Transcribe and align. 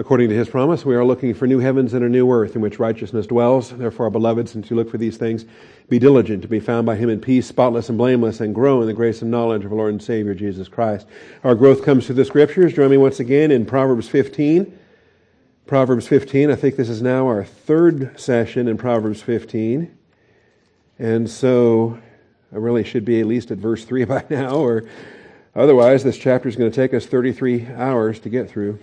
According 0.00 0.30
to 0.30 0.34
his 0.34 0.48
promise, 0.48 0.82
we 0.82 0.96
are 0.96 1.04
looking 1.04 1.34
for 1.34 1.46
new 1.46 1.58
heavens 1.58 1.92
and 1.92 2.02
a 2.02 2.08
new 2.08 2.32
earth 2.32 2.56
in 2.56 2.62
which 2.62 2.78
righteousness 2.78 3.26
dwells. 3.26 3.68
Therefore, 3.68 4.08
beloved, 4.08 4.48
since 4.48 4.70
you 4.70 4.76
look 4.76 4.90
for 4.90 4.96
these 4.96 5.18
things, 5.18 5.44
be 5.90 5.98
diligent 5.98 6.40
to 6.40 6.48
be 6.48 6.58
found 6.58 6.86
by 6.86 6.96
him 6.96 7.10
in 7.10 7.20
peace, 7.20 7.46
spotless 7.46 7.90
and 7.90 7.98
blameless, 7.98 8.40
and 8.40 8.54
grow 8.54 8.80
in 8.80 8.86
the 8.86 8.94
grace 8.94 9.20
and 9.20 9.30
knowledge 9.30 9.66
of 9.66 9.72
our 9.72 9.76
Lord 9.76 9.92
and 9.92 10.02
Savior 10.02 10.32
Jesus 10.32 10.68
Christ. 10.68 11.06
Our 11.44 11.54
growth 11.54 11.84
comes 11.84 12.06
through 12.06 12.14
the 12.14 12.24
scriptures. 12.24 12.72
Join 12.72 12.90
me 12.90 12.96
once 12.96 13.20
again 13.20 13.50
in 13.50 13.66
Proverbs 13.66 14.08
15. 14.08 14.74
Proverbs 15.66 16.08
15. 16.08 16.50
I 16.50 16.56
think 16.56 16.76
this 16.76 16.88
is 16.88 17.02
now 17.02 17.26
our 17.26 17.44
third 17.44 18.18
session 18.18 18.68
in 18.68 18.78
Proverbs 18.78 19.20
15. 19.20 19.94
And 20.98 21.28
so 21.28 21.98
I 22.50 22.56
really 22.56 22.84
should 22.84 23.04
be 23.04 23.20
at 23.20 23.26
least 23.26 23.50
at 23.50 23.58
verse 23.58 23.84
3 23.84 24.04
by 24.06 24.24
now, 24.30 24.54
or 24.54 24.88
otherwise, 25.54 26.02
this 26.04 26.16
chapter 26.16 26.48
is 26.48 26.56
going 26.56 26.70
to 26.70 26.74
take 26.74 26.94
us 26.94 27.04
33 27.04 27.66
hours 27.74 28.18
to 28.20 28.30
get 28.30 28.48
through. 28.48 28.78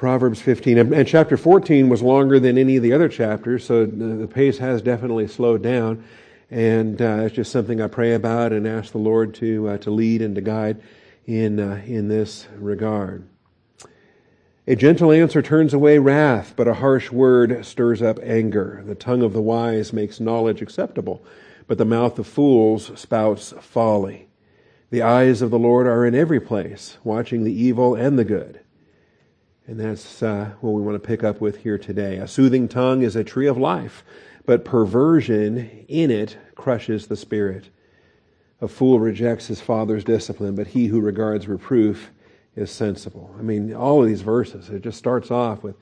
Proverbs 0.00 0.40
15. 0.40 0.94
And, 0.94 1.06
chapter 1.06 1.36
14 1.36 1.90
was 1.90 2.00
longer 2.00 2.40
than 2.40 2.56
any 2.56 2.76
of 2.78 2.82
the 2.82 2.94
other 2.94 3.10
chapters, 3.10 3.66
so 3.66 3.84
the, 3.84 4.26
pace 4.26 4.56
has 4.56 4.80
definitely 4.80 5.28
slowed 5.28 5.62
down. 5.62 6.02
And 6.50 7.02
uh, 7.02 7.24
it's 7.24 7.34
just 7.34 7.52
something 7.52 7.82
I 7.82 7.86
pray 7.86 8.14
about 8.14 8.54
and 8.54 8.66
ask 8.66 8.92
the 8.92 8.98
Lord 8.98 9.34
to, 9.34 9.68
uh, 9.68 9.76
to 9.76 9.90
lead 9.90 10.22
and 10.22 10.34
to 10.36 10.40
guide 10.40 10.80
in, 11.26 11.60
uh, 11.60 11.82
in 11.84 12.08
this 12.08 12.48
regard. 12.56 13.28
A 14.66 14.74
gentle 14.74 15.12
answer 15.12 15.42
turns 15.42 15.74
away 15.74 15.98
wrath, 15.98 16.54
but 16.56 16.66
a 16.66 16.72
harsh 16.72 17.12
word 17.12 17.62
stirs 17.66 18.00
up 18.00 18.18
anger. 18.22 18.82
The 18.86 18.94
tongue 18.94 19.20
of 19.20 19.34
the 19.34 19.42
wise 19.42 19.92
makes 19.92 20.18
knowledge 20.18 20.62
acceptable, 20.62 21.22
but 21.66 21.76
the 21.76 21.84
mouth 21.84 22.18
of 22.18 22.26
fools 22.26 22.90
spouts 22.98 23.52
folly. 23.60 24.28
The 24.88 25.02
eyes 25.02 25.42
of 25.42 25.50
the 25.50 25.58
Lord 25.58 25.86
are 25.86 26.06
in 26.06 26.14
every 26.14 26.40
place, 26.40 26.96
watching 27.04 27.44
the 27.44 27.52
evil 27.52 27.94
and 27.94 28.18
the 28.18 28.24
good. 28.24 28.60
And 29.70 29.78
that's 29.78 30.20
uh, 30.20 30.50
what 30.62 30.72
we 30.72 30.82
want 30.82 31.00
to 31.00 31.06
pick 31.06 31.22
up 31.22 31.40
with 31.40 31.58
here 31.58 31.78
today. 31.78 32.16
A 32.16 32.26
soothing 32.26 32.66
tongue 32.66 33.02
is 33.02 33.14
a 33.14 33.22
tree 33.22 33.46
of 33.46 33.56
life, 33.56 34.02
but 34.44 34.64
perversion 34.64 35.84
in 35.86 36.10
it 36.10 36.36
crushes 36.56 37.06
the 37.06 37.14
spirit. 37.14 37.70
A 38.60 38.66
fool 38.66 38.98
rejects 38.98 39.46
his 39.46 39.60
father's 39.60 40.02
discipline, 40.02 40.56
but 40.56 40.66
he 40.66 40.88
who 40.88 41.00
regards 41.00 41.46
reproof 41.46 42.10
is 42.56 42.68
sensible. 42.72 43.32
I 43.38 43.42
mean, 43.42 43.72
all 43.72 44.02
of 44.02 44.08
these 44.08 44.22
verses, 44.22 44.70
it 44.70 44.82
just 44.82 44.98
starts 44.98 45.30
off 45.30 45.62
with 45.62 45.76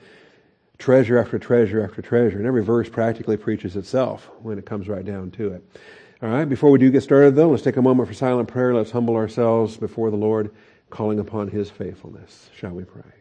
treasure 0.76 1.16
after 1.16 1.38
treasure 1.38 1.82
after 1.82 2.02
treasure, 2.02 2.36
and 2.36 2.46
every 2.46 2.62
verse 2.62 2.90
practically 2.90 3.38
preaches 3.38 3.74
itself 3.74 4.30
when 4.42 4.58
it 4.58 4.66
comes 4.66 4.86
right 4.86 5.06
down 5.06 5.30
to 5.30 5.54
it. 5.54 5.64
All 6.22 6.28
right, 6.28 6.44
before 6.44 6.70
we 6.70 6.78
do 6.78 6.90
get 6.90 7.04
started, 7.04 7.36
though, 7.36 7.48
let's 7.48 7.62
take 7.62 7.78
a 7.78 7.82
moment 7.82 8.06
for 8.06 8.14
silent 8.14 8.48
prayer. 8.48 8.74
Let's 8.74 8.90
humble 8.90 9.16
ourselves 9.16 9.78
before 9.78 10.10
the 10.10 10.18
Lord, 10.18 10.50
calling 10.90 11.18
upon 11.18 11.48
his 11.48 11.70
faithfulness. 11.70 12.50
Shall 12.54 12.72
we 12.72 12.84
pray? 12.84 13.17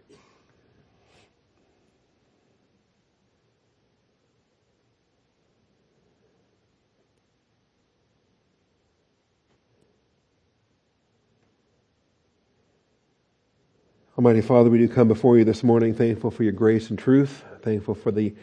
Almighty 14.17 14.41
Father, 14.41 14.71
we 14.71 14.79
do 14.79 14.89
come 14.89 15.07
before 15.07 15.37
you 15.37 15.43
this 15.43 15.63
morning 15.63 15.93
thankful 15.93 16.31
for 16.31 16.41
your 16.41 16.51
grace 16.51 16.89
and 16.89 16.97
truth, 16.97 17.45
thankful 17.61 17.93
for 17.93 18.11
the 18.11 18.33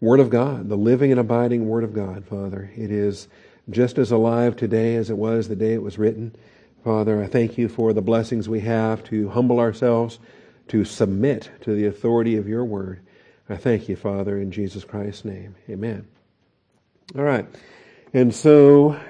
Word 0.00 0.20
of 0.20 0.30
God, 0.30 0.68
the 0.68 0.76
living 0.76 1.10
and 1.10 1.18
abiding 1.18 1.68
Word 1.68 1.82
of 1.82 1.92
God, 1.92 2.24
Father. 2.24 2.70
It 2.76 2.92
is 2.92 3.26
just 3.68 3.98
as 3.98 4.12
alive 4.12 4.54
today 4.54 4.94
as 4.94 5.10
it 5.10 5.18
was 5.18 5.48
the 5.48 5.56
day 5.56 5.72
it 5.72 5.82
was 5.82 5.98
written. 5.98 6.36
Father, 6.84 7.20
I 7.20 7.26
thank 7.26 7.58
you 7.58 7.68
for 7.68 7.92
the 7.92 8.00
blessings 8.00 8.48
we 8.48 8.60
have 8.60 9.02
to 9.04 9.28
humble 9.28 9.58
ourselves, 9.58 10.20
to 10.68 10.84
submit 10.84 11.50
to 11.62 11.74
the 11.74 11.86
authority 11.86 12.36
of 12.36 12.46
your 12.46 12.64
Word. 12.64 13.00
I 13.48 13.56
thank 13.56 13.88
you, 13.88 13.96
Father, 13.96 14.38
in 14.38 14.52
Jesus 14.52 14.84
Christ's 14.84 15.24
name. 15.24 15.56
Amen. 15.68 16.06
All 17.16 17.24
right. 17.24 17.44
And 18.12 18.32
so 18.32 19.00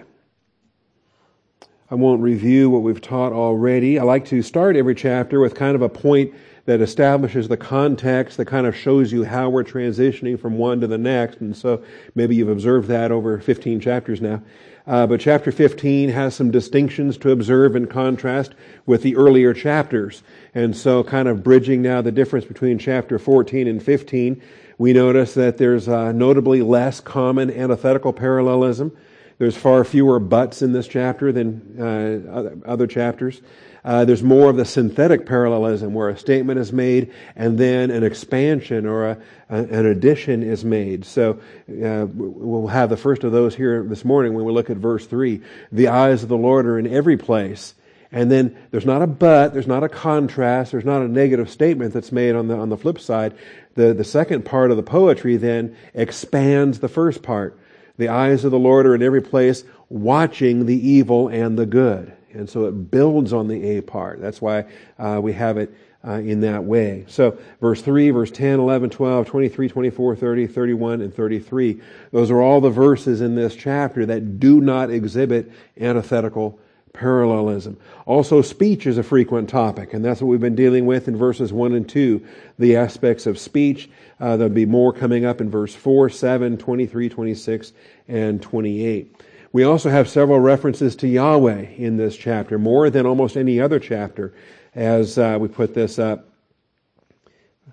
I 1.91 1.97
won't 1.97 2.22
review 2.22 2.71
what 2.71 2.83
we've 2.83 3.00
taught 3.00 3.34
already. 3.34 3.99
I 3.99 4.05
like 4.05 4.25
to 4.27 4.41
start 4.41 4.75
every 4.75 4.95
chapter 4.95 5.39
with 5.39 5.55
kind 5.55 5.75
of 5.75 5.83
a 5.83 5.89
point 5.89 6.33
that 6.65 6.81
establishes 6.81 7.47
the 7.47 7.59
context, 7.59 8.39
that 8.39 8.47
kind 8.47 8.67
of 8.67 8.75
shows 8.75 9.12
you 9.12 9.22
how 9.22 9.50
we're 9.50 9.65
transitioning 9.65 10.41
from 10.41 10.56
one 10.56 10.81
to 10.81 10.87
the 10.87 10.97
next. 10.97 11.41
And 11.43 11.55
so 11.55 11.83
maybe 12.15 12.37
you've 12.37 12.49
observed 12.49 12.89
that 12.89 13.12
over 13.12 13.39
15 13.39 13.81
chapters 13.81 14.22
now. 14.22 14.41
Uh, 14.87 15.06
but 15.06 15.21
chapter 15.21 15.53
15 15.53 16.09
has 16.09 16.34
some 16.34 16.50
distinctions 16.50 17.19
to 17.19 17.33
observe 17.33 17.77
in 17.77 17.87
contrast 17.87 18.55
with 18.87 19.03
the 19.03 19.15
earlier 19.16 19.53
chapters. 19.53 20.22
And 20.55 20.75
so 20.75 21.05
kind 21.05 21.28
of 21.28 21.45
bridging 21.45 21.83
now 21.83 22.01
the 22.01 22.12
difference 22.12 22.47
between 22.47 22.78
chapter 22.78 23.19
14 23.19 23.69
and 23.69 23.83
15, 23.83 24.41
we 24.78 24.95
notice 24.95 25.34
that 25.34 25.59
there's 25.59 25.87
uh, 25.87 26.12
notably 26.12 26.62
less 26.62 27.01
common 27.01 27.51
antithetical 27.51 28.15
parallelism. 28.15 28.97
There's 29.39 29.56
far 29.56 29.84
fewer 29.84 30.19
buts 30.21 30.62
in 30.62 30.72
this 30.72 30.87
chapter 30.87 31.33
than 31.33 31.77
uh, 31.81 32.69
other 32.69 32.87
chapters. 32.87 33.41
Uh, 33.84 34.05
there's 34.05 34.22
more 34.22 34.49
of 34.49 34.56
the 34.56 34.65
synthetic 34.65 35.27
parallelism 35.27 35.93
where 35.93 36.09
a 36.09 36.17
statement 36.17 36.59
is 36.59 36.72
made 36.72 37.12
and 37.37 37.59
then 37.59 37.91
an 37.91 38.03
expansion 38.03 38.87
or 38.87 39.11
a, 39.11 39.19
a, 39.50 39.56
an 39.56 39.87
addition 39.87 40.43
is 40.43 40.65
made. 40.65 41.05
So 41.05 41.33
uh, 41.69 42.06
we'll 42.15 42.69
have 42.69 42.89
the 42.89 42.97
first 42.97 43.25
of 43.25 43.33
those 43.33 43.55
here 43.55 43.83
this 43.83 44.05
morning 44.05 44.33
when 44.33 44.47
we 44.47 44.53
look 44.53 44.71
at 44.71 44.78
verse 44.78 45.06
3. 45.06 45.43
The 45.71 45.89
eyes 45.89 46.22
of 46.22 46.31
the 46.31 46.37
Lord 46.37 46.65
are 46.65 46.78
in 46.78 46.87
every 46.87 47.19
place. 47.19 47.75
And 48.11 48.31
then 48.31 48.56
there's 48.71 48.87
not 48.87 49.03
a 49.03 49.06
but, 49.09 49.53
there's 49.53 49.66
not 49.66 49.83
a 49.83 49.89
contrast, 49.89 50.71
there's 50.71 50.84
not 50.84 51.03
a 51.03 51.09
negative 51.09 51.51
statement 51.51 51.93
that's 51.93 52.12
made 52.12 52.37
on 52.37 52.47
the, 52.47 52.56
on 52.56 52.69
the 52.69 52.77
flip 52.77 53.01
side. 53.01 53.37
The, 53.75 53.93
the 53.93 54.05
second 54.05 54.45
part 54.45 54.71
of 54.71 54.77
the 54.77 54.84
poetry 54.84 55.37
then 55.37 55.77
expands 55.93 56.78
the 56.78 56.89
first 56.89 57.22
part. 57.22 57.59
The 57.97 58.09
eyes 58.09 58.44
of 58.44 58.50
the 58.50 58.59
Lord 58.59 58.87
are 58.87 58.94
in 58.94 59.03
every 59.03 59.22
place, 59.22 59.65
watching 59.88 60.66
the 60.66 60.88
evil 60.88 61.28
and 61.28 61.59
the 61.59 61.66
good. 61.66 62.12
And 62.32 62.50
so 62.50 62.65
it 62.65 62.91
builds 62.91 63.32
on 63.32 63.47
the 63.47 63.77
A 63.77 63.81
part. 63.81 64.21
That's 64.21 64.43
why 64.43 64.65
uh, 64.99 65.21
we 65.22 65.32
have 65.34 65.56
it 65.56 65.72
uh, 66.06 66.15
in 66.15 66.41
that 66.41 66.65
way. 66.65 67.04
So, 67.09 67.38
verse 67.60 67.81
3, 67.81 68.10
verse 68.10 68.31
10, 68.31 68.60
11, 68.60 68.91
12, 68.91 69.27
23, 69.27 69.69
24, 69.69 70.16
30, 70.16 70.47
31, 70.49 71.00
and 71.00 71.15
33. 71.15 71.81
Those 72.10 72.31
are 72.31 72.43
all 72.43 72.60
the 72.60 72.71
verses 72.71 73.21
in 73.21 73.34
this 73.37 73.54
chapter 73.54 74.04
that 74.06 74.38
do 74.38 74.60
not 74.60 74.91
exhibit 74.91 75.50
antithetical 75.81 76.59
parallelism. 76.94 77.77
Also, 78.06 78.41
speech 78.41 78.87
is 78.87 78.97
a 78.97 79.03
frequent 79.03 79.49
topic, 79.49 79.93
and 79.93 80.03
that's 80.03 80.22
what 80.22 80.28
we've 80.28 80.41
been 80.41 80.55
dealing 80.55 80.87
with 80.87 81.09
in 81.09 81.16
verses 81.16 81.53
1 81.53 81.75
and 81.75 81.87
2, 81.87 82.25
the 82.59 82.77
aspects 82.77 83.27
of 83.27 83.38
speech. 83.38 83.91
Uh, 84.21 84.37
there'll 84.37 84.53
be 84.53 84.65
more 84.65 84.93
coming 84.93 85.27
up 85.27 85.41
in 85.41 85.50
verse 85.50 85.75
4, 85.75 86.09
7, 86.09 86.56
23, 86.56 87.09
26, 87.09 87.72
and 88.09 88.41
28. 88.41 89.21
We 89.53 89.65
also 89.65 89.91
have 89.91 90.09
several 90.09 90.41
references 90.41 90.97
to 90.97 91.09
Yahweh 91.09 91.72
in 91.77 91.97
this 91.97 92.16
chapter, 92.16 92.59
more 92.59 92.88
than 92.91 93.06
almost 93.06 93.37
any 93.37 93.60
other 93.60 93.78
chapter, 93.78 94.33
as 94.75 95.19
uh, 95.19 95.37
we 95.41 95.49
put 95.49 95.75
this 95.75 95.99
up. 95.99 96.28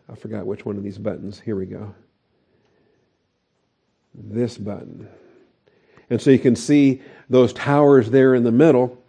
I 0.10 0.16
forgot 0.16 0.46
which 0.46 0.66
one 0.66 0.78
of 0.78 0.84
these 0.84 0.98
buttons. 0.98 1.40
Here 1.40 1.56
we 1.56 1.68
go. 1.68 1.94
This 4.14 4.58
button. 4.58 5.08
And 6.10 6.22
so 6.22 6.32
you 6.32 6.40
can 6.40 6.56
see 6.56 7.02
those 7.30 7.54
towers 7.54 8.10
there 8.10 8.36
in 8.36 8.44
the 8.44 8.52
middle 8.52 9.01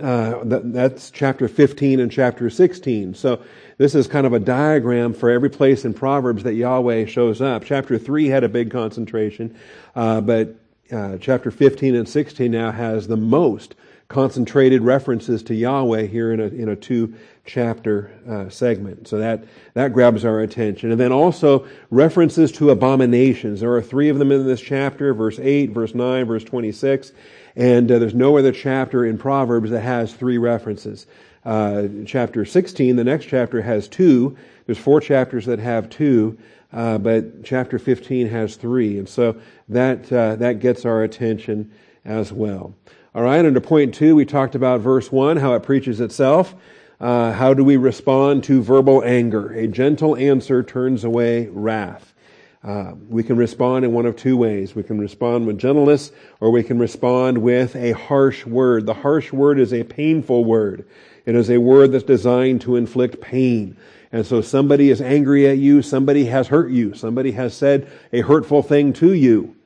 uh, 0.00 0.44
that, 0.44 0.72
that's 0.72 1.10
chapter 1.10 1.48
15 1.48 2.00
and 2.00 2.12
chapter 2.12 2.50
16. 2.50 3.14
So 3.14 3.42
this 3.78 3.94
is 3.94 4.06
kind 4.06 4.26
of 4.26 4.32
a 4.32 4.38
diagram 4.38 5.14
for 5.14 5.30
every 5.30 5.50
place 5.50 5.84
in 5.84 5.94
Proverbs 5.94 6.42
that 6.44 6.54
Yahweh 6.54 7.06
shows 7.06 7.40
up. 7.40 7.64
Chapter 7.64 7.98
3 7.98 8.26
had 8.26 8.44
a 8.44 8.48
big 8.48 8.70
concentration, 8.70 9.56
uh, 9.96 10.20
but 10.20 10.54
uh, 10.92 11.18
chapter 11.18 11.50
15 11.50 11.94
and 11.94 12.08
16 12.08 12.50
now 12.50 12.70
has 12.70 13.08
the 13.08 13.16
most 13.16 13.74
concentrated 14.08 14.80
references 14.80 15.42
to 15.42 15.54
Yahweh 15.54 16.06
here 16.06 16.32
in 16.32 16.40
a, 16.40 16.46
in 16.46 16.70
a 16.70 16.76
two 16.76 17.14
chapter 17.44 18.10
uh, 18.26 18.48
segment. 18.48 19.06
So 19.06 19.18
that, 19.18 19.44
that 19.74 19.92
grabs 19.92 20.24
our 20.24 20.40
attention. 20.40 20.90
And 20.90 20.98
then 20.98 21.12
also 21.12 21.66
references 21.90 22.50
to 22.52 22.70
abominations. 22.70 23.60
There 23.60 23.72
are 23.74 23.82
three 23.82 24.08
of 24.08 24.18
them 24.18 24.32
in 24.32 24.46
this 24.46 24.62
chapter, 24.62 25.12
verse 25.12 25.38
8, 25.38 25.70
verse 25.70 25.94
9, 25.94 26.24
verse 26.24 26.44
26. 26.44 27.12
And 27.56 27.92
uh, 27.92 27.98
there's 27.98 28.14
no 28.14 28.38
other 28.38 28.52
chapter 28.52 29.04
in 29.04 29.18
Proverbs 29.18 29.70
that 29.70 29.82
has 29.82 30.14
three 30.14 30.38
references. 30.38 31.06
Uh, 31.44 31.88
chapter 32.06 32.46
16, 32.46 32.96
the 32.96 33.04
next 33.04 33.26
chapter 33.26 33.60
has 33.60 33.88
two. 33.88 34.36
There's 34.64 34.78
four 34.78 35.00
chapters 35.02 35.44
that 35.46 35.58
have 35.58 35.90
two, 35.90 36.38
uh, 36.72 36.96
but 36.96 37.44
chapter 37.44 37.78
15 37.78 38.28
has 38.28 38.56
three. 38.56 38.98
And 38.98 39.08
so 39.08 39.36
that, 39.68 40.10
uh, 40.10 40.36
that 40.36 40.60
gets 40.60 40.86
our 40.86 41.02
attention 41.02 41.70
as 42.04 42.32
well. 42.32 42.74
All 43.18 43.24
right, 43.24 43.44
under 43.44 43.60
point 43.60 43.94
two, 43.94 44.14
we 44.14 44.24
talked 44.24 44.54
about 44.54 44.80
verse 44.80 45.10
one, 45.10 45.38
how 45.38 45.54
it 45.54 45.64
preaches 45.64 45.98
itself. 45.98 46.54
Uh, 47.00 47.32
how 47.32 47.52
do 47.52 47.64
we 47.64 47.76
respond 47.76 48.44
to 48.44 48.62
verbal 48.62 49.02
anger? 49.02 49.52
A 49.54 49.66
gentle 49.66 50.14
answer 50.14 50.62
turns 50.62 51.02
away 51.02 51.48
wrath. 51.48 52.14
Uh, 52.62 52.92
we 53.08 53.24
can 53.24 53.36
respond 53.36 53.84
in 53.84 53.92
one 53.92 54.06
of 54.06 54.14
two 54.14 54.36
ways. 54.36 54.76
We 54.76 54.84
can 54.84 55.00
respond 55.00 55.48
with 55.48 55.58
gentleness 55.58 56.12
or 56.38 56.52
we 56.52 56.62
can 56.62 56.78
respond 56.78 57.38
with 57.38 57.74
a 57.74 57.90
harsh 57.90 58.46
word. 58.46 58.86
The 58.86 58.94
harsh 58.94 59.32
word 59.32 59.58
is 59.58 59.74
a 59.74 59.82
painful 59.82 60.44
word. 60.44 60.86
It 61.26 61.34
is 61.34 61.50
a 61.50 61.58
word 61.58 61.90
that's 61.90 62.04
designed 62.04 62.60
to 62.60 62.76
inflict 62.76 63.20
pain. 63.20 63.76
And 64.12 64.24
so 64.24 64.42
somebody 64.42 64.90
is 64.90 65.02
angry 65.02 65.48
at 65.48 65.58
you, 65.58 65.82
somebody 65.82 66.26
has 66.26 66.46
hurt 66.46 66.70
you, 66.70 66.94
somebody 66.94 67.32
has 67.32 67.52
said 67.52 67.90
a 68.12 68.20
hurtful 68.20 68.62
thing 68.62 68.92
to 68.92 69.12
you. 69.12 69.56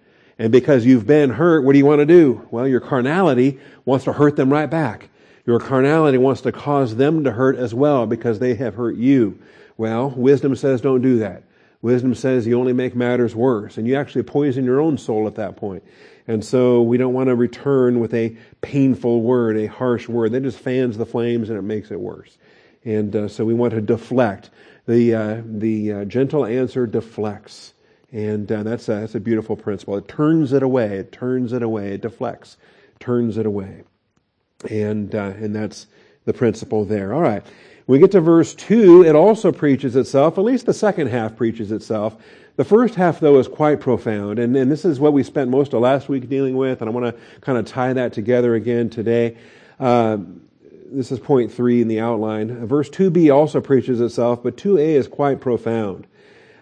And 0.42 0.50
because 0.50 0.84
you've 0.84 1.06
been 1.06 1.30
hurt, 1.30 1.62
what 1.62 1.70
do 1.70 1.78
you 1.78 1.86
want 1.86 2.00
to 2.00 2.04
do? 2.04 2.48
Well, 2.50 2.66
your 2.66 2.80
carnality 2.80 3.60
wants 3.84 4.06
to 4.06 4.12
hurt 4.12 4.34
them 4.34 4.52
right 4.52 4.68
back. 4.68 5.08
Your 5.46 5.60
carnality 5.60 6.18
wants 6.18 6.40
to 6.40 6.50
cause 6.50 6.96
them 6.96 7.22
to 7.22 7.30
hurt 7.30 7.54
as 7.54 7.72
well 7.72 8.08
because 8.08 8.40
they 8.40 8.56
have 8.56 8.74
hurt 8.74 8.96
you. 8.96 9.38
Well, 9.76 10.10
wisdom 10.10 10.56
says 10.56 10.80
don't 10.80 11.00
do 11.00 11.20
that. 11.20 11.44
Wisdom 11.80 12.16
says 12.16 12.44
you 12.44 12.58
only 12.58 12.72
make 12.72 12.96
matters 12.96 13.36
worse, 13.36 13.78
and 13.78 13.86
you 13.86 13.94
actually 13.94 14.24
poison 14.24 14.64
your 14.64 14.80
own 14.80 14.98
soul 14.98 15.28
at 15.28 15.36
that 15.36 15.54
point. 15.54 15.84
And 16.26 16.44
so 16.44 16.82
we 16.82 16.96
don't 16.96 17.14
want 17.14 17.28
to 17.28 17.36
return 17.36 18.00
with 18.00 18.12
a 18.12 18.36
painful 18.62 19.20
word, 19.20 19.56
a 19.56 19.66
harsh 19.66 20.08
word. 20.08 20.32
That 20.32 20.42
just 20.42 20.58
fans 20.58 20.98
the 20.98 21.06
flames 21.06 21.50
and 21.50 21.58
it 21.58 21.62
makes 21.62 21.92
it 21.92 22.00
worse. 22.00 22.36
And 22.84 23.14
uh, 23.14 23.28
so 23.28 23.44
we 23.44 23.54
want 23.54 23.74
to 23.74 23.80
deflect. 23.80 24.50
The, 24.88 25.14
uh, 25.14 25.42
the 25.44 25.92
uh, 25.92 26.04
gentle 26.06 26.44
answer 26.44 26.88
deflects. 26.88 27.74
And 28.12 28.50
uh, 28.52 28.62
that's, 28.62 28.88
a, 28.88 29.00
that's 29.00 29.14
a 29.14 29.20
beautiful 29.20 29.56
principle. 29.56 29.96
It 29.96 30.06
turns 30.06 30.52
it 30.52 30.62
away. 30.62 30.98
It 30.98 31.12
turns 31.12 31.52
it 31.52 31.62
away. 31.62 31.94
It 31.94 32.02
deflects. 32.02 32.58
Turns 33.00 33.38
it 33.38 33.46
away. 33.46 33.84
And, 34.70 35.14
uh, 35.14 35.32
and 35.36 35.54
that's 35.54 35.86
the 36.26 36.32
principle 36.32 36.84
there. 36.84 37.14
All 37.14 37.22
right. 37.22 37.42
When 37.86 37.98
we 37.98 38.06
get 38.06 38.12
to 38.12 38.20
verse 38.20 38.54
2, 38.54 39.04
it 39.04 39.16
also 39.16 39.50
preaches 39.50 39.96
itself. 39.96 40.38
At 40.38 40.44
least 40.44 40.66
the 40.66 40.74
second 40.74 41.08
half 41.08 41.36
preaches 41.36 41.72
itself. 41.72 42.16
The 42.56 42.64
first 42.64 42.94
half, 42.94 43.18
though, 43.18 43.38
is 43.38 43.48
quite 43.48 43.80
profound, 43.80 44.38
and, 44.38 44.54
and 44.54 44.70
this 44.70 44.84
is 44.84 45.00
what 45.00 45.14
we 45.14 45.22
spent 45.22 45.50
most 45.50 45.72
of 45.72 45.80
last 45.80 46.10
week 46.10 46.28
dealing 46.28 46.54
with, 46.54 46.82
and 46.82 46.90
I 46.90 46.92
want 46.92 47.06
to 47.06 47.20
kind 47.40 47.56
of 47.56 47.64
tie 47.64 47.94
that 47.94 48.12
together 48.12 48.54
again 48.54 48.90
today. 48.90 49.38
Uh, 49.80 50.18
this 50.92 51.10
is 51.10 51.18
point 51.18 51.50
three 51.50 51.80
in 51.80 51.88
the 51.88 52.00
outline. 52.00 52.66
Verse 52.66 52.90
2b 52.90 53.34
also 53.34 53.62
preaches 53.62 54.02
itself, 54.02 54.42
but 54.42 54.58
2a 54.58 54.78
is 54.78 55.08
quite 55.08 55.40
profound. 55.40 56.06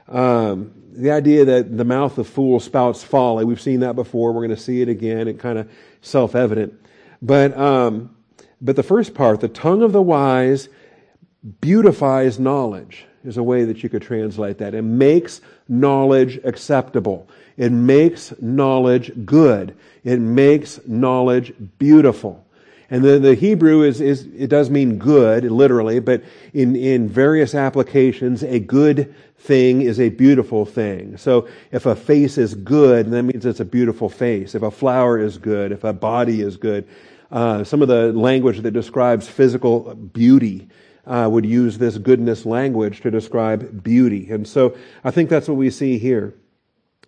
Um, 0.07 0.73
the 0.93 1.11
idea 1.11 1.45
that 1.45 1.77
the 1.77 1.85
mouth 1.85 2.19
of 2.19 2.27
fools 2.27 2.65
spouts 2.65 3.03
folly, 3.03 3.45
we've 3.45 3.61
seen 3.61 3.81
that 3.81 3.95
before. 3.95 4.33
We're 4.33 4.47
going 4.47 4.57
to 4.57 4.63
see 4.63 4.83
it 4.83 4.89
again. 4.89 5.29
It 5.29 5.39
kind 5.39 5.59
of 5.59 5.71
self-evident. 6.03 6.75
But, 7.23 7.57
um, 7.57 8.17
but 8.61 8.77
the 8.77 8.83
first 8.83 9.15
part, 9.15 9.41
the 9.41 9.49
tongue 9.49 9.83
of 9.83 9.93
the 9.93 10.03
wise 10.03 10.69
beautifies 11.61 12.39
knowledge 12.39 13.07
is 13.25 13.37
a 13.37 13.43
way 13.43 13.65
that 13.65 13.83
you 13.83 13.89
could 13.89 14.03
translate 14.03 14.59
that. 14.59 14.75
It 14.75 14.83
makes 14.83 15.41
knowledge 15.69 16.41
acceptable. 16.45 17.29
It 17.57 17.71
makes 17.71 18.33
knowledge 18.41 19.13
good. 19.25 19.77
It 20.05 20.19
makes 20.19 20.81
knowledge 20.87 21.53
beautiful. 21.79 22.45
And 22.89 23.05
the, 23.05 23.19
the 23.19 23.35
Hebrew 23.35 23.83
is, 23.83 24.01
is, 24.01 24.27
it 24.37 24.49
does 24.49 24.69
mean 24.69 24.99
good, 24.99 25.45
literally, 25.45 26.01
but 26.01 26.25
in, 26.53 26.75
in 26.75 27.09
various 27.09 27.55
applications, 27.55 28.43
a 28.43 28.59
good 28.59 29.15
thing 29.41 29.81
is 29.81 29.99
a 29.99 30.11
beautiful 30.11 30.67
thing. 30.67 31.17
So 31.17 31.49
if 31.73 31.87
a 31.87 31.97
face 31.97 32.37
is 32.37 32.55
good, 32.55 33.11
that 33.11 33.23
means 33.23 33.47
it's 33.47 33.61
a 33.61 33.65
beautiful 33.65 34.11
face. 34.11 34.55
If 34.55 34.63
a 34.63 34.71
flower 34.71 35.19
is 35.19 35.39
good, 35.39 35.73
if 35.73 35.83
a 35.83 35.95
body 35.95 36.43
is 36.43 36.57
good, 36.57 36.87
uh, 37.31 37.65
some 37.65 37.81
of 37.81 37.89
the 37.89 38.13
language 38.13 38.61
that 38.61 38.73
describes 38.73 39.29
physical 39.29 39.95
beauty 39.95 40.69
uh, 41.07 41.29
would 41.31 41.47
use 41.47 41.79
this 41.79 41.97
goodness 41.97 42.45
language 42.45 43.01
to 43.01 43.11
describe 43.11 43.83
beauty. 43.83 44.31
And 44.31 44.47
so 44.47 44.77
I 45.05 45.11
think 45.11 45.31
that's 45.31 45.49
what 45.49 45.57
we 45.57 45.71
see 45.71 45.99
here. 45.99 46.35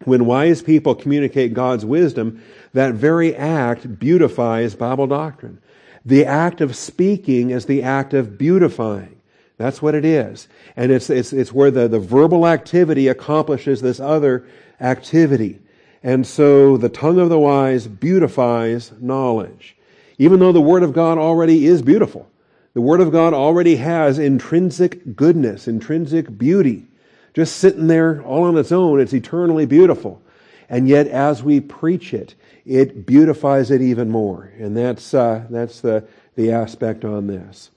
When 0.05 0.25
wise 0.25 0.62
people 0.62 0.94
communicate 0.94 1.55
God's 1.55 1.85
wisdom, 1.85 2.43
that 2.73 2.94
very 2.94 3.37
act 3.37 3.99
beautifies 3.99 4.75
Bible 4.75 5.06
doctrine. 5.06 5.61
The 6.05 6.25
act 6.25 6.61
of 6.61 6.75
speaking 6.75 7.50
is 7.50 7.67
the 7.67 7.82
act 7.82 8.14
of 8.14 8.38
beautifying. 8.38 9.22
That's 9.62 9.81
what 9.81 9.94
it 9.94 10.05
is. 10.05 10.49
And 10.75 10.91
it's, 10.91 11.09
it's, 11.09 11.32
it's 11.32 11.53
where 11.53 11.70
the, 11.70 11.87
the 11.87 12.00
verbal 12.00 12.49
activity 12.49 13.06
accomplishes 13.06 13.81
this 13.81 14.00
other 14.00 14.44
activity. 14.81 15.61
And 16.03 16.26
so 16.26 16.76
the 16.76 16.88
tongue 16.88 17.20
of 17.20 17.29
the 17.29 17.38
wise 17.38 17.87
beautifies 17.87 18.91
knowledge. 19.00 19.76
Even 20.19 20.41
though 20.41 20.50
the 20.50 20.61
Word 20.61 20.82
of 20.82 20.93
God 20.93 21.17
already 21.17 21.64
is 21.64 21.81
beautiful. 21.81 22.29
The 22.75 22.81
Word 22.81 23.00
of 23.00 23.12
God 23.12 23.35
already 23.35 23.76
has 23.76 24.19
intrinsic 24.19 25.14
goodness, 25.14 25.69
intrinsic 25.69 26.37
beauty. 26.37 26.88
Just 27.32 27.59
sitting 27.59 27.87
there 27.87 28.20
all 28.25 28.43
on 28.43 28.56
its 28.56 28.73
own, 28.73 28.99
it's 28.99 29.14
eternally 29.14 29.64
beautiful. 29.64 30.20
And 30.69 30.88
yet, 30.88 31.06
as 31.06 31.44
we 31.44 31.61
preach 31.61 32.12
it, 32.12 32.35
it 32.67 33.06
beautifies 33.06 33.70
it 33.70 33.81
even 33.81 34.11
more. 34.11 34.53
And 34.59 34.76
that's, 34.76 35.14
uh, 35.14 35.47
that's 35.50 35.82
the, 35.82 36.05
the 36.35 36.50
aspect 36.50 37.05
on 37.05 37.29
this. 37.29 37.70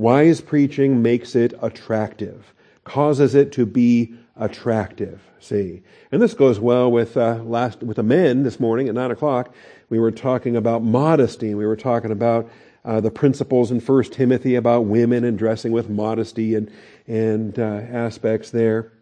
Wise 0.00 0.40
preaching 0.40 1.02
makes 1.02 1.36
it 1.36 1.52
attractive, 1.60 2.54
causes 2.84 3.34
it 3.34 3.52
to 3.52 3.66
be 3.66 4.14
attractive. 4.34 5.20
See, 5.40 5.82
and 6.10 6.22
this 6.22 6.32
goes 6.32 6.58
well 6.58 6.90
with 6.90 7.18
uh, 7.18 7.42
last 7.44 7.82
with 7.82 7.98
the 7.98 8.02
men 8.02 8.42
this 8.42 8.58
morning 8.58 8.88
at 8.88 8.94
nine 8.94 9.10
o'clock. 9.10 9.54
We 9.90 9.98
were 9.98 10.10
talking 10.10 10.56
about 10.56 10.82
modesty. 10.82 11.54
We 11.54 11.66
were 11.66 11.76
talking 11.76 12.12
about 12.12 12.48
uh, 12.82 13.02
the 13.02 13.10
principles 13.10 13.70
in 13.70 13.80
First 13.80 14.14
Timothy 14.14 14.54
about 14.54 14.86
women 14.86 15.22
and 15.22 15.36
dressing 15.36 15.70
with 15.70 15.90
modesty 15.90 16.54
and 16.54 16.70
and 17.06 17.58
uh, 17.58 17.62
aspects 17.62 18.52
there. 18.52 18.92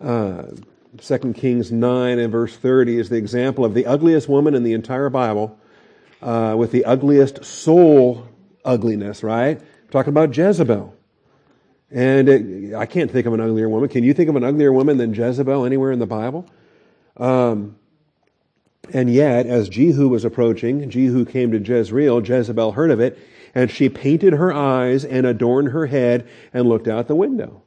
Uh, 0.00 0.44
Kings 1.34 1.72
nine 1.72 2.20
and 2.20 2.30
verse 2.30 2.56
thirty 2.56 2.96
is 2.96 3.08
the 3.08 3.16
example 3.16 3.64
of 3.64 3.74
the 3.74 3.86
ugliest 3.86 4.28
woman 4.28 4.54
in 4.54 4.62
the 4.62 4.72
entire 4.72 5.10
Bible, 5.10 5.58
uh, 6.22 6.54
with 6.56 6.70
the 6.70 6.84
ugliest 6.84 7.44
soul 7.44 8.28
ugliness. 8.68 9.22
Right, 9.22 9.58
I'm 9.60 9.88
talking 9.90 10.10
about 10.10 10.36
Jezebel. 10.36 10.94
And 11.90 12.28
it, 12.28 12.74
I 12.74 12.84
can't 12.84 13.10
think 13.10 13.26
of 13.26 13.32
an 13.32 13.40
uglier 13.40 13.68
woman. 13.68 13.88
Can 13.88 14.04
you 14.04 14.12
think 14.12 14.28
of 14.28 14.36
an 14.36 14.44
uglier 14.44 14.72
woman 14.72 14.98
than 14.98 15.14
Jezebel 15.14 15.64
anywhere 15.64 15.90
in 15.90 15.98
the 15.98 16.06
Bible? 16.06 16.46
Um, 17.16 17.76
and 18.92 19.12
yet, 19.12 19.46
as 19.46 19.68
Jehu 19.68 20.08
was 20.08 20.24
approaching, 20.24 20.88
Jehu 20.88 21.24
came 21.24 21.50
to 21.52 21.58
Jezreel, 21.58 22.26
Jezebel 22.26 22.72
heard 22.72 22.90
of 22.90 23.00
it, 23.00 23.18
and 23.54 23.70
she 23.70 23.88
painted 23.88 24.34
her 24.34 24.52
eyes 24.52 25.04
and 25.04 25.26
adorned 25.26 25.68
her 25.68 25.86
head 25.86 26.28
and 26.52 26.68
looked 26.68 26.88
out 26.88 27.08
the 27.08 27.14
window. 27.14 27.62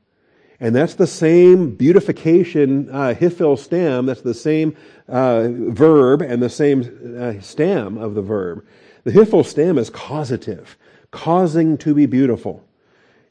And 0.59 0.75
that's 0.75 0.93
the 0.93 1.07
same 1.07 1.75
beautification, 1.75 2.89
uh, 2.91 3.15
hiphil 3.19 3.57
stem, 3.57 4.05
that's 4.05 4.21
the 4.21 4.33
same 4.33 4.75
uh, 5.07 5.47
verb 5.49 6.21
and 6.21 6.41
the 6.41 6.49
same 6.49 7.17
uh, 7.19 7.41
stem 7.41 7.97
of 7.97 8.13
the 8.13 8.21
verb. 8.21 8.63
The 9.03 9.11
hiphil 9.11 9.43
stem 9.43 9.79
is 9.79 9.89
causative, 9.89 10.77
causing 11.11 11.77
to 11.79 11.93
be 11.93 12.05
beautiful. 12.05 12.65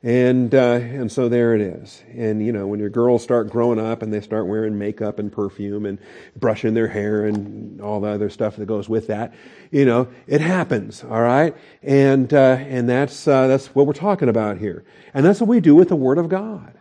And 0.03 0.55
uh, 0.55 0.81
and 0.81 1.13
so 1.13 1.29
there 1.29 1.55
it 1.55 1.61
is. 1.61 2.03
And 2.17 2.45
you 2.45 2.53
know, 2.53 2.67
when 2.67 2.81
your 2.81 2.89
girls 2.89 3.23
start 3.23 3.51
growing 3.51 3.79
up 3.79 4.01
and 4.01 4.11
they 4.11 4.23
start 4.23 4.47
wearing 4.47 4.79
makeup 4.79 5.19
and 5.19 5.31
perfume 5.31 5.85
and 5.85 5.99
brushing 6.35 6.73
their 6.73 6.89
hair 6.89 7.27
and 7.27 7.83
all 7.83 8.01
the 8.01 8.09
other 8.09 8.31
stuff 8.31 8.57
that 8.57 8.65
goes 8.65 8.89
with 8.89 9.09
that, 9.09 9.35
you 9.71 9.85
know, 9.85 10.09
it 10.27 10.41
happens. 10.41 11.05
All 11.05 11.21
right, 11.21 11.55
and 11.83 12.33
uh, 12.33 12.57
and 12.61 12.89
that's 12.89 13.29
uh, 13.29 13.47
that's 13.47 13.75
what 13.75 13.87
we're 13.87 13.93
talking 13.93 14.31
about 14.31 14.57
here. 14.57 14.85
And 15.13 15.27
that's 15.27 15.39
what 15.39 15.49
we 15.49 15.61
do 15.61 15.75
with 15.75 15.91
the 15.91 15.97
Word 15.97 16.17
of 16.17 16.31
God. 16.31 16.73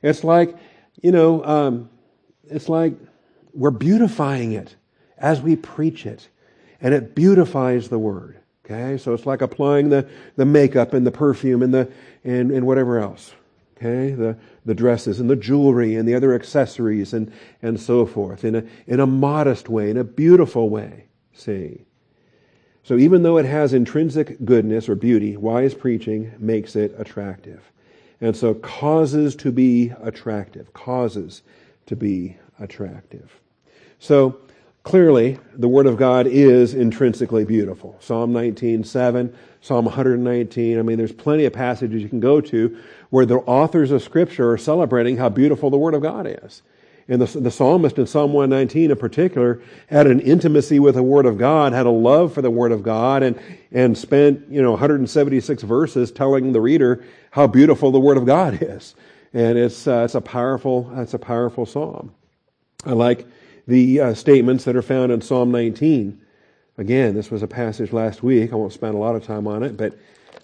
It's 0.00 0.24
like, 0.24 0.56
you 1.02 1.12
know, 1.12 1.44
um, 1.44 1.90
it's 2.48 2.70
like 2.70 2.94
we're 3.52 3.70
beautifying 3.70 4.52
it 4.52 4.76
as 5.18 5.42
we 5.42 5.56
preach 5.56 6.06
it, 6.06 6.26
and 6.80 6.94
it 6.94 7.14
beautifies 7.14 7.90
the 7.90 7.98
Word. 7.98 8.41
Okay, 8.64 8.96
so 8.96 9.12
it's 9.12 9.26
like 9.26 9.42
applying 9.42 9.88
the, 9.88 10.08
the 10.36 10.44
makeup 10.44 10.94
and 10.94 11.06
the 11.06 11.10
perfume 11.10 11.62
and 11.62 11.74
the 11.74 11.90
and, 12.24 12.50
and 12.50 12.66
whatever 12.66 12.98
else. 12.98 13.34
Okay, 13.76 14.12
the, 14.12 14.36
the 14.64 14.74
dresses 14.74 15.18
and 15.18 15.28
the 15.28 15.34
jewelry 15.34 15.96
and 15.96 16.08
the 16.08 16.14
other 16.14 16.32
accessories 16.34 17.12
and, 17.12 17.32
and 17.62 17.80
so 17.80 18.06
forth 18.06 18.44
in 18.44 18.54
a, 18.54 18.64
in 18.86 19.00
a 19.00 19.06
modest 19.06 19.68
way, 19.68 19.90
in 19.90 19.96
a 19.96 20.04
beautiful 20.04 20.70
way. 20.70 21.06
See. 21.32 21.84
So 22.84 22.96
even 22.96 23.22
though 23.22 23.38
it 23.38 23.44
has 23.44 23.72
intrinsic 23.72 24.44
goodness 24.44 24.88
or 24.88 24.94
beauty, 24.94 25.36
wise 25.36 25.74
preaching 25.74 26.32
makes 26.38 26.76
it 26.76 26.94
attractive. 26.96 27.72
And 28.20 28.36
so 28.36 28.54
causes 28.54 29.34
to 29.36 29.50
be 29.50 29.92
attractive, 30.00 30.72
causes 30.72 31.42
to 31.86 31.96
be 31.96 32.36
attractive. 32.60 33.40
So 33.98 34.38
Clearly, 34.84 35.38
the 35.54 35.68
Word 35.68 35.86
of 35.86 35.96
God 35.96 36.26
is 36.26 36.74
intrinsically 36.74 37.44
beautiful. 37.44 37.96
Psalm 38.00 38.32
19, 38.32 38.82
7, 38.82 39.32
Psalm 39.60 39.84
119. 39.84 40.78
I 40.78 40.82
mean, 40.82 40.98
there's 40.98 41.12
plenty 41.12 41.44
of 41.44 41.52
passages 41.52 42.02
you 42.02 42.08
can 42.08 42.18
go 42.18 42.40
to 42.40 42.76
where 43.10 43.24
the 43.24 43.36
authors 43.36 43.92
of 43.92 44.02
Scripture 44.02 44.50
are 44.50 44.58
celebrating 44.58 45.16
how 45.16 45.28
beautiful 45.28 45.70
the 45.70 45.78
Word 45.78 45.94
of 45.94 46.02
God 46.02 46.26
is. 46.26 46.62
And 47.08 47.22
the, 47.22 47.40
the 47.40 47.50
psalmist 47.50 47.98
in 47.98 48.06
Psalm 48.06 48.32
119 48.32 48.90
in 48.90 48.96
particular 48.96 49.60
had 49.86 50.08
an 50.08 50.18
intimacy 50.20 50.80
with 50.80 50.96
the 50.96 51.02
Word 51.02 51.26
of 51.26 51.38
God, 51.38 51.72
had 51.72 51.86
a 51.86 51.90
love 51.90 52.32
for 52.32 52.42
the 52.42 52.50
Word 52.50 52.72
of 52.72 52.82
God, 52.82 53.22
and, 53.22 53.38
and 53.70 53.96
spent, 53.96 54.50
you 54.50 54.62
know, 54.62 54.72
176 54.72 55.62
verses 55.62 56.10
telling 56.10 56.52
the 56.52 56.60
reader 56.60 57.04
how 57.30 57.46
beautiful 57.46 57.92
the 57.92 58.00
Word 58.00 58.16
of 58.16 58.26
God 58.26 58.58
is. 58.60 58.96
And 59.32 59.56
it's, 59.56 59.86
uh, 59.86 60.02
it's 60.04 60.16
a 60.16 60.20
powerful, 60.20 60.90
it's 60.96 61.14
a 61.14 61.18
powerful 61.18 61.66
psalm. 61.66 62.12
I 62.84 62.92
like 62.92 63.26
the 63.66 64.00
uh, 64.00 64.14
statements 64.14 64.64
that 64.64 64.76
are 64.76 64.82
found 64.82 65.12
in 65.12 65.20
Psalm 65.20 65.50
19. 65.50 66.20
Again, 66.78 67.14
this 67.14 67.30
was 67.30 67.42
a 67.42 67.48
passage 67.48 67.92
last 67.92 68.22
week. 68.22 68.52
I 68.52 68.56
won't 68.56 68.72
spend 68.72 68.94
a 68.94 68.98
lot 68.98 69.14
of 69.14 69.24
time 69.24 69.46
on 69.46 69.62
it, 69.62 69.76
but 69.76 69.96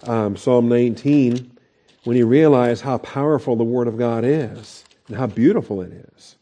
um, 0.05 0.37
Psalm 0.37 0.69
19 0.69 1.59
when 2.05 2.17
you 2.17 2.27
realize 2.27 2.81
how 2.81 2.97
powerful 2.97 3.55
the 3.55 3.65
Word 3.65 3.87
of 3.87 3.99
God 3.99 4.25
is 4.25 4.83
and 5.09 5.17
how 5.17 5.27
beautiful 5.27 5.83
it 5.83 6.07
is. 6.15 6.37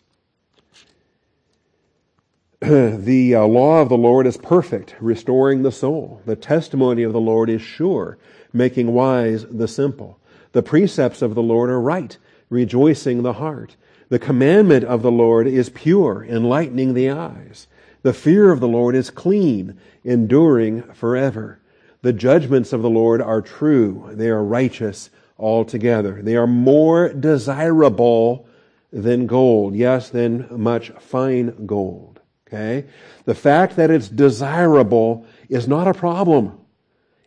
the 3.05 3.35
uh, 3.35 3.45
law 3.45 3.81
of 3.81 3.89
the 3.89 3.97
Lord 3.97 4.29
is 4.29 4.37
perfect, 4.37 4.95
restoring 5.01 5.63
the 5.63 5.73
soul. 5.73 6.23
The 6.25 6.37
testimony 6.37 7.03
of 7.03 7.13
the 7.13 7.21
Lord 7.21 7.51
is 7.51 7.63
sure, 7.63 8.17
making 8.53 8.93
wise 8.93 9.45
the 9.47 9.67
simple. 9.67 10.21
The 10.53 10.63
precepts 10.63 11.21
of 11.21 11.35
the 11.35 11.43
Lord 11.43 11.69
are 11.69 11.81
right, 11.81 12.17
rejoicing 12.49 13.25
the 13.25 13.35
heart. 13.35 13.75
The 14.09 14.19
commandment 14.19 14.85
of 14.85 15.03
the 15.03 15.11
Lord 15.11 15.47
is 15.47 15.69
pure, 15.69 16.25
enlightening 16.29 16.95
the 16.95 17.11
eyes. 17.11 17.67
The 18.03 18.13
fear 18.13 18.53
of 18.53 18.61
the 18.61 18.69
Lord 18.69 18.95
is 18.95 19.11
clean, 19.11 19.79
enduring 20.05 20.83
forever. 20.95 21.61
The 22.03 22.13
judgments 22.13 22.73
of 22.73 22.83
the 22.83 22.91
Lord 22.91 23.21
are 23.21 23.43
true. 23.43 24.11
They 24.13 24.29
are 24.29 24.45
righteous 24.45 25.11
altogether. 25.39 26.23
They 26.23 26.37
are 26.37 26.47
more 26.47 27.13
desirable 27.13 28.47
than 28.93 29.27
gold. 29.27 29.75
Yes, 29.75 30.09
than 30.09 30.47
much 30.51 30.91
fine 31.01 31.67
gold. 31.67 32.21
Okay? 32.47 32.85
The 33.25 33.35
fact 33.35 33.75
that 33.75 33.91
it's 33.91 34.09
desirable 34.09 35.27
is 35.49 35.67
not 35.67 35.89
a 35.89 35.95
problem. 35.95 36.61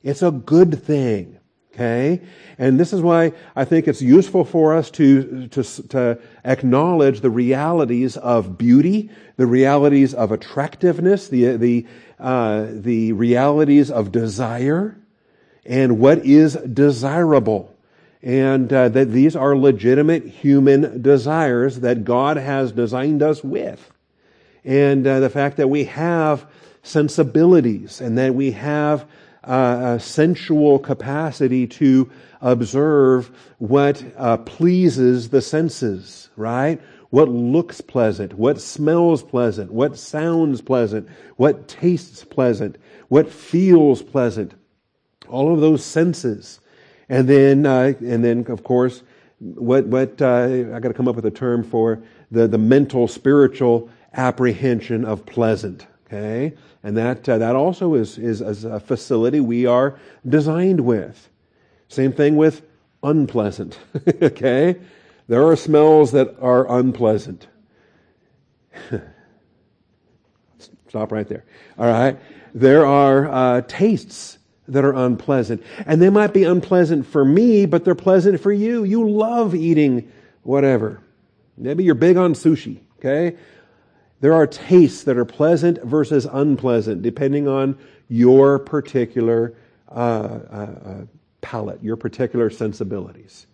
It's 0.02 0.22
a 0.22 0.32
good 0.32 0.82
thing. 0.82 1.39
Okay? 1.80 2.20
And 2.58 2.78
this 2.78 2.92
is 2.92 3.02
why 3.02 3.32
I 3.56 3.64
think 3.64 3.88
it's 3.88 4.02
useful 4.02 4.44
for 4.44 4.76
us 4.76 4.92
to, 4.92 5.48
to, 5.48 5.64
to 5.64 6.20
acknowledge 6.44 7.22
the 7.22 7.30
realities 7.30 8.18
of 8.18 8.58
beauty, 8.58 9.10
the 9.38 9.48
realities 9.48 10.14
of 10.14 10.34
attractiveness, 10.34 11.30
the, 11.30 11.56
the, 11.56 11.88
uh, 12.20 12.68
the 12.70 13.14
realities 13.14 13.90
of 13.90 14.12
desire, 14.12 14.98
and 15.66 16.00
what 16.00 16.26
is 16.26 16.56
desirable. 16.56 17.74
And 18.22 18.74
uh, 18.74 18.90
that 18.90 19.14
these 19.14 19.38
are 19.38 19.56
legitimate 19.56 20.26
human 20.26 21.02
desires 21.02 21.80
that 21.80 22.04
God 22.04 22.36
has 22.36 22.74
designed 22.74 23.24
us 23.24 23.42
with. 23.42 23.90
And 24.66 25.08
uh, 25.08 25.22
the 25.22 25.30
fact 25.30 25.56
that 25.56 25.70
we 25.70 25.86
have 25.86 26.46
sensibilities 26.84 28.02
and 28.02 28.18
that 28.18 28.36
we 28.36 28.52
have 28.52 29.06
uh, 29.44 29.96
a 29.96 30.00
sensual 30.00 30.80
capacity 30.80 31.66
to 31.68 32.10
observe 32.42 33.32
what 33.58 34.04
uh, 34.18 34.38
pleases 34.38 35.30
the 35.30 35.42
senses, 35.42 36.30
right? 36.36 36.82
What 37.10 37.30
looks 37.30 37.82
pleasant, 37.82 38.34
what 38.34 38.62
smells 38.62 39.24
pleasant, 39.24 39.72
what 39.72 39.98
sounds 39.98 40.62
pleasant, 40.62 41.10
what 41.38 41.68
tastes 41.68 42.24
pleasant, 42.24 42.78
what 43.08 43.32
feels 43.32 44.04
pleasant. 44.04 44.54
All 45.28 45.54
of 45.54 45.62
those 45.62 45.84
senses. 45.84 46.60
And 47.08 47.28
then, 47.28 47.66
uh, 47.66 47.94
and 48.00 48.24
then, 48.24 48.46
of 48.48 48.64
course, 48.64 49.02
what, 49.40 49.86
what, 49.88 50.22
uh, 50.22 50.44
I 50.74 50.80
gotta 50.80 50.94
come 50.94 51.08
up 51.08 51.16
with 51.16 51.26
a 51.26 51.32
term 51.32 51.64
for 51.64 52.04
the, 52.30 52.48
the 52.48 52.58
mental, 52.58 53.08
spiritual 53.08 53.90
apprehension 54.14 55.06
of 55.06 55.26
pleasant. 55.26 55.88
Okay? 56.06 56.54
And 56.84 56.96
that, 56.98 57.28
uh, 57.28 57.38
that 57.38 57.56
also 57.56 57.96
is, 57.96 58.18
is, 58.18 58.42
is 58.42 58.64
a 58.64 58.80
facility 58.80 59.40
we 59.40 59.66
are 59.66 60.00
designed 60.28 60.82
with. 60.82 61.30
Same 61.88 62.14
thing 62.14 62.38
with 62.38 62.62
unpleasant. 63.04 63.78
okay? 64.22 64.78
There 65.28 65.46
are 65.46 65.56
smells 65.56 66.12
that 66.14 66.36
are 66.42 66.72
unpleasant. 66.72 67.48
Stop 70.88 71.12
right 71.12 71.28
there. 71.28 71.46
All 71.78 71.86
right? 71.86 72.18
There 72.54 72.86
are 72.86 73.28
uh, 73.28 73.62
tastes 73.68 74.40
that 74.70 74.86
are 74.86 74.94
unpleasant. 74.94 75.64
And 75.86 76.02
they 76.02 76.10
might 76.10 76.34
be 76.34 76.44
unpleasant 76.44 77.06
for 77.06 77.26
me, 77.26 77.66
but 77.66 77.84
they're 77.84 77.96
pleasant 77.96 78.40
for 78.40 78.52
you. 78.52 78.84
You 78.84 79.10
love 79.10 79.54
eating 79.54 80.12
whatever. 80.44 81.02
Maybe 81.58 81.84
you're 81.84 81.96
big 81.96 82.18
on 82.18 82.34
sushi, 82.34 82.80
okay? 83.00 83.38
There 84.22 84.34
are 84.34 84.46
tastes 84.46 85.04
that 85.04 85.18
are 85.18 85.26
pleasant 85.26 85.82
versus 85.84 86.28
unpleasant, 86.30 87.02
depending 87.02 87.48
on 87.48 87.78
your 88.10 88.60
particular 88.60 89.56
uh, 89.90 89.94
uh, 89.94 90.76
uh, 90.86 91.02
palate, 91.42 91.82
your 91.82 91.96
particular 91.96 92.50
sensibilities. 92.50 93.48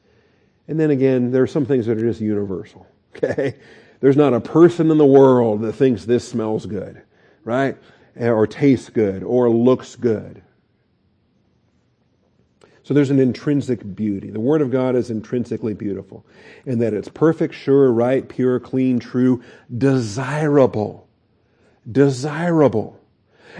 And 0.67 0.79
then 0.79 0.89
again, 0.89 1.31
there 1.31 1.43
are 1.43 1.47
some 1.47 1.65
things 1.65 1.85
that 1.85 1.97
are 1.97 2.01
just 2.01 2.21
universal. 2.21 2.87
Okay? 3.15 3.55
There's 4.01 4.17
not 4.17 4.33
a 4.33 4.41
person 4.41 4.91
in 4.91 4.97
the 4.97 5.05
world 5.05 5.61
that 5.61 5.71
thinks 5.71 6.03
this 6.03 6.27
smells 6.27 6.65
good, 6.65 7.01
right? 7.45 7.77
Or 8.19 8.45
tastes 8.45 8.89
good, 8.89 9.23
or 9.23 9.49
looks 9.49 9.95
good. 9.95 10.41
So 12.85 12.93
there's 12.93 13.09
an 13.09 13.19
intrinsic 13.19 13.95
beauty. 13.95 14.29
The 14.29 14.39
Word 14.39 14.61
of 14.61 14.69
God 14.69 14.95
is 14.95 15.09
intrinsically 15.09 15.73
beautiful 15.73 16.23
in 16.67 16.77
that 16.79 16.93
it's 16.93 17.09
perfect, 17.09 17.55
sure, 17.55 17.91
right, 17.91 18.29
pure, 18.29 18.59
clean, 18.59 18.99
true, 18.99 19.41
desirable. 19.75 21.07
Desirable. 21.91 23.01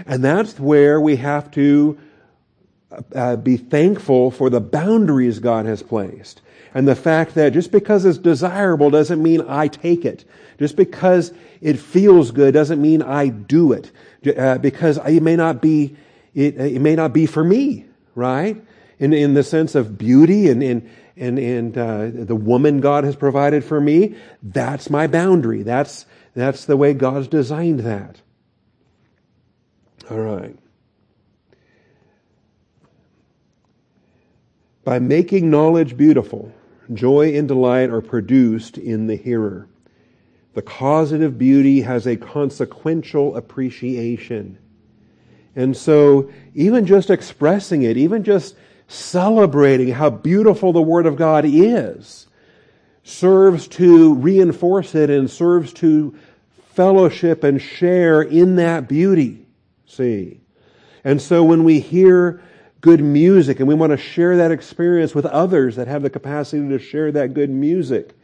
And 0.06 0.22
that's 0.22 0.60
where 0.60 1.00
we 1.00 1.16
have 1.16 1.50
to 1.52 1.98
uh, 3.16 3.34
be 3.34 3.56
thankful 3.56 4.30
for 4.30 4.48
the 4.48 4.60
boundaries 4.60 5.40
God 5.40 5.66
has 5.66 5.82
placed. 5.82 6.40
And 6.72 6.86
the 6.86 6.94
fact 6.94 7.34
that 7.34 7.52
just 7.52 7.72
because 7.72 8.04
it's 8.04 8.18
desirable 8.18 8.90
doesn't 8.90 9.20
mean 9.20 9.42
I 9.48 9.66
take 9.66 10.04
it. 10.04 10.24
Just 10.60 10.76
because 10.76 11.32
it 11.60 11.80
feels 11.80 12.30
good 12.30 12.54
doesn't 12.54 12.80
mean 12.80 13.02
I 13.02 13.26
do 13.26 13.72
it. 13.72 13.90
Uh, 14.38 14.58
because 14.58 14.98
it 14.98 15.24
may 15.24 15.34
not 15.34 15.60
be, 15.60 15.96
it, 16.32 16.56
it 16.60 16.80
may 16.80 16.94
not 16.94 17.12
be 17.12 17.26
for 17.26 17.42
me, 17.42 17.86
right? 18.14 18.62
In, 18.98 19.12
in 19.12 19.34
the 19.34 19.42
sense 19.42 19.74
of 19.74 19.98
beauty 19.98 20.48
and, 20.48 20.62
and, 20.62 20.90
and, 21.16 21.38
and 21.38 21.78
uh, 21.78 22.10
the 22.12 22.36
woman 22.36 22.80
God 22.80 23.04
has 23.04 23.16
provided 23.16 23.64
for 23.64 23.80
me, 23.80 24.16
that's 24.42 24.90
my 24.90 25.06
boundary. 25.06 25.62
That's, 25.62 26.06
that's 26.34 26.64
the 26.64 26.76
way 26.76 26.94
God's 26.94 27.28
designed 27.28 27.80
that. 27.80 28.20
All 30.10 30.20
right. 30.20 30.56
By 34.84 35.00
making 35.00 35.50
knowledge 35.50 35.96
beautiful, 35.96 36.52
joy 36.92 37.36
and 37.36 37.48
delight 37.48 37.90
are 37.90 38.00
produced 38.00 38.78
in 38.78 39.08
the 39.08 39.16
hearer. 39.16 39.68
The 40.54 40.62
causative 40.62 41.36
beauty 41.36 41.82
has 41.82 42.06
a 42.06 42.16
consequential 42.16 43.36
appreciation. 43.36 44.58
And 45.56 45.76
so, 45.76 46.30
even 46.54 46.86
just 46.86 47.10
expressing 47.10 47.82
it, 47.82 47.96
even 47.96 48.22
just 48.22 48.54
celebrating 48.88 49.88
how 49.88 50.10
beautiful 50.10 50.72
the 50.72 50.82
Word 50.82 51.06
of 51.06 51.16
God 51.16 51.44
is 51.46 52.26
serves 53.02 53.68
to 53.68 54.14
reinforce 54.14 54.94
it 54.94 55.10
and 55.10 55.30
serves 55.30 55.72
to 55.72 56.16
fellowship 56.72 57.44
and 57.44 57.62
share 57.62 58.20
in 58.20 58.56
that 58.56 58.88
beauty. 58.88 59.46
See? 59.86 60.40
And 61.04 61.22
so 61.22 61.44
when 61.44 61.64
we 61.64 61.80
hear 61.80 62.42
good 62.80 63.00
music 63.00 63.60
and 63.60 63.68
we 63.68 63.74
want 63.74 63.92
to 63.92 63.96
share 63.96 64.36
that 64.36 64.50
experience 64.50 65.14
with 65.14 65.24
others 65.24 65.76
that 65.76 65.88
have 65.88 66.02
the 66.02 66.10
capacity 66.10 66.68
to 66.68 66.78
share 66.78 67.12
that 67.12 67.32
good 67.32 67.50
music 67.50 68.14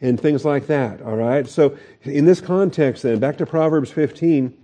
and 0.00 0.20
things 0.20 0.44
like 0.44 0.66
that, 0.66 1.00
all 1.02 1.16
right? 1.16 1.48
So 1.48 1.76
in 2.02 2.24
this 2.24 2.40
context 2.40 3.04
then, 3.04 3.20
back 3.20 3.38
to 3.38 3.46
Proverbs 3.46 3.90
15, 3.90 4.58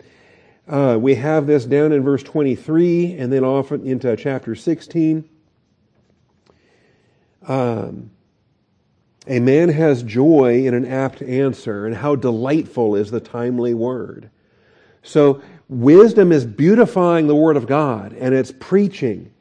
uh, 0.69 0.99
we 1.01 1.15
have 1.15 1.47
this 1.47 1.65
down 1.65 1.93
in 1.93 2.03
verse 2.03 2.23
23 2.23 3.17
and 3.17 3.33
then 3.33 3.45
off 3.45 3.73
into 3.73 4.15
chapter 4.17 4.55
16. 4.55 5.29
Um, 7.49 8.11
a 9.27 9.41
man 9.41 9.71
has 9.71 10.03
joy 10.03 10.67
in 10.67 10.75
an 10.75 10.87
apt 10.87 11.23
answer, 11.23 11.87
and 11.87 11.97
how 11.97 12.15
delightful 12.15 12.95
is 12.95 13.11
the 13.11 13.21
timely 13.21 13.75
word. 13.75 14.31
So, 15.03 15.43
wisdom 15.69 16.33
is 16.33 16.47
beautifying 16.47 17.27
the 17.27 17.35
word 17.35 17.57
of 17.57 17.67
God, 17.67 18.13
and 18.13 18.35
it's 18.35 18.53
preaching. 18.53 19.33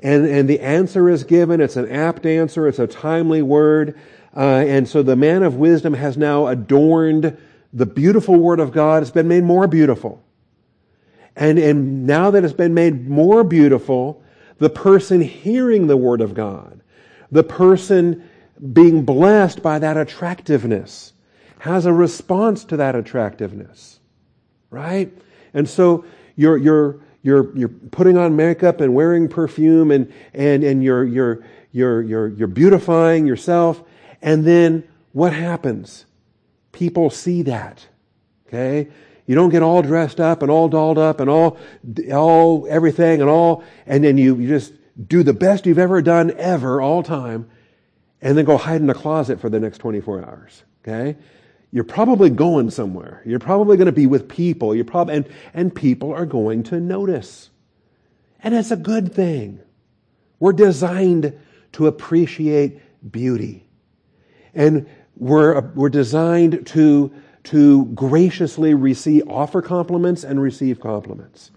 And, 0.00 0.26
and 0.26 0.48
the 0.48 0.60
answer 0.60 1.08
is 1.08 1.24
given. 1.24 1.60
It's 1.60 1.76
an 1.76 1.90
apt 1.90 2.26
answer. 2.26 2.68
It's 2.68 2.78
a 2.78 2.86
timely 2.86 3.42
word. 3.42 3.98
Uh, 4.36 4.64
and 4.66 4.86
so 4.86 5.02
the 5.02 5.16
man 5.16 5.42
of 5.42 5.56
wisdom 5.56 5.94
has 5.94 6.16
now 6.16 6.46
adorned 6.48 7.36
the 7.72 7.86
beautiful 7.86 8.36
word 8.36 8.60
of 8.60 8.72
God. 8.72 9.02
It's 9.02 9.10
been 9.10 9.28
made 9.28 9.44
more 9.44 9.66
beautiful. 9.66 10.22
And, 11.34 11.58
and 11.58 12.06
now 12.06 12.30
that 12.30 12.44
it's 12.44 12.52
been 12.52 12.74
made 12.74 13.08
more 13.08 13.42
beautiful, 13.44 14.22
the 14.58 14.70
person 14.70 15.20
hearing 15.20 15.86
the 15.86 15.96
word 15.96 16.20
of 16.20 16.34
God 16.34 16.82
the 17.30 17.42
person 17.42 18.28
being 18.72 19.04
blessed 19.04 19.62
by 19.62 19.78
that 19.78 19.96
attractiveness 19.96 21.12
has 21.58 21.86
a 21.86 21.92
response 21.92 22.64
to 22.64 22.76
that 22.76 22.94
attractiveness, 22.94 23.98
right? 24.70 25.12
And 25.52 25.68
so 25.68 26.04
you're, 26.36 26.56
you're, 26.56 27.00
you're, 27.22 27.56
you're 27.56 27.68
putting 27.68 28.16
on 28.16 28.36
makeup 28.36 28.80
and 28.80 28.94
wearing 28.94 29.28
perfume 29.28 29.90
and, 29.90 30.12
and, 30.32 30.62
and 30.62 30.84
you're, 30.84 31.04
you're, 31.04 31.44
you're, 31.72 32.02
you're, 32.02 32.28
you're 32.28 32.48
beautifying 32.48 33.26
yourself. 33.26 33.82
And 34.22 34.44
then 34.44 34.86
what 35.12 35.32
happens? 35.32 36.06
People 36.72 37.10
see 37.10 37.42
that, 37.42 37.86
okay? 38.46 38.88
You 39.26 39.34
don't 39.34 39.50
get 39.50 39.62
all 39.62 39.82
dressed 39.82 40.20
up 40.20 40.42
and 40.42 40.50
all 40.50 40.68
dolled 40.68 40.98
up 40.98 41.20
and 41.20 41.28
all, 41.28 41.58
all 42.12 42.66
everything 42.70 43.20
and 43.20 43.28
all, 43.28 43.64
and 43.86 44.04
then 44.04 44.18
you, 44.18 44.36
you 44.36 44.48
just 44.48 44.72
do 45.04 45.22
the 45.22 45.32
best 45.32 45.66
you've 45.66 45.78
ever 45.78 46.00
done 46.02 46.32
ever, 46.36 46.80
all 46.80 47.02
time, 47.02 47.48
and 48.22 48.36
then 48.36 48.44
go 48.44 48.56
hide 48.56 48.80
in 48.80 48.88
a 48.88 48.94
closet 48.94 49.40
for 49.40 49.48
the 49.48 49.60
next 49.60 49.78
24 49.78 50.24
hours. 50.24 50.62
Okay? 50.82 51.16
You're 51.70 51.84
probably 51.84 52.30
going 52.30 52.70
somewhere. 52.70 53.22
You're 53.26 53.38
probably 53.38 53.76
going 53.76 53.86
to 53.86 53.92
be 53.92 54.06
with 54.06 54.28
people. 54.28 54.74
You're 54.74 54.84
probably, 54.84 55.16
and, 55.16 55.28
and 55.52 55.74
people 55.74 56.12
are 56.12 56.26
going 56.26 56.62
to 56.64 56.80
notice. 56.80 57.50
And 58.42 58.54
it's 58.54 58.70
a 58.70 58.76
good 58.76 59.14
thing. 59.14 59.60
We're 60.38 60.52
designed 60.52 61.38
to 61.72 61.86
appreciate 61.86 62.80
beauty. 63.10 63.68
And 64.54 64.88
we're, 65.16 65.60
we're 65.74 65.90
designed 65.90 66.66
to, 66.68 67.12
to 67.44 67.84
graciously 67.86 68.74
receive, 68.74 69.28
offer 69.28 69.60
compliments 69.60 70.24
and 70.24 70.40
receive 70.40 70.80
compliments. 70.80 71.50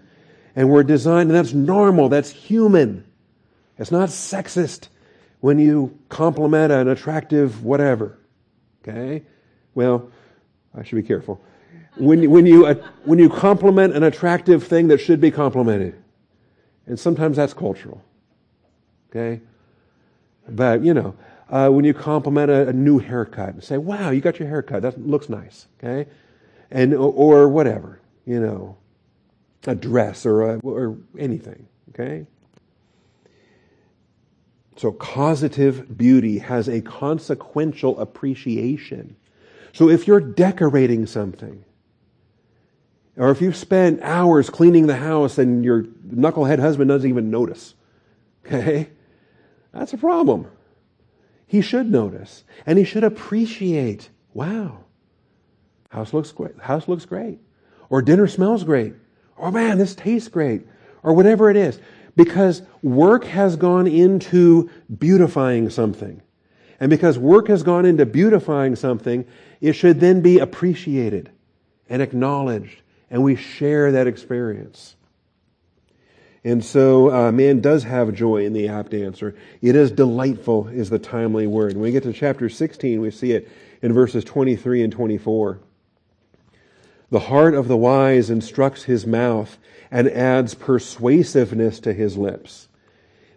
And 0.55 0.69
we're 0.69 0.83
designed, 0.83 1.29
and 1.29 1.37
that's 1.37 1.53
normal, 1.53 2.09
that's 2.09 2.29
human. 2.29 3.05
It's 3.79 3.91
not 3.91 4.09
sexist 4.09 4.89
when 5.39 5.57
you 5.57 5.97
compliment 6.09 6.71
an 6.71 6.89
attractive 6.89 7.63
whatever. 7.63 8.19
Okay? 8.83 9.23
Well, 9.73 10.11
I 10.75 10.83
should 10.83 10.97
be 10.97 11.03
careful. 11.03 11.41
When, 11.95 12.29
when, 12.29 12.45
you, 12.45 12.65
uh, 12.65 12.75
when 13.05 13.19
you 13.19 13.29
compliment 13.29 13.95
an 13.95 14.03
attractive 14.03 14.67
thing 14.67 14.89
that 14.89 14.99
should 14.99 15.21
be 15.21 15.31
complimented, 15.31 15.95
and 16.85 16.99
sometimes 16.99 17.37
that's 17.37 17.53
cultural. 17.53 18.03
Okay? 19.09 19.41
But, 20.47 20.83
you 20.83 20.93
know, 20.93 21.15
uh, 21.49 21.69
when 21.69 21.85
you 21.85 21.93
compliment 21.93 22.51
a, 22.51 22.67
a, 22.67 22.73
new 22.73 22.99
haircut 22.99 23.49
and 23.49 23.63
say, 23.63 23.77
wow, 23.77 24.11
you 24.11 24.21
got 24.21 24.39
your 24.39 24.47
haircut, 24.49 24.81
that 24.81 24.99
looks 24.99 25.29
nice. 25.29 25.67
Okay? 25.79 26.09
And, 26.69 26.93
or, 26.93 27.11
or 27.13 27.49
whatever, 27.49 27.99
you 28.25 28.39
know, 28.39 28.77
a 29.65 29.73
dress 29.73 30.25
or, 30.25 30.41
a, 30.41 30.59
or 30.59 30.97
anything. 31.17 31.67
Okay? 31.89 32.27
So, 34.79 34.93
causative 34.93 35.97
beauty 35.97 36.37
has 36.37 36.69
a 36.69 36.79
consequential 36.79 37.99
appreciation. 37.99 39.17
So, 39.73 39.89
if 39.89 40.07
you're 40.07 40.21
decorating 40.21 41.05
something, 41.05 41.65
or 43.17 43.29
if 43.29 43.41
you've 43.41 43.57
spent 43.57 44.01
hours 44.01 44.49
cleaning 44.49 44.87
the 44.87 44.95
house 44.95 45.37
and 45.37 45.65
your 45.65 45.83
knucklehead 45.83 46.59
husband 46.59 46.87
doesn't 46.87 47.09
even 47.09 47.29
notice, 47.29 47.73
okay, 48.45 48.87
that's 49.73 49.91
a 49.91 49.97
problem. 49.97 50.49
He 51.45 51.59
should 51.59 51.91
notice, 51.91 52.45
and 52.65 52.77
he 52.77 52.85
should 52.85 53.03
appreciate. 53.03 54.09
Wow, 54.33 54.85
house 55.89 56.13
looks 56.13 56.31
great. 56.31 56.57
House 56.57 56.87
looks 56.87 57.03
great, 57.03 57.39
or 57.89 58.01
dinner 58.01 58.27
smells 58.27 58.63
great, 58.63 58.93
or 59.35 59.51
man, 59.51 59.77
this 59.77 59.93
tastes 59.93 60.29
great, 60.29 60.65
or 61.03 61.11
whatever 61.11 61.49
it 61.49 61.57
is 61.57 61.81
because 62.19 62.63
work 62.81 63.23
has 63.23 63.55
gone 63.55 63.87
into 63.87 64.69
beautifying 64.97 65.69
something. 65.69 66.21
And 66.77 66.89
because 66.89 67.17
work 67.17 67.47
has 67.47 67.63
gone 67.63 67.85
into 67.85 68.05
beautifying 68.05 68.75
something, 68.75 69.25
it 69.61 69.71
should 69.71 70.01
then 70.01 70.19
be 70.19 70.37
appreciated 70.37 71.31
and 71.87 72.01
acknowledged, 72.01 72.81
and 73.09 73.23
we 73.23 73.37
share 73.37 73.93
that 73.93 74.05
experience. 74.05 74.97
And 76.43 76.63
so 76.63 77.09
uh, 77.09 77.31
man 77.31 77.61
does 77.61 77.85
have 77.85 78.13
joy 78.13 78.43
in 78.43 78.51
the 78.51 78.67
apt 78.67 78.93
answer. 78.93 79.33
It 79.61 79.77
is 79.77 79.89
delightful, 79.89 80.67
is 80.67 80.89
the 80.89 80.99
timely 80.99 81.47
word. 81.47 81.75
When 81.75 81.83
we 81.83 81.91
get 81.91 82.03
to 82.03 82.11
chapter 82.11 82.49
16, 82.49 82.99
we 82.99 83.11
see 83.11 83.31
it 83.31 83.47
in 83.81 83.93
verses 83.93 84.25
23 84.25 84.83
and 84.83 84.91
24. 84.91 85.61
The 87.11 87.19
heart 87.19 87.55
of 87.55 87.67
the 87.67 87.77
wise 87.77 88.29
instructs 88.29 88.83
his 88.83 89.07
mouth 89.07 89.57
and 89.89 90.07
adds 90.09 90.53
persuasiveness 90.53 91.79
to 91.81 91.93
his 91.93 92.17
lips. 92.17 92.67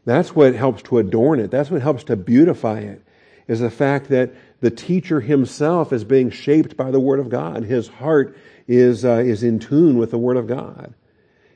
That's 0.04 0.34
what 0.34 0.54
helps 0.54 0.82
to 0.84 0.98
adorn 0.98 1.40
it. 1.40 1.50
That's 1.50 1.70
what 1.70 1.82
helps 1.82 2.04
to 2.04 2.16
beautify 2.16 2.80
it, 2.80 3.02
is 3.48 3.60
the 3.60 3.70
fact 3.70 4.08
that 4.08 4.32
the 4.60 4.70
teacher 4.70 5.20
himself 5.20 5.92
is 5.92 6.04
being 6.04 6.30
shaped 6.30 6.76
by 6.76 6.90
the 6.90 7.00
Word 7.00 7.20
of 7.20 7.28
God. 7.28 7.64
His 7.64 7.88
heart 7.88 8.37
is, 8.68 9.04
uh, 9.04 9.22
is 9.24 9.42
in 9.42 9.58
tune 9.58 9.96
with 9.98 10.11
the 10.11 10.18
Word 10.18 10.37
of 10.37 10.46
God. 10.46 10.94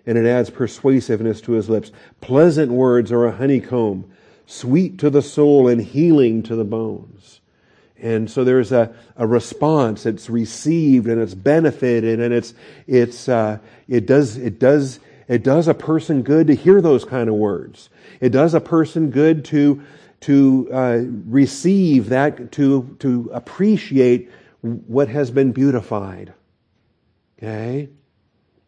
And 0.06 0.16
it 0.16 0.24
adds 0.26 0.50
persuasiveness 0.50 1.40
to 1.42 1.52
his 1.52 1.68
lips. 1.68 1.90
Pleasant 2.20 2.72
words 2.72 3.10
are 3.10 3.26
a 3.26 3.36
honeycomb, 3.36 4.10
sweet 4.46 4.98
to 4.98 5.10
the 5.10 5.22
soul 5.22 5.68
and 5.68 5.80
healing 5.80 6.42
to 6.44 6.54
the 6.54 6.64
bones. 6.64 7.40
And 8.00 8.30
so 8.30 8.44
there's 8.44 8.72
a, 8.72 8.94
a 9.16 9.26
response. 9.26 10.04
It's 10.06 10.28
received 10.28 11.08
and 11.08 11.20
it's 11.20 11.34
benefited 11.34 12.20
and 12.20 12.32
it's, 12.34 12.54
it's, 12.86 13.28
uh, 13.28 13.58
it 13.88 14.06
does, 14.06 14.36
it 14.36 14.58
does, 14.58 15.00
it 15.28 15.42
does 15.42 15.66
a 15.66 15.74
person 15.74 16.22
good 16.22 16.48
to 16.48 16.54
hear 16.54 16.80
those 16.80 17.04
kind 17.04 17.28
of 17.28 17.34
words. 17.34 17.88
It 18.20 18.30
does 18.30 18.54
a 18.54 18.60
person 18.60 19.10
good 19.10 19.44
to, 19.46 19.82
to 20.20 20.68
uh, 20.72 21.00
receive 21.26 22.10
that, 22.10 22.52
to, 22.52 22.96
to 23.00 23.30
appreciate 23.32 24.30
what 24.60 25.08
has 25.08 25.30
been 25.30 25.52
beautified. 25.52 26.34
Okay? 27.38 27.88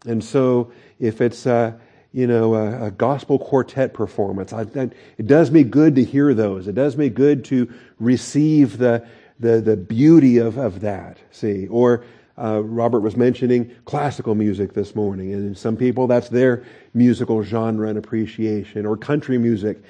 And 0.07 0.23
so 0.25 0.73
if 0.99 1.21
it's, 1.21 1.47
uh, 1.47 1.73
you 2.13 2.27
know, 2.27 2.55
a, 2.55 2.87
a, 2.87 2.91
gospel 2.91 3.39
quartet 3.39 3.93
performance. 3.93 4.53
I, 4.53 4.63
I, 4.63 4.91
it 5.19 5.27
does 5.27 5.51
me 5.51 5.63
good 5.63 5.97
to 5.97 6.05
hear 6.05 6.33
those. 6.33 6.67
It 6.67 6.75
does 6.75 6.97
me 6.97 7.11
good 7.11 7.45
to 7.47 7.73
receive 7.99 8.79
the, 8.79 9.07
the, 9.41 9.61
the 9.61 9.77
beauty 9.77 10.39
of, 10.39 10.59
of 10.59 10.81
that. 10.81 11.19
See, 11.31 11.67
or 11.69 12.05
uh, 12.37 12.63
Robert 12.63 13.01
was 13.01 13.17
mentioning 13.17 13.75
classical 13.85 14.35
music 14.35 14.73
this 14.73 14.95
morning, 14.95 15.33
and 15.33 15.57
some 15.57 15.77
people 15.77 16.07
that's 16.07 16.29
their 16.29 16.65
musical 16.95 17.43
genre 17.43 17.89
and 17.89 17.99
appreciation, 17.99 18.87
or 18.87 18.97
country 18.97 19.39
music, 19.39 19.83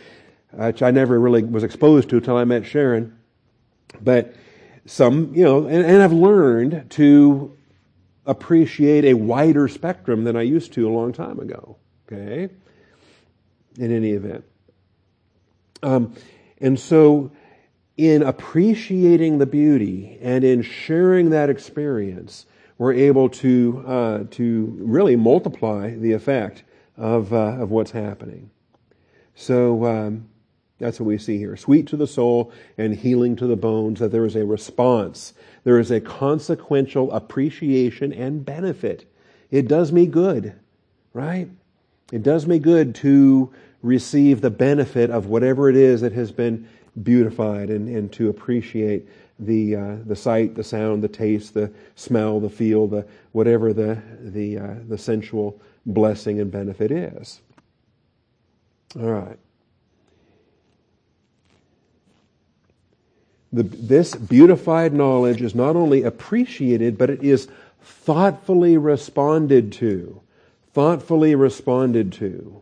which 0.53 0.83
I 0.83 0.91
never 0.91 1.19
really 1.19 1.43
was 1.43 1.63
exposed 1.63 2.09
to 2.11 2.17
until 2.17 2.37
I 2.37 2.45
met 2.45 2.65
Sharon. 2.65 3.19
But 4.01 4.35
some, 4.87 5.35
you 5.35 5.45
know, 5.45 5.67
and, 5.67 5.85
and 5.85 6.03
I've 6.03 6.13
learned 6.13 6.91
to 6.91 7.57
appreciate 8.25 9.05
a 9.05 9.15
wider 9.15 9.69
spectrum 9.69 10.25
than 10.25 10.37
I 10.37 10.43
used 10.43 10.73
to 10.75 10.89
a 10.89 10.93
long 10.93 11.13
time 11.13 11.39
ago. 11.39 11.77
Okay? 12.07 12.53
In 13.79 13.95
any 13.95 14.13
event. 14.13 14.45
Um, 15.83 16.15
and 16.61 16.79
so 16.79 17.31
in 17.99 18.23
appreciating 18.23 19.39
the 19.39 19.47
beauty 19.47 20.19
and 20.23 20.45
in 20.45 20.63
sharing 20.63 21.31
that 21.31 21.51
experience, 21.51 22.47
we're 22.79 22.93
able 22.93 23.29
to, 23.29 23.85
uh, 23.87 24.25
to 24.31 24.77
really 24.79 25.17
multiply 25.17 25.91
the 25.91 26.13
effect 26.13 26.63
of, 26.97 27.33
uh, 27.33 27.57
of 27.59 27.71
what's 27.71 27.91
happening. 27.91 28.51
So 29.35 29.85
um, 29.85 30.29
that's 30.79 31.01
what 31.01 31.07
we 31.07 31.19
see 31.19 31.39
here. 31.39 31.57
Sweet 31.57 31.89
to 31.89 31.97
the 31.97 32.07
soul 32.07 32.53
and 32.79 32.95
healing 32.95 33.35
to 33.37 33.49
the 33.49 33.57
bones, 33.57 33.99
that 33.99 34.13
there 34.13 34.25
is 34.25 34.37
a 34.37 34.47
response. 34.47 35.35
There 35.65 35.81
is 35.81 35.91
a 35.91 36.01
consequential 36.01 37.11
appreciation 37.11 38.13
and 38.13 38.45
benefit. 38.45 39.13
It 39.51 39.67
does 39.67 39.91
me 39.91 40.07
good, 40.07 40.55
right? 41.13 41.49
It 42.13 42.23
does 42.23 42.47
me 42.47 42.61
good 42.61 42.95
to 42.97 43.53
receive 43.83 44.41
the 44.41 44.51
benefit 44.51 45.11
of 45.11 45.27
whatever 45.27 45.69
it 45.69 45.77
is 45.77 46.01
that 46.01 46.13
has 46.13 46.31
been 46.31 46.69
beautified 47.03 47.71
and, 47.71 47.89
and 47.89 48.13
to 48.13 48.29
appreciate 48.29 49.09
the 49.39 49.77
uh, 49.77 49.97
the 50.05 50.17
sight, 50.17 50.55
the 50.55 50.65
sound, 50.65 51.03
the 51.03 51.09
taste, 51.09 51.55
the 51.55 51.71
smell, 51.95 52.41
the 52.41 52.51
feel, 52.51 52.87
the 52.87 53.07
whatever 53.33 53.73
the 53.73 54.01
the 54.21 54.59
uh, 54.59 54.75
the 54.89 54.99
sensual 54.99 55.61
blessing 55.87 56.41
and 56.41 56.51
benefit 56.51 56.91
is. 56.91 57.41
All 58.97 59.11
right. 59.11 59.39
The, 63.53 63.63
this 63.63 64.15
beautified 64.15 64.93
knowledge 64.93 65.41
is 65.41 65.55
not 65.55 65.75
only 65.75 66.03
appreciated, 66.03 66.99
but 66.99 67.09
it 67.09 67.23
is 67.23 67.49
thoughtfully 67.81 68.77
responded 68.77 69.73
to. 69.73 70.21
Thoughtfully 70.75 71.35
responded 71.35 72.13
to. 72.15 72.61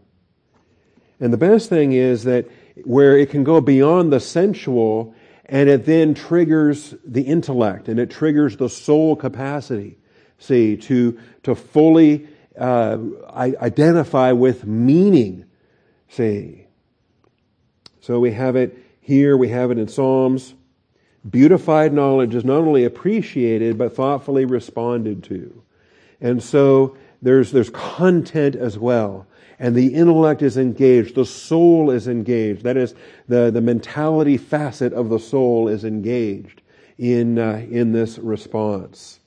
And 1.19 1.33
the 1.33 1.39
best 1.39 1.69
thing 1.69 1.93
is 1.93 2.25
that 2.25 2.47
where 2.85 3.17
it 3.17 3.31
can 3.31 3.45
go 3.45 3.61
beyond 3.61 4.13
the 4.13 4.21
sensual 4.21 5.15
and 5.47 5.69
it 5.69 5.87
then 5.87 6.15
triggers 6.15 6.95
the 7.05 7.23
intellect 7.23 7.89
and 7.89 8.01
it 8.01 8.11
triggers 8.11 8.57
the 8.57 8.69
soul 8.69 9.17
capacity, 9.17 9.97
see, 10.39 10.77
to, 10.77 11.19
to 11.45 11.55
fully 11.55 12.29
uh, 12.59 12.99
identify 13.33 14.33
with 14.33 14.67
meaning, 14.67 15.45
see. 16.09 16.67
So 18.01 18.21
we 18.21 18.33
have 18.33 18.57
it 18.57 18.77
here, 19.01 19.37
we 19.37 19.49
have 19.49 19.71
it 19.71 19.79
in 19.79 19.89
Psalms. 19.89 20.55
Beautified 21.29 21.93
knowledge 21.93 22.35
is 22.35 22.45
not 22.45 22.59
only 22.59 22.85
appreciated, 22.85 23.79
but 23.79 23.95
thoughtfully 23.95 24.45
responded 24.45 25.25
to. 25.25 25.63
And 26.21 26.43
so 26.43 26.97
there's, 27.23 27.53
there's 27.53 27.71
content 27.71 28.57
as 28.57 28.79
well 28.79 29.27
and 29.59 29.75
the 29.75 29.95
intellect 29.95 30.43
is 30.43 30.57
engaged, 30.57 31.15
the 31.15 31.25
soul 31.25 31.91
is 31.91 32.09
engaged. 32.09 32.63
That 32.63 32.77
is, 32.77 32.95
the, 33.29 33.51
the 33.51 33.61
mentality 33.61 34.37
facet 34.37 34.93
of 34.93 35.09
the 35.09 35.19
soul 35.19 35.69
is 35.69 35.85
engaged 35.85 36.63
in, 36.99 37.39
uh, 37.39 37.65
in 37.71 37.93
this 37.93 38.19
response. 38.19 39.21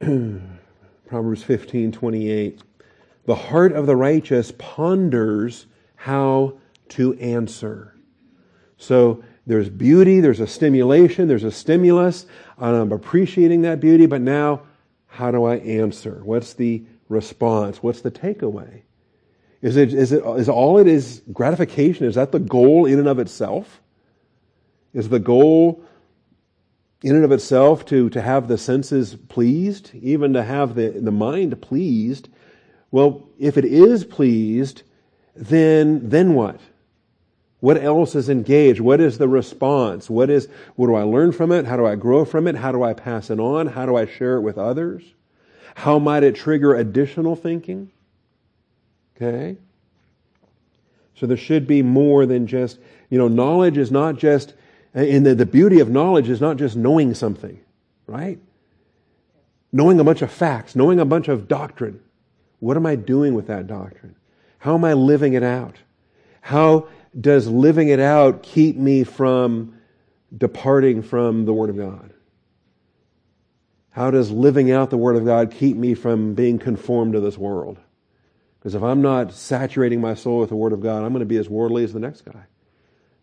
Proverbs 1.06 1.42
15, 1.42 1.92
28. 1.92 2.60
The 3.26 3.34
heart 3.34 3.72
of 3.72 3.86
the 3.86 3.96
righteous 3.96 4.52
ponders 4.58 5.66
how 5.96 6.58
to 6.90 7.14
answer. 7.14 7.94
So 8.76 9.24
there's 9.46 9.68
beauty, 9.68 10.20
there's 10.20 10.40
a 10.40 10.46
stimulation, 10.46 11.28
there's 11.28 11.44
a 11.44 11.50
stimulus, 11.50 12.26
I'm 12.58 12.92
appreciating 12.92 13.62
that 13.62 13.80
beauty, 13.80 14.06
but 14.06 14.20
now 14.20 14.62
how 15.14 15.30
do 15.30 15.44
I 15.44 15.56
answer? 15.56 16.20
What's 16.24 16.54
the 16.54 16.82
response? 17.08 17.82
What's 17.82 18.00
the 18.00 18.10
takeaway? 18.10 18.82
Is 19.62 19.76
it, 19.76 19.94
is 19.94 20.10
it, 20.10 20.24
is 20.24 20.48
all 20.48 20.78
it 20.78 20.88
is 20.88 21.22
gratification? 21.32 22.06
Is 22.06 22.16
that 22.16 22.32
the 22.32 22.40
goal 22.40 22.84
in 22.84 22.98
and 22.98 23.06
of 23.06 23.20
itself? 23.20 23.80
Is 24.92 25.08
the 25.08 25.20
goal 25.20 25.84
in 27.04 27.14
and 27.14 27.24
of 27.24 27.30
itself 27.30 27.86
to, 27.86 28.10
to 28.10 28.20
have 28.20 28.48
the 28.48 28.58
senses 28.58 29.14
pleased, 29.28 29.92
even 29.94 30.32
to 30.32 30.42
have 30.42 30.74
the, 30.74 30.88
the 30.90 31.12
mind 31.12 31.62
pleased? 31.62 32.28
Well, 32.90 33.28
if 33.38 33.56
it 33.56 33.64
is 33.64 34.04
pleased, 34.04 34.82
then, 35.36 36.08
then 36.08 36.34
what? 36.34 36.60
What 37.64 37.82
else 37.82 38.14
is 38.14 38.28
engaged? 38.28 38.80
What 38.80 39.00
is 39.00 39.16
the 39.16 39.26
response? 39.26 40.10
What 40.10 40.28
is, 40.28 40.50
what 40.76 40.88
do 40.88 40.96
I 40.96 41.02
learn 41.04 41.32
from 41.32 41.50
it? 41.50 41.64
How 41.64 41.78
do 41.78 41.86
I 41.86 41.94
grow 41.94 42.26
from 42.26 42.46
it? 42.46 42.56
How 42.56 42.72
do 42.72 42.82
I 42.82 42.92
pass 42.92 43.30
it 43.30 43.40
on? 43.40 43.68
How 43.68 43.86
do 43.86 43.96
I 43.96 44.04
share 44.04 44.36
it 44.36 44.42
with 44.42 44.58
others? 44.58 45.02
How 45.74 45.98
might 45.98 46.24
it 46.24 46.34
trigger 46.34 46.74
additional 46.74 47.36
thinking? 47.36 47.90
Okay? 49.16 49.56
So 51.14 51.26
there 51.26 51.38
should 51.38 51.66
be 51.66 51.80
more 51.80 52.26
than 52.26 52.46
just, 52.46 52.80
you 53.08 53.16
know, 53.16 53.28
knowledge 53.28 53.78
is 53.78 53.90
not 53.90 54.18
just, 54.18 54.52
and 54.92 55.24
the, 55.24 55.34
the 55.34 55.46
beauty 55.46 55.80
of 55.80 55.88
knowledge 55.88 56.28
is 56.28 56.42
not 56.42 56.58
just 56.58 56.76
knowing 56.76 57.14
something, 57.14 57.58
right? 58.06 58.38
Knowing 59.72 59.98
a 60.00 60.04
bunch 60.04 60.20
of 60.20 60.30
facts, 60.30 60.76
knowing 60.76 61.00
a 61.00 61.06
bunch 61.06 61.28
of 61.28 61.48
doctrine. 61.48 61.98
What 62.60 62.76
am 62.76 62.84
I 62.84 62.94
doing 62.94 63.32
with 63.32 63.46
that 63.46 63.66
doctrine? 63.66 64.16
How 64.58 64.74
am 64.74 64.84
I 64.84 64.92
living 64.92 65.32
it 65.32 65.42
out? 65.42 65.76
How 66.42 66.88
does 67.18 67.46
living 67.46 67.88
it 67.88 68.00
out 68.00 68.42
keep 68.42 68.76
me 68.76 69.04
from 69.04 69.78
departing 70.36 71.02
from 71.02 71.44
the 71.44 71.52
Word 71.52 71.70
of 71.70 71.76
God? 71.76 72.12
How 73.90 74.10
does 74.10 74.30
living 74.30 74.72
out 74.72 74.90
the 74.90 74.96
Word 74.96 75.16
of 75.16 75.24
God 75.24 75.52
keep 75.52 75.76
me 75.76 75.94
from 75.94 76.34
being 76.34 76.58
conformed 76.58 77.12
to 77.12 77.20
this 77.20 77.38
world? 77.38 77.78
Because 78.58 78.74
if 78.74 78.82
I'm 78.82 79.02
not 79.02 79.32
saturating 79.32 80.00
my 80.00 80.14
soul 80.14 80.40
with 80.40 80.48
the 80.48 80.56
Word 80.56 80.72
of 80.72 80.80
God, 80.80 81.04
I'm 81.04 81.12
going 81.12 81.20
to 81.20 81.26
be 81.26 81.36
as 81.36 81.48
worldly 81.48 81.84
as 81.84 81.92
the 81.92 82.00
next 82.00 82.24
guy. 82.24 82.46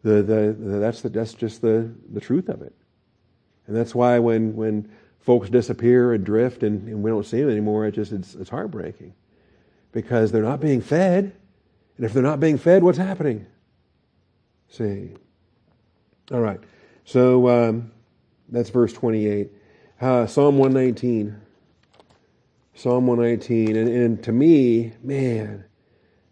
The, 0.04 0.24
the, 0.24 0.56
the, 0.58 0.80
that's, 0.80 1.02
the, 1.02 1.10
that's 1.10 1.34
just 1.34 1.62
the, 1.62 1.92
the 2.12 2.22
truth 2.22 2.48
of 2.48 2.62
it. 2.62 2.74
And 3.68 3.76
that's 3.76 3.94
why 3.94 4.20
when, 4.20 4.56
when 4.56 4.92
folks 5.20 5.50
disappear 5.50 6.14
and 6.14 6.24
drift 6.24 6.64
and, 6.64 6.88
and 6.88 7.04
we 7.04 7.12
don't 7.12 7.26
see 7.26 7.42
them 7.42 7.50
anymore, 7.50 7.86
it 7.86 7.92
just, 7.92 8.12
it's, 8.12 8.34
it's 8.36 8.50
heartbreaking. 8.50 9.14
Because 9.92 10.32
they're 10.32 10.42
not 10.42 10.62
being 10.62 10.82
fed. 10.82 11.34
And 11.98 12.06
if 12.06 12.14
they're 12.14 12.24
not 12.24 12.40
being 12.40 12.58
fed, 12.58 12.84
what's 12.84 12.98
happening? 12.98 13.46
See. 14.72 15.10
All 16.32 16.40
right. 16.40 16.60
So 17.04 17.50
um, 17.50 17.92
that's 18.50 18.70
verse 18.70 18.94
28. 18.94 19.52
Uh, 20.00 20.26
Psalm 20.26 20.58
119. 20.58 21.36
Psalm 22.74 23.06
119. 23.06 23.76
And, 23.76 23.90
and 23.90 24.24
to 24.24 24.32
me, 24.32 24.94
man, 25.04 25.66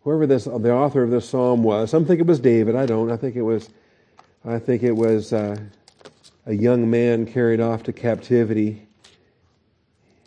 whoever 0.04 0.26
this, 0.26 0.46
the 0.46 0.74
author 0.74 1.04
of 1.04 1.12
this 1.12 1.28
psalm 1.28 1.64
was, 1.64 1.92
some 1.92 2.06
think 2.06 2.22
it 2.22 2.26
was 2.26 2.40
David. 2.40 2.76
I 2.76 2.86
don't. 2.86 3.12
I 3.12 3.18
think 3.18 3.36
it 3.36 3.42
was, 3.42 3.70
I 4.46 4.58
think 4.58 4.84
it 4.84 4.94
was 4.94 5.34
uh, 5.34 5.58
a 6.46 6.54
young 6.54 6.90
man 6.90 7.26
carried 7.26 7.60
off 7.60 7.84
to 7.84 7.94
captivity 7.94 8.88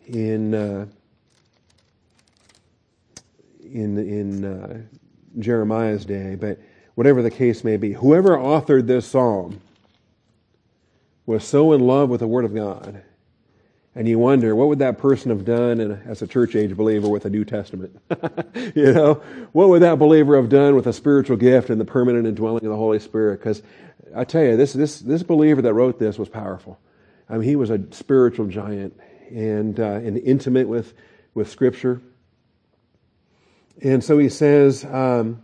in 0.07 0.55
uh, 0.55 0.87
in 3.65 3.97
in 3.97 4.45
uh, 4.45 4.83
Jeremiah's 5.39 6.05
day. 6.05 6.35
But 6.35 6.61
whatever 6.95 7.23
the 7.23 7.31
case 7.31 7.65
may 7.65 7.77
be, 7.77 7.93
whoever 7.93 8.37
authored 8.37 8.87
this 8.87 9.07
psalm 9.07 9.61
was 11.27 11.45
so 11.45 11.73
in 11.73 11.81
love 11.81 12.09
with 12.09 12.21
the 12.21 12.27
Word 12.27 12.45
of 12.45 12.55
God 12.55 13.03
and 13.95 14.09
you 14.09 14.19
wonder, 14.19 14.57
what 14.57 14.69
would 14.69 14.79
that 14.79 14.97
person 14.97 15.31
have 15.31 15.45
done 15.45 15.79
in, 15.79 15.93
as 16.07 16.23
a 16.23 16.27
church 16.27 16.57
age 16.57 16.75
believer 16.75 17.09
with 17.09 17.27
a 17.27 17.31
New 17.31 17.45
Testament? 17.45 18.01
you 18.75 18.91
know, 18.91 19.23
what 19.53 19.69
would 19.69 19.83
that 19.83 19.99
believer 19.99 20.37
have 20.37 20.49
done 20.49 20.75
with 20.75 20.87
a 20.87 20.95
spiritual 20.95 21.37
gift 21.37 21.69
and 21.69 21.79
the 21.79 21.85
permanent 21.85 22.27
indwelling 22.27 22.65
of 22.65 22.71
the 22.71 22.77
Holy 22.77 22.99
Spirit? 22.99 23.41
Because 23.41 23.63
I 24.17 24.25
tell 24.25 24.43
you, 24.43 24.57
this, 24.57 24.73
this, 24.73 25.01
this 25.01 25.23
believer 25.23 25.61
that 25.61 25.75
wrote 25.75 25.99
this 25.99 26.19
was 26.19 26.31
powerful. 26.31 26.81
I 27.29 27.35
mean, 27.35 27.43
he 27.43 27.57
was 27.57 27.69
a 27.69 27.81
spiritual 27.91 28.47
giant 28.47 28.99
and, 29.31 29.79
uh, 29.79 29.85
and 29.85 30.17
intimate 30.17 30.69
with, 30.69 30.95
with 31.35 31.51
Scripture. 31.51 32.01
And 33.83 34.03
so 34.03 34.17
he 34.17 34.31
says, 34.31 34.87
um, 34.87 35.43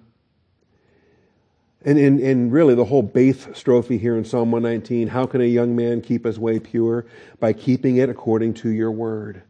and, 1.84 1.96
and, 1.98 2.20
and 2.20 2.52
really, 2.52 2.74
the 2.74 2.84
whole 2.84 3.02
Baith 3.02 3.54
strophe 3.54 3.98
here 3.98 4.16
in 4.16 4.24
Psalm 4.24 4.50
119 4.50 5.08
how 5.08 5.26
can 5.26 5.40
a 5.40 5.44
young 5.44 5.76
man 5.76 6.00
keep 6.00 6.24
his 6.24 6.38
way 6.38 6.58
pure? 6.58 7.06
By 7.38 7.52
keeping 7.52 7.98
it 7.98 8.08
according 8.08 8.54
to 8.54 8.70
your 8.70 8.90
word. 8.90 9.42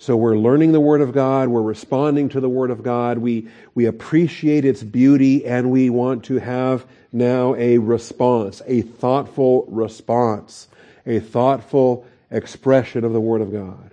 So 0.00 0.16
we're 0.16 0.38
learning 0.38 0.72
the 0.72 0.80
Word 0.80 1.02
of 1.02 1.12
God, 1.12 1.50
we're 1.50 1.60
responding 1.60 2.30
to 2.30 2.40
the 2.40 2.48
Word 2.48 2.70
of 2.70 2.82
God, 2.82 3.18
we, 3.18 3.48
we 3.74 3.84
appreciate 3.84 4.64
its 4.64 4.82
beauty, 4.82 5.44
and 5.44 5.70
we 5.70 5.90
want 5.90 6.24
to 6.24 6.38
have 6.38 6.86
now 7.12 7.54
a 7.56 7.76
response, 7.76 8.62
a 8.66 8.80
thoughtful 8.80 9.66
response, 9.68 10.68
a 11.04 11.20
thoughtful 11.20 12.06
expression 12.30 13.04
of 13.04 13.12
the 13.12 13.20
Word 13.20 13.42
of 13.42 13.52
God. 13.52 13.90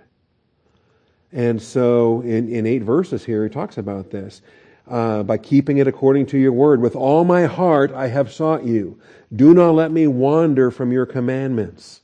And 1.30 1.60
so 1.60 2.22
in, 2.22 2.48
in 2.48 2.66
eight 2.66 2.82
verses 2.82 3.26
here, 3.26 3.44
he 3.44 3.50
talks 3.50 3.76
about 3.76 4.10
this 4.10 4.40
uh, 4.88 5.22
by 5.22 5.38
keeping 5.38 5.78
it 5.78 5.86
according 5.86 6.26
to 6.26 6.38
your 6.38 6.52
word. 6.52 6.80
With 6.80 6.96
all 6.96 7.24
my 7.24 7.44
heart 7.44 7.92
I 7.92 8.08
have 8.08 8.32
sought 8.32 8.64
you. 8.64 9.00
Do 9.34 9.54
not 9.54 9.72
let 9.72 9.90
me 9.90 10.06
wander 10.06 10.70
from 10.70 10.92
your 10.92 11.06
commandments. 11.06 12.00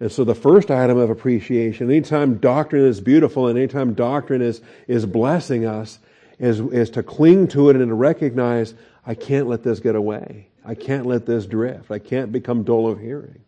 And 0.00 0.10
so 0.10 0.24
the 0.24 0.34
first 0.34 0.70
item 0.70 0.96
of 0.96 1.10
appreciation, 1.10 1.90
anytime 1.90 2.38
doctrine 2.38 2.86
is 2.86 3.00
beautiful 3.00 3.48
and 3.48 3.58
anytime 3.58 3.92
doctrine 3.92 4.40
is, 4.40 4.62
is 4.88 5.04
blessing 5.04 5.66
us, 5.66 5.98
is, 6.38 6.60
is 6.60 6.88
to 6.90 7.02
cling 7.02 7.48
to 7.48 7.68
it 7.68 7.76
and 7.76 7.88
to 7.88 7.94
recognize, 7.94 8.72
I 9.04 9.14
can't 9.14 9.46
let 9.46 9.62
this 9.62 9.78
get 9.78 9.94
away. 9.94 10.48
I 10.64 10.74
can't 10.74 11.04
let 11.04 11.26
this 11.26 11.44
drift. 11.44 11.90
I 11.90 11.98
can't 11.98 12.32
become 12.32 12.64
dull 12.64 12.88
of 12.88 12.98
hearing. 12.98 13.40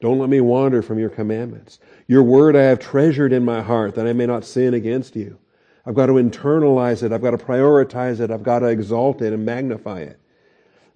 Don't 0.00 0.18
let 0.18 0.30
me 0.30 0.40
wander 0.40 0.80
from 0.80 0.98
your 0.98 1.10
commandments. 1.10 1.80
Your 2.06 2.22
word 2.22 2.56
I 2.56 2.62
have 2.62 2.78
treasured 2.78 3.32
in 3.32 3.44
my 3.44 3.60
heart 3.60 3.96
that 3.96 4.06
I 4.06 4.12
may 4.12 4.26
not 4.26 4.44
sin 4.44 4.74
against 4.74 5.16
you. 5.16 5.38
I've 5.86 5.94
got 5.94 6.06
to 6.06 6.14
internalize 6.14 7.02
it. 7.02 7.12
I've 7.12 7.22
got 7.22 7.30
to 7.32 7.38
prioritize 7.38 8.20
it. 8.20 8.30
I've 8.30 8.42
got 8.42 8.60
to 8.60 8.66
exalt 8.66 9.22
it 9.22 9.32
and 9.32 9.44
magnify 9.44 10.00
it. 10.00 10.20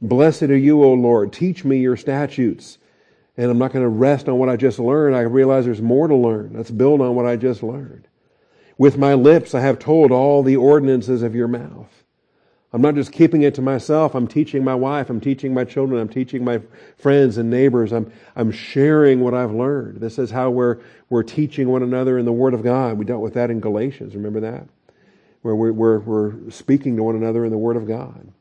Blessed 0.00 0.44
are 0.44 0.56
you, 0.56 0.82
O 0.82 0.92
Lord. 0.92 1.32
Teach 1.32 1.64
me 1.64 1.78
your 1.78 1.96
statutes. 1.96 2.78
And 3.36 3.50
I'm 3.50 3.58
not 3.58 3.72
going 3.72 3.84
to 3.84 3.88
rest 3.88 4.28
on 4.28 4.38
what 4.38 4.48
I 4.48 4.56
just 4.56 4.78
learned. 4.78 5.16
I 5.16 5.20
realize 5.20 5.64
there's 5.64 5.82
more 5.82 6.06
to 6.06 6.14
learn. 6.14 6.52
Let's 6.54 6.70
build 6.70 7.00
on 7.00 7.14
what 7.14 7.26
I 7.26 7.36
just 7.36 7.62
learned. 7.62 8.06
With 8.78 8.98
my 8.98 9.14
lips, 9.14 9.54
I 9.54 9.60
have 9.60 9.78
told 9.78 10.12
all 10.12 10.42
the 10.42 10.56
ordinances 10.56 11.22
of 11.22 11.34
your 11.34 11.48
mouth. 11.48 11.90
I'm 12.72 12.82
not 12.82 12.96
just 12.96 13.12
keeping 13.12 13.42
it 13.42 13.54
to 13.54 13.62
myself. 13.62 14.16
I'm 14.16 14.26
teaching 14.26 14.64
my 14.64 14.74
wife. 14.74 15.08
I'm 15.08 15.20
teaching 15.20 15.54
my 15.54 15.64
children. 15.64 16.00
I'm 16.00 16.08
teaching 16.08 16.44
my 16.44 16.60
friends 16.96 17.38
and 17.38 17.48
neighbors. 17.48 17.92
I'm, 17.92 18.12
I'm 18.34 18.50
sharing 18.50 19.20
what 19.20 19.32
I've 19.32 19.52
learned. 19.52 20.00
This 20.00 20.18
is 20.18 20.32
how 20.32 20.50
we're, 20.50 20.80
we're 21.08 21.22
teaching 21.22 21.68
one 21.68 21.84
another 21.84 22.18
in 22.18 22.24
the 22.24 22.32
Word 22.32 22.52
of 22.52 22.64
God. 22.64 22.98
We 22.98 23.04
dealt 23.04 23.22
with 23.22 23.34
that 23.34 23.48
in 23.48 23.60
Galatians. 23.60 24.16
Remember 24.16 24.40
that? 24.40 24.66
Where 25.44 25.54
we're, 25.54 25.72
we're, 25.72 25.98
we're 25.98 26.50
speaking 26.50 26.96
to 26.96 27.02
one 27.02 27.16
another 27.16 27.44
in 27.44 27.50
the 27.50 27.58
Word 27.58 27.76
of 27.76 27.86
God. 27.86 28.32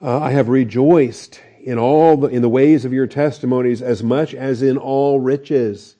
Uh, 0.00 0.20
I 0.20 0.30
have 0.30 0.48
rejoiced 0.48 1.38
in 1.60 1.76
all 1.76 2.16
the, 2.16 2.28
in 2.28 2.40
the 2.40 2.48
ways 2.48 2.86
of 2.86 2.94
your 2.94 3.06
testimonies 3.06 3.82
as 3.82 4.02
much 4.02 4.32
as 4.32 4.62
in 4.62 4.78
all 4.78 5.20
riches. 5.20 5.96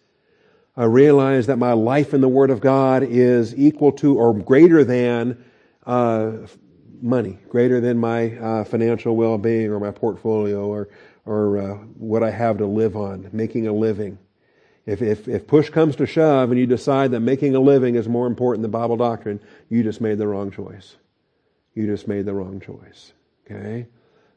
I 0.78 0.84
realize 0.84 1.46
that 1.48 1.58
my 1.58 1.74
life 1.74 2.14
in 2.14 2.22
the 2.22 2.28
Word 2.28 2.48
of 2.48 2.62
God 2.62 3.02
is 3.02 3.54
equal 3.54 3.92
to 3.92 4.16
or 4.16 4.32
greater 4.32 4.82
than 4.82 5.44
uh, 5.84 6.32
money, 7.02 7.38
greater 7.50 7.82
than 7.82 7.98
my 7.98 8.34
uh, 8.34 8.64
financial 8.64 9.14
well-being 9.14 9.70
or 9.70 9.78
my 9.78 9.90
portfolio 9.90 10.64
or 10.66 10.88
or 11.26 11.58
uh, 11.58 11.74
what 11.98 12.22
I 12.22 12.30
have 12.30 12.56
to 12.56 12.66
live 12.66 12.96
on, 12.96 13.28
making 13.34 13.66
a 13.66 13.72
living. 13.74 14.18
If, 14.88 15.02
if, 15.02 15.28
if 15.28 15.46
push 15.46 15.68
comes 15.68 15.96
to 15.96 16.06
shove 16.06 16.50
and 16.50 16.58
you 16.58 16.64
decide 16.64 17.10
that 17.10 17.20
making 17.20 17.54
a 17.54 17.60
living 17.60 17.96
is 17.96 18.08
more 18.08 18.26
important 18.26 18.62
than 18.62 18.70
Bible 18.70 18.96
doctrine, 18.96 19.38
you 19.68 19.82
just 19.82 20.00
made 20.00 20.16
the 20.16 20.26
wrong 20.26 20.50
choice. 20.50 20.96
You 21.74 21.86
just 21.86 22.08
made 22.08 22.24
the 22.24 22.32
wrong 22.32 22.58
choice. 22.58 23.12
Okay? 23.44 23.86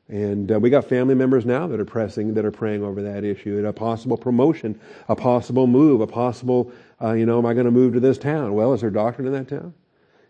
And 0.10 0.52
uh, 0.52 0.60
we 0.60 0.70
got 0.70 0.90
family 0.90 1.16
members 1.16 1.46
now 1.46 1.68
that 1.68 1.80
are 1.80 1.86
pressing, 1.86 2.34
that 2.34 2.44
are 2.44 2.52
praying 2.52 2.84
over 2.84 3.02
that 3.02 3.24
issue, 3.24 3.66
a 3.66 3.72
possible 3.72 4.18
promotion, 4.18 4.78
a 5.08 5.16
possible 5.16 5.68
move, 5.68 6.02
a 6.02 6.08
possible, 6.08 6.74
uh, 7.02 7.14
you 7.14 7.26
know, 7.26 7.38
am 7.38 7.46
I 7.46 7.54
going 7.54 7.64
to 7.66 7.72
move 7.72 7.94
to 7.94 8.02
this 8.02 8.18
town? 8.18 8.54
Well, 8.54 8.74
is 8.74 8.82
there 8.82 8.90
doctrine 8.90 9.28
in 9.28 9.34
that 9.34 9.48
town? 9.48 9.74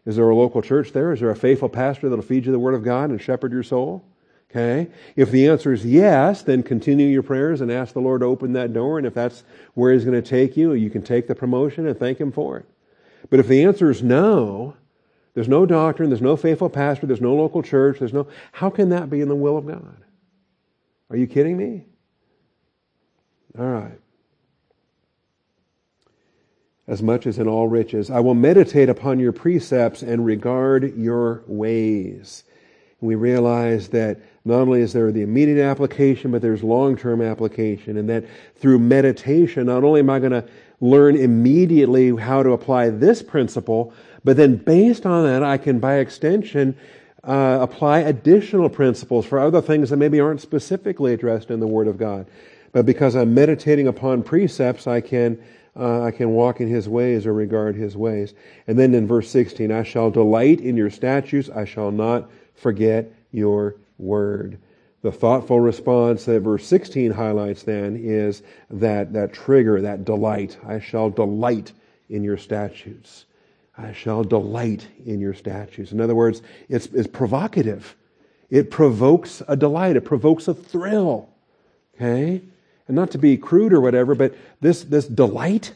Is 0.05 0.17
there 0.17 0.29
a 0.29 0.35
local 0.35 0.61
church 0.61 0.91
there? 0.91 1.13
Is 1.13 1.21
there 1.21 1.31
a 1.31 1.35
faithful 1.35 1.67
pastor 1.67 2.09
that'll 2.09 2.23
feed 2.23 2.45
you 2.45 2.51
the 2.51 2.59
Word 2.59 2.75
of 2.75 2.83
God 2.83 3.09
and 3.09 3.19
shepherd 3.19 3.51
your 3.51 3.63
soul? 3.63 4.05
Okay? 4.51 4.89
If 5.15 5.31
the 5.31 5.47
answer 5.47 5.73
is 5.73 5.85
yes, 5.85 6.43
then 6.43 6.61
continue 6.61 7.07
your 7.07 7.23
prayers 7.23 7.61
and 7.61 7.71
ask 7.71 7.93
the 7.93 8.01
Lord 8.01 8.21
to 8.21 8.27
open 8.27 8.53
that 8.53 8.73
door. 8.73 8.97
And 8.97 9.07
if 9.07 9.13
that's 9.13 9.43
where 9.73 9.93
He's 9.93 10.05
going 10.05 10.21
to 10.21 10.29
take 10.29 10.55
you, 10.55 10.73
you 10.73 10.89
can 10.89 11.01
take 11.01 11.27
the 11.27 11.33
promotion 11.35 11.87
and 11.87 11.97
thank 11.97 12.19
Him 12.19 12.31
for 12.31 12.57
it. 12.57 12.65
But 13.29 13.39
if 13.39 13.47
the 13.47 13.63
answer 13.63 13.89
is 13.89 14.03
no, 14.03 14.75
There's 15.33 15.47
no 15.47 15.65
doctrine, 15.65 16.09
there's 16.09 16.21
no 16.21 16.35
faithful 16.35 16.69
pastor, 16.69 17.07
there's 17.07 17.21
no 17.21 17.33
local 17.35 17.63
church, 17.63 17.99
there's 17.99 18.13
no. 18.13 18.27
How 18.51 18.69
can 18.69 18.89
that 18.89 19.09
be 19.09 19.21
in 19.21 19.29
the 19.29 19.35
will 19.35 19.57
of 19.57 19.65
God? 19.65 19.97
Are 21.09 21.15
you 21.15 21.27
kidding 21.27 21.55
me? 21.55 21.85
All 23.57 23.65
right. 23.65 23.97
As 26.87 27.01
much 27.01 27.25
as 27.25 27.39
in 27.39 27.47
all 27.47 27.69
riches. 27.69 28.09
I 28.09 28.19
will 28.19 28.33
meditate 28.33 28.89
upon 28.89 29.19
your 29.19 29.31
precepts 29.31 30.01
and 30.01 30.25
regard 30.25 30.97
your 30.97 31.43
ways. 31.47 32.43
We 33.01 33.15
realize 33.15 33.89
that 33.89 34.19
not 34.45 34.61
only 34.61 34.81
is 34.81 34.93
there 34.93 35.11
the 35.11 35.23
immediate 35.23 35.63
application, 35.63 36.31
but 36.31 36.41
there's 36.41 36.63
long-term 36.63 37.21
application. 37.21 37.97
And 37.97 38.07
that 38.09 38.25
through 38.55 38.79
meditation, 38.79 39.65
not 39.65 39.83
only 39.83 39.99
am 39.99 40.09
I 40.09 40.19
going 40.19 40.31
to 40.31 40.45
learn 40.79 41.15
immediately 41.15 42.15
how 42.15 42.43
to 42.43 42.51
apply 42.51 42.89
this 42.89 43.21
principle, 43.21 43.93
but 44.23 44.37
then 44.37 44.55
based 44.55 45.05
on 45.05 45.25
that, 45.25 45.43
I 45.43 45.57
can, 45.57 45.79
by 45.79 45.97
extension, 45.97 46.75
uh, 47.23 47.59
apply 47.61 47.99
additional 47.99 48.69
principles 48.69 49.25
for 49.25 49.39
other 49.39 49.61
things 49.61 49.89
that 49.89 49.97
maybe 49.97 50.19
aren't 50.19 50.41
specifically 50.41 51.13
addressed 51.13 51.51
in 51.51 51.59
the 51.59 51.67
Word 51.67 51.87
of 51.87 51.97
God. 51.97 52.27
But 52.71 52.85
because 52.85 53.15
I'm 53.15 53.33
meditating 53.33 53.87
upon 53.87 54.23
precepts, 54.23 54.87
I 54.87 55.01
can 55.01 55.41
uh, 55.73 56.03
I 56.03 56.11
can 56.11 56.31
walk 56.31 56.59
in 56.59 56.67
His 56.67 56.89
ways 56.89 57.25
or 57.25 57.33
regard 57.33 57.75
His 57.75 57.95
ways. 57.95 58.33
And 58.67 58.77
then 58.77 58.93
in 58.93 59.07
verse 59.07 59.29
16, 59.29 59.71
I 59.71 59.83
shall 59.83 60.11
delight 60.11 60.59
in 60.59 60.75
your 60.75 60.89
statutes; 60.89 61.49
I 61.49 61.65
shall 61.65 61.91
not 61.91 62.29
forget 62.61 63.11
your 63.31 63.75
word. 63.97 64.57
The 65.01 65.11
thoughtful 65.11 65.59
response 65.59 66.25
that 66.25 66.41
verse 66.41 66.65
16 66.67 67.11
highlights 67.11 67.63
then 67.63 67.95
is 67.95 68.43
that 68.69 69.13
that 69.13 69.33
trigger, 69.33 69.81
that 69.81 70.05
delight. 70.05 70.57
I 70.65 70.79
shall 70.79 71.09
delight 71.09 71.71
in 72.09 72.23
your 72.23 72.37
statutes. 72.37 73.25
I 73.77 73.93
shall 73.93 74.23
delight 74.23 74.87
in 75.05 75.19
your 75.19 75.33
statutes. 75.33 75.91
In 75.91 75.99
other 75.99 76.13
words, 76.13 76.43
it's, 76.69 76.85
it's 76.87 77.07
provocative. 77.07 77.95
It 78.51 78.69
provokes 78.69 79.41
a 79.47 79.55
delight. 79.55 79.95
It 79.95 80.01
provokes 80.01 80.47
a 80.47 80.53
thrill. 80.53 81.29
Okay? 81.95 82.41
And 82.87 82.95
not 82.95 83.11
to 83.11 83.17
be 83.17 83.37
crude 83.37 83.73
or 83.73 83.81
whatever, 83.81 84.13
but 84.13 84.35
this, 84.59 84.83
this 84.83 85.07
delight, 85.07 85.73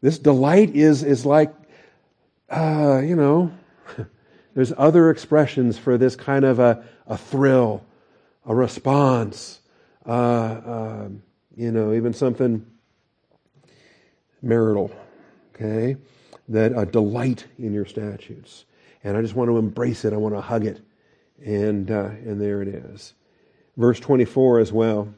this 0.00 0.18
delight 0.18 0.74
is, 0.74 1.04
is 1.04 1.24
like, 1.24 1.54
uh, 2.48 3.00
you 3.04 3.14
know, 3.14 3.52
there's 4.54 4.72
other 4.76 5.10
expressions 5.10 5.78
for 5.78 5.98
this 5.98 6.16
kind 6.16 6.44
of 6.44 6.58
a, 6.58 6.84
a 7.06 7.16
thrill, 7.16 7.84
a 8.44 8.54
response, 8.54 9.60
uh, 10.06 10.10
uh, 10.10 11.08
you 11.56 11.70
know, 11.70 11.92
even 11.92 12.12
something 12.12 12.66
marital, 14.42 14.90
okay? 15.54 15.96
that 16.50 16.72
a 16.76 16.84
delight 16.84 17.46
in 17.58 17.72
your 17.72 17.86
statutes. 17.86 18.64
And 19.02 19.16
I 19.16 19.22
just 19.22 19.34
want 19.34 19.48
to 19.48 19.56
embrace 19.56 20.04
it. 20.04 20.12
I 20.12 20.16
want 20.16 20.34
to 20.34 20.40
hug 20.40 20.66
it. 20.66 20.80
And, 21.42 21.90
uh, 21.90 22.10
and 22.26 22.40
there 22.40 22.60
it 22.60 22.68
is. 22.68 23.14
Verse 23.76 23.98
24 23.98 24.58
as 24.58 24.72
well. 24.72 25.14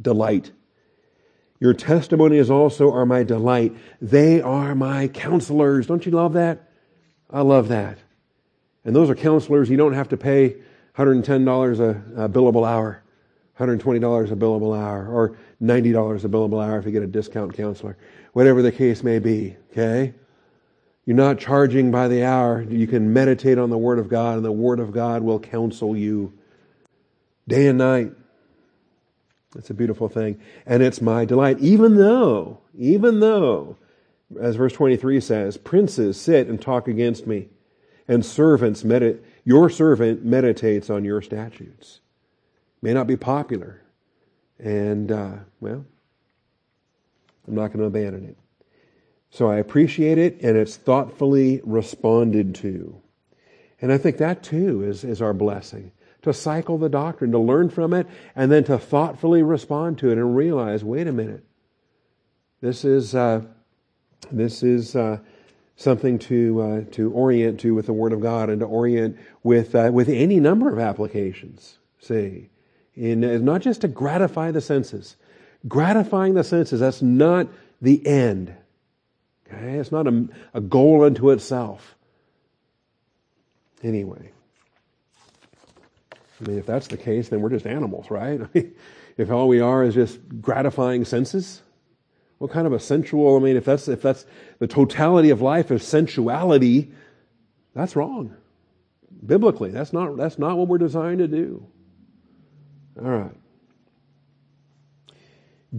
Delight. 0.00 0.50
Your 1.60 1.74
testimonies 1.74 2.50
also 2.50 2.92
are 2.92 3.06
my 3.06 3.22
delight. 3.22 3.76
They 4.00 4.40
are 4.40 4.74
my 4.74 5.06
counselors. 5.08 5.86
Don't 5.86 6.04
you 6.04 6.12
love 6.12 6.32
that? 6.32 6.70
I 7.30 7.42
love 7.42 7.68
that. 7.68 7.98
And 8.84 8.94
those 8.94 9.10
are 9.10 9.14
counselors 9.14 9.70
you 9.70 9.76
don't 9.76 9.92
have 9.92 10.08
to 10.08 10.16
pay 10.16 10.56
$110 10.96 11.80
a, 11.80 12.24
a 12.24 12.28
billable 12.28 12.68
hour, 12.68 13.02
$120 13.58 14.30
a 14.30 14.36
billable 14.36 14.78
hour, 14.78 15.08
or 15.08 15.36
$90 15.62 16.24
a 16.24 16.28
billable 16.28 16.64
hour 16.64 16.78
if 16.78 16.86
you 16.86 16.92
get 16.92 17.02
a 17.02 17.06
discount 17.06 17.54
counselor. 17.54 17.96
Whatever 18.32 18.62
the 18.62 18.72
case 18.72 19.02
may 19.02 19.18
be, 19.18 19.56
okay? 19.70 20.14
You're 21.04 21.16
not 21.16 21.38
charging 21.38 21.90
by 21.90 22.08
the 22.08 22.24
hour. 22.24 22.62
You 22.62 22.86
can 22.86 23.12
meditate 23.12 23.58
on 23.58 23.70
the 23.70 23.78
Word 23.78 23.98
of 23.98 24.08
God, 24.08 24.36
and 24.36 24.44
the 24.44 24.52
Word 24.52 24.80
of 24.80 24.92
God 24.92 25.22
will 25.22 25.40
counsel 25.40 25.96
you 25.96 26.32
day 27.48 27.66
and 27.66 27.78
night. 27.78 28.12
It's 29.56 29.70
a 29.70 29.74
beautiful 29.74 30.08
thing. 30.08 30.40
And 30.64 30.82
it's 30.82 31.00
my 31.00 31.24
delight. 31.24 31.58
Even 31.58 31.96
though, 31.96 32.60
even 32.78 33.20
though, 33.20 33.76
as 34.40 34.56
verse 34.56 34.72
23 34.72 35.20
says, 35.20 35.56
princes 35.56 36.20
sit 36.20 36.46
and 36.46 36.60
talk 36.60 36.88
against 36.88 37.26
me, 37.26 37.48
and 38.08 38.24
servants, 38.24 38.84
your 39.44 39.70
servant 39.70 40.24
meditates 40.24 40.90
on 40.90 41.04
your 41.04 41.22
statutes. 41.22 42.00
May 42.80 42.92
not 42.92 43.06
be 43.06 43.16
popular. 43.16 43.82
And, 44.58 45.10
uh, 45.10 45.34
well, 45.60 45.84
I'm 47.46 47.54
not 47.54 47.68
going 47.68 47.80
to 47.80 47.84
abandon 47.86 48.26
it. 48.26 48.36
So 49.30 49.50
I 49.50 49.56
appreciate 49.56 50.18
it 50.18 50.40
and 50.42 50.56
it's 50.56 50.76
thoughtfully 50.76 51.60
responded 51.64 52.54
to. 52.56 53.00
And 53.80 53.92
I 53.92 53.98
think 53.98 54.18
that 54.18 54.42
too 54.42 54.84
is, 54.84 55.04
is 55.04 55.22
our 55.22 55.32
blessing. 55.32 55.92
To 56.22 56.32
cycle 56.32 56.78
the 56.78 56.88
doctrine, 56.88 57.32
to 57.32 57.38
learn 57.38 57.68
from 57.68 57.92
it, 57.92 58.06
and 58.36 58.52
then 58.52 58.62
to 58.64 58.78
thoughtfully 58.78 59.42
respond 59.42 59.98
to 59.98 60.10
it 60.10 60.18
and 60.18 60.36
realize, 60.36 60.84
wait 60.84 61.08
a 61.08 61.12
minute, 61.12 61.44
this 62.60 62.84
is, 62.84 63.12
uh, 63.12 63.40
this 64.30 64.62
is 64.62 64.94
uh, 64.94 65.18
something 65.82 66.18
to, 66.18 66.62
uh, 66.62 66.80
to 66.92 67.10
orient 67.12 67.60
to 67.60 67.74
with 67.74 67.86
the 67.86 67.92
Word 67.92 68.12
of 68.12 68.20
God 68.20 68.48
and 68.48 68.60
to 68.60 68.66
orient 68.66 69.18
with, 69.42 69.74
uh, 69.74 69.90
with 69.92 70.08
any 70.08 70.40
number 70.40 70.72
of 70.72 70.78
applications, 70.78 71.78
see. 71.98 72.48
In, 72.94 73.44
not 73.44 73.62
just 73.62 73.80
to 73.80 73.88
gratify 73.88 74.50
the 74.50 74.60
senses. 74.60 75.16
Gratifying 75.66 76.34
the 76.34 76.44
senses, 76.44 76.80
that's 76.80 77.02
not 77.02 77.48
the 77.80 78.06
end. 78.06 78.54
Okay? 79.46 79.78
It's 79.78 79.92
not 79.92 80.06
a, 80.06 80.28
a 80.54 80.60
goal 80.60 81.04
unto 81.04 81.30
itself. 81.30 81.96
Anyway. 83.82 84.30
I 86.40 86.48
mean, 86.48 86.58
if 86.58 86.66
that's 86.66 86.88
the 86.88 86.96
case, 86.96 87.28
then 87.28 87.40
we're 87.40 87.50
just 87.50 87.66
animals, 87.66 88.10
right? 88.10 88.40
if 89.16 89.30
all 89.30 89.48
we 89.48 89.60
are 89.60 89.84
is 89.84 89.94
just 89.94 90.18
gratifying 90.40 91.04
senses, 91.04 91.62
what 92.42 92.50
kind 92.50 92.66
of 92.66 92.72
a 92.72 92.80
sensual, 92.80 93.36
I 93.36 93.38
mean, 93.38 93.56
if 93.56 93.64
that's, 93.64 93.86
if 93.86 94.02
that's 94.02 94.26
the 94.58 94.66
totality 94.66 95.30
of 95.30 95.40
life 95.40 95.70
is 95.70 95.84
sensuality, 95.84 96.90
that's 97.72 97.94
wrong. 97.94 98.34
Biblically, 99.24 99.70
that's 99.70 99.92
not, 99.92 100.16
that's 100.16 100.40
not 100.40 100.58
what 100.58 100.66
we're 100.66 100.78
designed 100.78 101.20
to 101.20 101.28
do. 101.28 101.64
All 103.00 103.08
right. 103.08 103.36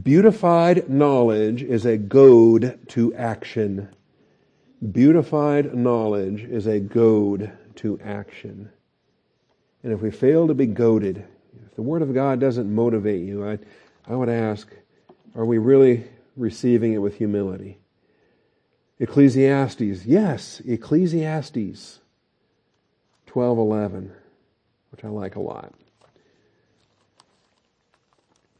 Beautified 0.04 0.90
knowledge 0.90 1.64
is 1.64 1.86
a 1.86 1.98
goad 1.98 2.80
to 2.92 3.14
action. 3.14 3.90
Beautified 4.90 5.76
knowledge 5.76 6.44
is 6.44 6.66
a 6.66 6.80
goad 6.80 7.52
to 7.76 8.00
action. 8.00 8.70
And 9.84 9.92
if 9.92 10.00
we 10.00 10.12
fail 10.12 10.48
to 10.48 10.54
be 10.54 10.68
goaded, 10.68 11.26
if 11.68 11.76
the 11.76 11.82
Word 11.82 12.02
of 12.02 12.14
God 12.14 12.40
doesn't 12.40 12.74
motivate 12.74 13.28
you, 13.28 13.46
I, 13.46 13.60
I 14.08 14.16
would 14.16 14.30
ask, 14.30 14.74
are 15.36 15.44
we 15.44 15.58
really 15.58 16.06
receiving 16.36 16.94
it 16.94 17.00
with 17.00 17.18
humility? 17.18 17.80
Ecclesiastes, 19.00 20.06
yes, 20.06 20.62
Ecclesiastes 20.66 22.00
12:11, 23.28 24.12
which 24.92 25.04
I 25.04 25.08
like 25.08 25.36
a 25.36 25.42
lot. 25.42 25.74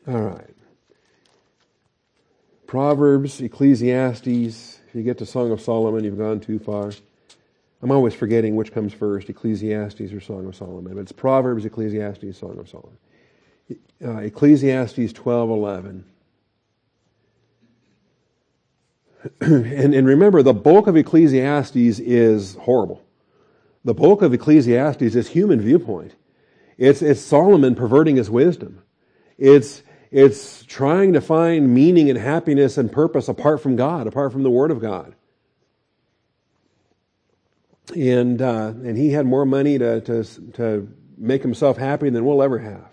All 0.08 0.22
right. 0.22 0.56
Proverbs, 2.68 3.40
Ecclesiastes. 3.40 4.80
If 4.88 4.96
you 4.96 5.04
get 5.04 5.20
to 5.20 5.26
Song 5.26 5.52
of 5.52 5.62
Solomon, 5.62 6.04
you've 6.04 6.18
gone 6.18 6.40
too 6.40 6.60
far. 6.60 6.92
I'm 7.82 7.92
always 7.92 8.14
forgetting 8.14 8.56
which 8.56 8.74
comes 8.74 8.94
first, 8.94 9.30
Ecclesiastes 9.30 10.12
or 10.12 10.20
Song 10.20 10.48
of 10.48 10.56
Solomon. 10.56 10.96
But 10.96 11.02
it's 11.02 11.12
Proverbs, 11.12 11.66
Ecclesiastes, 11.66 12.38
Song 12.38 12.58
of 12.58 12.68
Solomon. 12.68 12.98
Uh, 14.04 14.18
Ecclesiastes 14.18 15.14
12:11. 15.14 16.04
and, 19.42 19.94
and 19.94 20.08
remember, 20.08 20.42
the 20.44 20.54
bulk 20.54 20.88
of 20.88 20.96
Ecclesiastes 20.96 21.76
is 21.76 22.56
horrible. 22.56 23.04
The 23.86 23.94
bulk 23.94 24.22
of 24.22 24.34
Ecclesiastes 24.34 25.16
is 25.16 25.28
human 25.30 25.62
viewpoint. 25.62 26.16
It's, 26.78 27.02
it's 27.02 27.22
Solomon 27.22 27.76
perverting 27.76 28.16
his 28.16 28.30
wisdom. 28.30 28.82
It's 29.38 29.84
it's 30.14 30.64
trying 30.66 31.14
to 31.14 31.22
find 31.22 31.74
meaning 31.74 32.08
and 32.08 32.20
happiness 32.20 32.78
and 32.78 32.92
purpose 32.92 33.28
apart 33.30 33.62
from 33.62 33.76
God, 33.76 34.06
apart 34.06 34.32
from 34.32 34.44
the 34.44 34.52
Word 34.52 34.70
of 34.70 34.80
God. 34.80 35.16
And, 37.96 38.40
uh, 38.40 38.74
and 38.84 38.96
he 38.96 39.10
had 39.10 39.26
more 39.26 39.44
money 39.44 39.80
to, 39.80 40.02
to, 40.02 40.24
to 40.54 40.94
make 41.18 41.42
himself 41.42 41.78
happy 41.78 42.12
than 42.12 42.26
we'll 42.26 42.44
ever 42.44 42.60
have. 42.60 42.92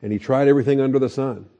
And 0.00 0.10
he 0.10 0.18
tried 0.18 0.48
everything 0.48 0.80
under 0.80 0.98
the 0.98 1.10
sun. 1.10 1.50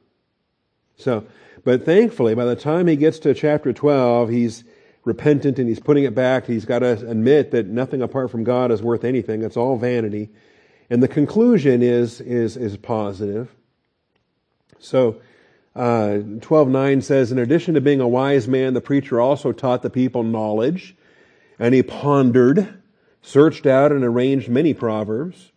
So, 0.97 1.27
but 1.63 1.85
thankfully, 1.85 2.35
by 2.35 2.45
the 2.45 2.55
time 2.55 2.87
he 2.87 2.95
gets 2.95 3.19
to 3.19 3.33
chapter 3.33 3.73
12, 3.73 4.29
he's 4.29 4.63
repentant 5.05 5.59
and 5.59 5.67
he's 5.67 5.79
putting 5.79 6.03
it 6.03 6.15
back. 6.15 6.45
He's 6.45 6.65
got 6.65 6.79
to 6.79 6.91
admit 7.09 7.51
that 7.51 7.67
nothing 7.67 8.01
apart 8.01 8.31
from 8.31 8.43
God 8.43 8.71
is 8.71 8.81
worth 8.81 9.03
anything. 9.03 9.43
It's 9.43 9.57
all 9.57 9.77
vanity. 9.77 10.29
And 10.89 11.01
the 11.03 11.07
conclusion 11.07 11.81
is, 11.81 12.21
is, 12.21 12.57
is 12.57 12.77
positive. 12.77 13.49
So, 14.79 15.21
uh, 15.75 16.19
12.9 16.39 17.03
says, 17.03 17.31
In 17.31 17.39
addition 17.39 17.75
to 17.75 17.81
being 17.81 18.01
a 18.01 18.07
wise 18.07 18.47
man, 18.47 18.73
the 18.73 18.81
preacher 18.81 19.21
also 19.21 19.51
taught 19.51 19.81
the 19.81 19.89
people 19.89 20.23
knowledge, 20.23 20.95
and 21.57 21.73
he 21.73 21.83
pondered 21.83 22.79
searched 23.21 23.65
out 23.65 23.91
and 23.91 24.03
arranged 24.03 24.49
many 24.49 24.73
proverbs. 24.73 25.51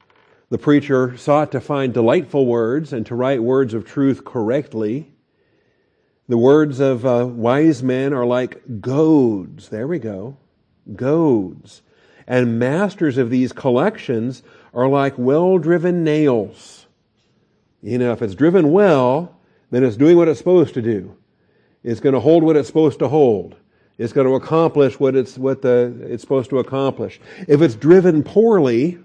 The 0.51 0.59
preacher 0.59 1.17
sought 1.17 1.53
to 1.53 1.61
find 1.61 1.95
delightful 1.95 2.47
words 2.47 2.93
and 2.93 3.07
to 3.07 3.15
write 3.15 3.43
words 3.43 3.73
of 3.73 3.87
truth 3.87 4.25
correctly. 4.25 5.13
The 6.29 6.39
words 6.39 6.81
of 6.81 7.05
uh, 7.05 7.27
wise 7.27 7.83
men 7.83 8.13
are 8.13 8.25
like 8.25 8.81
goads. 8.81 9.69
There 9.69 9.87
we 9.87 9.99
go. 9.99 10.37
Goads. 10.95 11.83
And 12.27 12.59
masters 12.59 13.19
of 13.19 13.31
these 13.31 13.53
collections 13.53 14.43
are 14.73 14.89
like 14.89 15.15
well 15.19 15.59
driven 15.59 16.05
nails. 16.05 16.87
You 17.83 17.99
know, 17.99 18.13
if 18.13 18.23
it's 18.23 18.35
driven 18.35 18.71
well, 18.71 19.37
then 19.71 19.83
it's 19.85 19.97
doing 19.97 20.17
what 20.17 20.29
it's 20.29 20.39
supposed 20.39 20.75
to 20.75 20.83
do. 20.83 21.17
It's 21.83 22.01
going 22.01 22.15
to 22.15 22.21
hold 22.21 22.45
what 22.45 22.57
it's 22.57 22.69
supposed 22.69 23.01
to 23.01 23.09
hold. 23.09 23.57
It's 23.99 24.13
going 24.13 24.27
to 24.27 24.35
accomplish 24.35 24.99
what 25.01 25.17
it's, 25.17 25.37
what 25.37 25.63
the, 25.63 25.95
it's 26.09 26.23
supposed 26.23 26.51
to 26.51 26.59
accomplish. 26.59 27.21
If 27.49 27.61
it's 27.61 27.75
driven 27.75 28.23
poorly, 28.23 28.99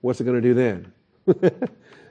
what's 0.00 0.20
it 0.20 0.24
going 0.24 0.40
to 0.40 0.54
do 0.54 0.54
then? 0.54 0.92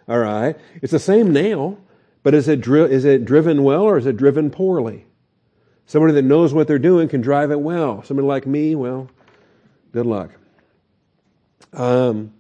All 0.08 0.20
right. 0.20 0.56
It's 0.82 0.92
the 0.92 1.00
same 1.00 1.34
nail, 1.34 1.80
but 2.24 2.34
is 2.34 2.48
it, 2.48 2.62
dri- 2.62 2.92
is 2.92 3.06
it 3.06 3.26
driven 3.26 3.64
well 3.64 3.84
or 3.84 3.98
is 3.98 4.06
it 4.06 4.18
driven 4.18 4.50
poorly? 4.50 5.06
Somebody 5.86 6.14
that 6.14 6.24
knows 6.24 6.54
what 6.54 6.68
they're 6.68 6.78
doing 6.78 7.08
can 7.08 7.22
drive 7.22 7.52
it 7.52 7.60
well. 7.60 8.04
Somebody 8.04 8.28
like 8.28 8.46
me, 8.46 8.76
well, 8.76 9.10
good 9.92 10.06
luck. 10.06 10.32
Um, 11.74 12.34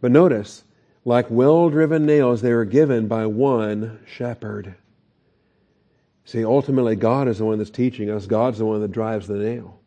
but 0.00 0.10
notice, 0.10 0.64
like 1.04 1.26
well 1.30 1.70
driven 1.70 2.06
nails, 2.06 2.42
they 2.42 2.52
are 2.52 2.64
given 2.64 3.06
by 3.06 3.26
one 3.26 4.00
shepherd. 4.06 4.74
See, 6.24 6.44
ultimately, 6.44 6.96
God 6.96 7.28
is 7.28 7.38
the 7.38 7.44
one 7.44 7.58
that's 7.58 7.70
teaching 7.70 8.08
us, 8.10 8.26
God's 8.26 8.58
the 8.58 8.64
one 8.64 8.80
that 8.80 8.92
drives 8.92 9.26
the 9.26 9.34
nail. 9.34 9.80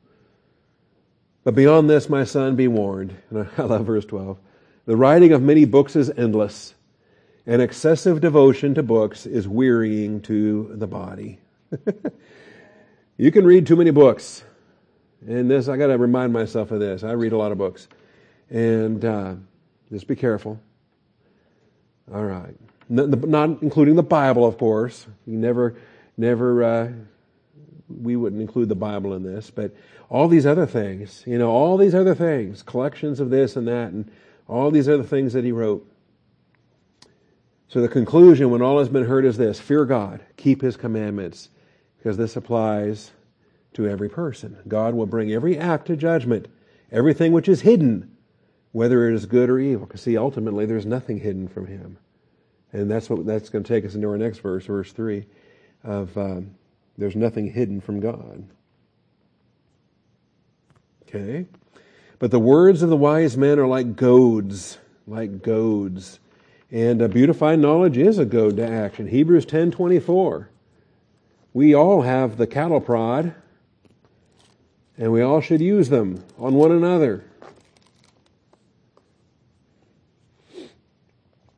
But 1.43 1.55
beyond 1.55 1.89
this, 1.89 2.09
my 2.09 2.23
son, 2.23 2.55
be 2.55 2.67
warned. 2.67 3.15
And 3.29 3.47
I 3.57 3.63
love 3.63 3.85
verse 3.85 4.05
12. 4.05 4.37
The 4.85 4.97
writing 4.97 5.31
of 5.31 5.41
many 5.41 5.65
books 5.65 5.95
is 5.95 6.09
endless, 6.11 6.73
and 7.45 7.61
excessive 7.61 8.21
devotion 8.21 8.73
to 8.75 8.83
books 8.83 9.25
is 9.25 9.47
wearying 9.47 10.21
to 10.21 10.71
the 10.75 10.87
body. 10.87 11.39
you 13.17 13.31
can 13.31 13.45
read 13.45 13.67
too 13.67 13.75
many 13.75 13.91
books. 13.91 14.43
And 15.27 15.49
this, 15.49 15.67
I 15.67 15.77
got 15.77 15.87
to 15.87 15.97
remind 15.97 16.33
myself 16.33 16.71
of 16.71 16.79
this. 16.79 17.03
I 17.03 17.11
read 17.11 17.33
a 17.33 17.37
lot 17.37 17.51
of 17.51 17.57
books. 17.57 17.87
And 18.49 19.03
uh, 19.03 19.35
just 19.91 20.07
be 20.07 20.15
careful. 20.15 20.59
All 22.13 22.23
right. 22.23 22.55
Not 22.89 23.61
including 23.61 23.95
the 23.95 24.03
Bible, 24.03 24.45
of 24.45 24.57
course. 24.57 25.07
You 25.25 25.37
never, 25.37 25.75
never, 26.17 26.63
uh, 26.63 26.91
we 27.89 28.15
wouldn't 28.15 28.41
include 28.41 28.69
the 28.69 28.75
Bible 28.75 29.13
in 29.13 29.23
this, 29.23 29.49
but 29.49 29.73
all 30.09 30.27
these 30.27 30.45
other 30.45 30.65
things, 30.65 31.23
you 31.25 31.37
know, 31.37 31.49
all 31.49 31.77
these 31.77 31.95
other 31.95 32.13
things, 32.13 32.61
collections 32.61 33.19
of 33.19 33.29
this 33.29 33.55
and 33.55 33.67
that, 33.67 33.91
and 33.91 34.11
all 34.47 34.69
these 34.69 34.89
other 34.89 35.03
things 35.03 35.33
that 35.33 35.43
he 35.43 35.51
wrote. 35.51 35.89
So 37.73 37.81
the 37.81 37.89
conclusion, 37.89 38.51
when 38.51 38.61
all 38.61 38.77
has 38.77 38.87
been 38.87 39.05
heard, 39.05 39.25
is 39.25 39.35
this 39.35 39.59
fear 39.59 39.83
God, 39.83 40.21
keep 40.37 40.61
his 40.61 40.77
commandments, 40.77 41.49
because 41.97 42.17
this 42.17 42.35
applies 42.35 43.09
to 43.73 43.87
every 43.87 44.09
person. 44.09 44.55
God 44.67 44.93
will 44.93 45.07
bring 45.07 45.33
every 45.33 45.57
act 45.57 45.87
to 45.87 45.95
judgment, 45.95 46.49
everything 46.91 47.31
which 47.31 47.49
is 47.49 47.61
hidden 47.61 48.15
whether 48.73 49.09
it 49.09 49.15
is 49.15 49.25
good 49.25 49.49
or 49.49 49.57
evil. 49.57 49.87
Because 49.87 50.01
see, 50.01 50.15
ultimately, 50.17 50.67
there's 50.67 50.85
nothing 50.85 51.19
hidden 51.19 51.47
from 51.47 51.65
Him, 51.65 51.97
and 52.73 52.91
that's 52.91 53.09
what 53.09 53.25
that's 53.25 53.49
going 53.49 53.63
to 53.63 53.67
take 53.67 53.85
us 53.85 53.95
into 53.95 54.07
our 54.07 54.19
next 54.19 54.37
verse, 54.37 54.67
verse 54.67 54.91
three, 54.91 55.25
of 55.83 56.15
um, 56.15 56.53
there's 56.99 57.15
nothing 57.15 57.51
hidden 57.51 57.81
from 57.81 57.99
God. 57.99 58.43
Okay, 61.07 61.47
but 62.19 62.29
the 62.29 62.37
words 62.37 62.83
of 62.83 62.89
the 62.89 62.97
wise 62.97 63.35
men 63.35 63.57
are 63.57 63.65
like 63.65 63.95
goads, 63.95 64.77
like 65.07 65.41
goads, 65.41 66.19
and 66.73 67.01
uh, 67.01 67.05
a 67.05 67.07
beautified 67.07 67.59
knowledge 67.59 67.97
is 67.97 68.17
a 68.17 68.25
goad 68.25 68.57
to 68.57 68.67
action. 68.67 69.07
Hebrews 69.07 69.45
ten 69.45 69.71
twenty 69.71 69.99
four. 69.99 70.49
We 71.53 71.75
all 71.75 72.01
have 72.01 72.35
the 72.35 72.47
cattle 72.47 72.81
prod, 72.81 73.35
and 74.97 75.13
we 75.13 75.21
all 75.21 75.39
should 75.39 75.61
use 75.61 75.87
them 75.89 76.25
on 76.37 76.55
one 76.55 76.71
another. 76.71 77.23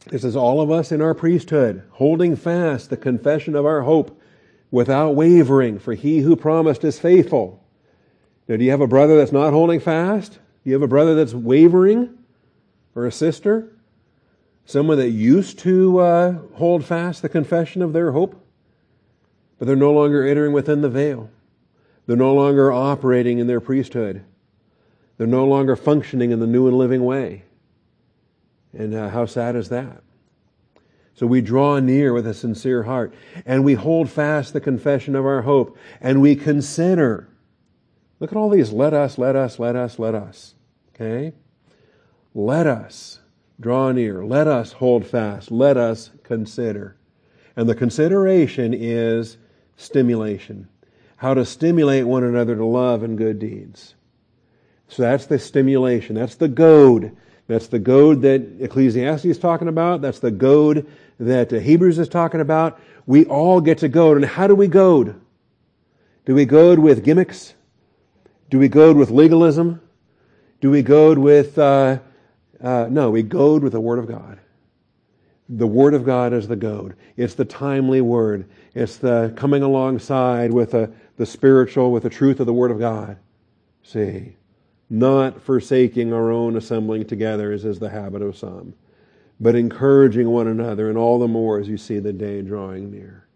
This 0.07 0.25
is 0.25 0.35
all 0.35 0.61
of 0.61 0.69
us 0.69 0.91
in 0.91 1.01
our 1.01 1.15
priesthood, 1.15 1.81
holding 1.91 2.35
fast 2.35 2.89
the 2.89 2.97
confession 2.97 3.55
of 3.55 3.65
our 3.65 3.81
hope 3.81 4.21
without 4.69 5.15
wavering, 5.15 5.79
for 5.79 5.93
he 5.93 6.19
who 6.19 6.35
promised 6.35 6.83
is 6.83 6.99
faithful. 6.99 7.63
Now, 8.47 8.57
do 8.57 8.63
you 8.65 8.71
have 8.71 8.81
a 8.81 8.87
brother 8.87 9.17
that's 9.17 9.31
not 9.31 9.53
holding 9.53 9.79
fast? 9.79 10.33
Do 10.33 10.39
you 10.69 10.73
have 10.73 10.83
a 10.83 10.87
brother 10.87 11.15
that's 11.15 11.33
wavering? 11.33 12.17
Or 12.93 13.05
a 13.05 13.11
sister? 13.11 13.74
Someone 14.65 14.97
that 14.97 15.11
used 15.11 15.59
to 15.59 15.99
uh, 15.99 16.39
hold 16.55 16.83
fast 16.83 17.21
the 17.21 17.29
confession 17.29 17.83
of 17.83 17.93
their 17.93 18.11
hope, 18.11 18.35
but 19.59 19.67
they're 19.67 19.75
no 19.75 19.93
longer 19.93 20.25
entering 20.25 20.53
within 20.53 20.81
the 20.81 20.89
veil. 20.89 21.29
They're 22.07 22.15
no 22.15 22.33
longer 22.33 22.71
operating 22.71 23.37
in 23.37 23.47
their 23.47 23.61
priesthood. 23.61 24.23
They're 25.17 25.27
no 25.27 25.45
longer 25.45 25.75
functioning 25.75 26.31
in 26.31 26.39
the 26.39 26.47
new 26.47 26.67
and 26.67 26.77
living 26.77 27.05
way. 27.05 27.43
And 28.73 28.93
uh, 28.93 29.09
how 29.09 29.27
sad 29.27 29.55
is 29.55 29.69
that? 29.69 30.01
So 31.13 31.25
we 31.25 31.39
draw 31.41 31.79
near 31.79 32.11
with 32.11 32.27
a 32.27 32.33
sincere 32.33 32.83
heart 32.83 33.13
and 33.45 33.63
we 33.63 33.75
hold 33.75 34.09
fast 34.09 34.51
the 34.51 34.59
confession 34.59 35.15
of 35.15 35.25
our 35.25 35.43
hope 35.43 35.77
and 36.01 36.21
we 36.21 36.35
consider. 36.35 37.29
Look 38.19 38.31
at 38.31 38.37
all 38.37 38.49
these 38.49 38.73
let 38.73 38.93
us, 38.93 39.17
let 39.17 39.35
us, 39.35 39.57
let 39.57 39.77
us, 39.77 39.97
let 39.97 40.13
us. 40.13 40.55
Okay? 40.93 41.33
Let 42.33 42.67
us 42.67 43.19
draw 43.59 43.91
near. 43.91 44.25
Let 44.25 44.47
us 44.47 44.73
hold 44.73 45.05
fast. 45.05 45.51
Let 45.51 45.77
us 45.77 46.11
consider. 46.23 46.95
And 47.55 47.69
the 47.69 47.75
consideration 47.75 48.73
is 48.73 49.37
stimulation. 49.77 50.67
How 51.17 51.33
to 51.33 51.45
stimulate 51.45 52.05
one 52.05 52.23
another 52.23 52.55
to 52.55 52.65
love 52.65 53.03
and 53.03 53.17
good 53.17 53.39
deeds. 53.39 53.95
So 54.87 55.03
that's 55.03 55.25
the 55.25 55.39
stimulation. 55.39 56.15
That's 56.15 56.35
the 56.35 56.47
goad 56.47 57.15
that's 57.47 57.67
the 57.67 57.79
goad 57.79 58.21
that 58.23 58.43
Ecclesiastes 58.59 59.25
is 59.25 59.37
talking 59.37 59.67
about. 59.67 60.01
That's 60.01 60.19
the 60.19 60.31
goad 60.31 60.87
that 61.19 61.51
Hebrews 61.51 61.99
is 61.99 62.09
talking 62.09 62.41
about. 62.41 62.79
We 63.05 63.25
all 63.25 63.61
get 63.61 63.79
to 63.79 63.87
goad. 63.87 64.17
And 64.17 64.25
how 64.25 64.47
do 64.47 64.55
we 64.55 64.67
goad? 64.67 65.21
Do 66.25 66.33
we 66.33 66.45
goad 66.45 66.79
with 66.79 67.03
gimmicks? 67.03 67.53
Do 68.49 68.57
we 68.57 68.67
goad 68.67 68.97
with 68.97 69.11
legalism? 69.11 69.79
Do 70.59 70.71
we 70.71 70.81
goad 70.81 71.19
with, 71.19 71.57
uh, 71.59 71.99
uh, 72.61 72.87
no, 72.89 73.11
we 73.11 73.23
goad 73.23 73.63
with 73.63 73.73
the 73.73 73.81
Word 73.81 73.99
of 73.99 74.07
God. 74.07 74.39
The 75.49 75.67
Word 75.67 75.93
of 75.93 76.05
God 76.05 76.33
is 76.33 76.47
the 76.47 76.55
goad. 76.55 76.95
It's 77.17 77.35
the 77.35 77.45
timely 77.45 78.01
Word. 78.01 78.47
It's 78.73 78.97
the 78.97 79.33
coming 79.35 79.63
alongside 79.63 80.51
with 80.51 80.71
the, 80.71 80.91
the 81.17 81.25
spiritual, 81.25 81.91
with 81.91 82.03
the 82.03 82.09
truth 82.09 82.39
of 82.39 82.45
the 82.45 82.53
Word 82.53 82.71
of 82.71 82.79
God. 82.79 83.17
See? 83.83 84.35
not 84.89 85.41
forsaking 85.41 86.13
our 86.13 86.31
own 86.31 86.55
assembling 86.55 87.05
together, 87.05 87.51
as 87.51 87.65
is 87.65 87.79
the 87.79 87.89
habit 87.89 88.21
of 88.21 88.37
some, 88.37 88.73
but 89.39 89.55
encouraging 89.55 90.29
one 90.29 90.47
another, 90.47 90.89
and 90.89 90.97
all 90.97 91.19
the 91.19 91.27
more 91.27 91.59
as 91.59 91.67
you 91.67 91.77
see 91.77 91.99
the 91.99 92.13
day 92.13 92.41
drawing 92.41 92.91
near. 92.91 93.27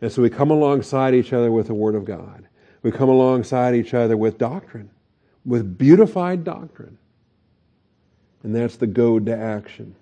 And 0.00 0.10
so 0.10 0.22
we 0.22 0.30
come 0.30 0.50
alongside 0.50 1.14
each 1.14 1.32
other 1.32 1.52
with 1.52 1.66
the 1.68 1.74
Word 1.74 1.94
of 1.94 2.04
God. 2.04 2.48
We 2.82 2.90
come 2.90 3.08
alongside 3.08 3.74
each 3.74 3.94
other 3.94 4.16
with 4.16 4.38
doctrine, 4.38 4.90
with 5.44 5.78
beautified 5.78 6.42
doctrine. 6.42 6.98
And 8.42 8.54
that's 8.54 8.76
the 8.76 8.86
goad 8.86 9.26
to 9.26 9.36
action. 9.36 9.94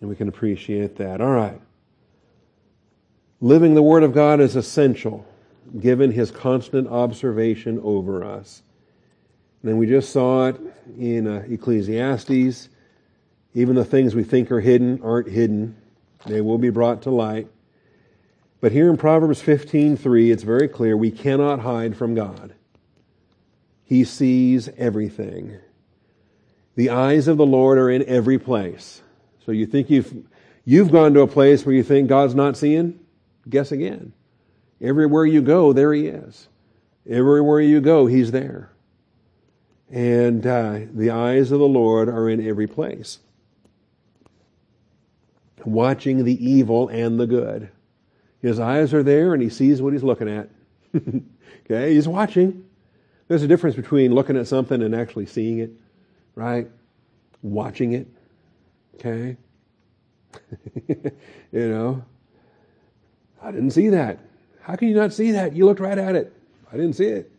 And 0.00 0.10
we 0.10 0.16
can 0.16 0.28
appreciate 0.28 0.96
that. 0.96 1.20
All 1.20 1.32
right. 1.32 1.60
Living 3.40 3.74
the 3.74 3.82
Word 3.82 4.02
of 4.02 4.14
God 4.14 4.40
is 4.40 4.56
essential 4.56 5.26
given 5.80 6.12
his 6.12 6.30
constant 6.30 6.88
observation 6.88 7.80
over 7.82 8.24
us. 8.24 8.62
And 9.62 9.70
then 9.70 9.78
we 9.78 9.86
just 9.86 10.12
saw 10.12 10.48
it 10.48 10.60
in 10.98 11.26
uh, 11.26 11.44
Ecclesiastes. 11.48 12.68
Even 13.54 13.74
the 13.74 13.84
things 13.84 14.14
we 14.14 14.24
think 14.24 14.50
are 14.52 14.60
hidden 14.60 15.00
aren't 15.02 15.28
hidden. 15.28 15.76
They 16.26 16.40
will 16.40 16.58
be 16.58 16.70
brought 16.70 17.02
to 17.02 17.10
light. 17.10 17.48
But 18.60 18.72
here 18.72 18.88
in 18.88 18.96
Proverbs 18.96 19.42
15:3, 19.42 20.30
it's 20.30 20.42
very 20.42 20.68
clear 20.68 20.96
we 20.96 21.10
cannot 21.10 21.60
hide 21.60 21.96
from 21.96 22.14
God. 22.14 22.54
He 23.84 24.04
sees 24.04 24.68
everything. 24.76 25.58
The 26.76 26.90
eyes 26.90 27.26
of 27.26 27.38
the 27.38 27.46
Lord 27.46 27.78
are 27.78 27.90
in 27.90 28.04
every 28.06 28.38
place. 28.38 29.02
So 29.44 29.52
you 29.52 29.66
think 29.66 29.90
you've 29.90 30.26
you've 30.64 30.92
gone 30.92 31.14
to 31.14 31.20
a 31.20 31.26
place 31.26 31.64
where 31.66 31.74
you 31.74 31.82
think 31.82 32.08
God's 32.08 32.34
not 32.34 32.56
seeing? 32.56 33.00
Guess 33.48 33.72
again. 33.72 34.12
Everywhere 34.80 35.24
you 35.24 35.42
go, 35.42 35.72
there 35.72 35.92
he 35.92 36.06
is. 36.06 36.48
Everywhere 37.08 37.60
you 37.60 37.80
go, 37.80 38.06
he's 38.06 38.30
there. 38.30 38.70
And 39.90 40.46
uh, 40.46 40.80
the 40.92 41.10
eyes 41.10 41.52
of 41.52 41.60
the 41.60 41.68
Lord 41.68 42.08
are 42.08 42.28
in 42.28 42.46
every 42.46 42.66
place, 42.66 43.20
watching 45.64 46.24
the 46.24 46.44
evil 46.44 46.88
and 46.88 47.18
the 47.18 47.26
good. 47.26 47.70
His 48.42 48.58
eyes 48.58 48.92
are 48.92 49.04
there 49.04 49.32
and 49.32 49.42
he 49.42 49.48
sees 49.48 49.80
what 49.80 49.92
he's 49.92 50.02
looking 50.02 50.28
at. 50.28 50.50
okay, 51.64 51.94
he's 51.94 52.08
watching. 52.08 52.64
There's 53.28 53.42
a 53.42 53.48
difference 53.48 53.76
between 53.76 54.12
looking 54.12 54.36
at 54.36 54.48
something 54.48 54.82
and 54.82 54.94
actually 54.94 55.26
seeing 55.26 55.58
it, 55.58 55.70
right? 56.36 56.68
Watching 57.42 57.94
it, 57.94 58.06
okay? 58.94 59.36
you 60.88 61.68
know, 61.68 62.04
I 63.42 63.50
didn't 63.50 63.70
see 63.70 63.88
that. 63.88 64.20
How 64.60 64.76
can 64.76 64.88
you 64.88 64.94
not 64.94 65.12
see 65.12 65.32
that? 65.32 65.56
You 65.56 65.64
looked 65.64 65.80
right 65.80 65.98
at 65.98 66.14
it. 66.14 66.32
I 66.72 66.76
didn't 66.76 66.94
see 66.94 67.06
it. 67.06 67.32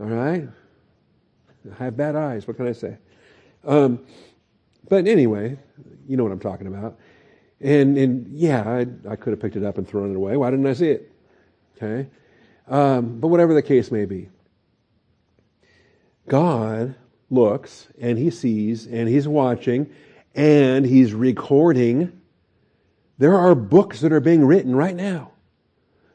All 0.00 0.06
right? 0.06 0.46
I 1.72 1.84
have 1.84 1.96
bad 1.96 2.16
eyes. 2.16 2.46
What 2.46 2.56
can 2.56 2.66
I 2.66 2.72
say? 2.72 2.96
Um, 3.64 4.00
but 4.88 5.06
anyway, 5.06 5.58
you 6.06 6.16
know 6.16 6.22
what 6.22 6.32
I'm 6.32 6.40
talking 6.40 6.66
about. 6.66 6.98
And, 7.60 7.98
and 7.98 8.38
yeah, 8.38 8.62
I, 8.62 8.86
I 9.10 9.16
could 9.16 9.32
have 9.32 9.40
picked 9.40 9.56
it 9.56 9.64
up 9.64 9.78
and 9.78 9.86
thrown 9.86 10.10
it 10.10 10.16
away. 10.16 10.36
Why 10.36 10.50
didn't 10.50 10.66
I 10.66 10.72
see 10.72 10.90
it? 10.90 11.12
Okay? 11.76 12.08
Um, 12.68 13.18
but 13.18 13.28
whatever 13.28 13.54
the 13.54 13.62
case 13.62 13.90
may 13.90 14.04
be, 14.04 14.28
God 16.28 16.94
looks 17.30 17.88
and 18.00 18.18
he 18.18 18.30
sees 18.30 18.86
and 18.86 19.08
he's 19.08 19.28
watching 19.28 19.90
and 20.34 20.84
he's 20.84 21.12
recording. 21.12 22.20
There 23.18 23.36
are 23.36 23.54
books 23.54 24.00
that 24.00 24.12
are 24.12 24.20
being 24.20 24.44
written 24.44 24.74
right 24.74 24.94
now. 24.94 25.32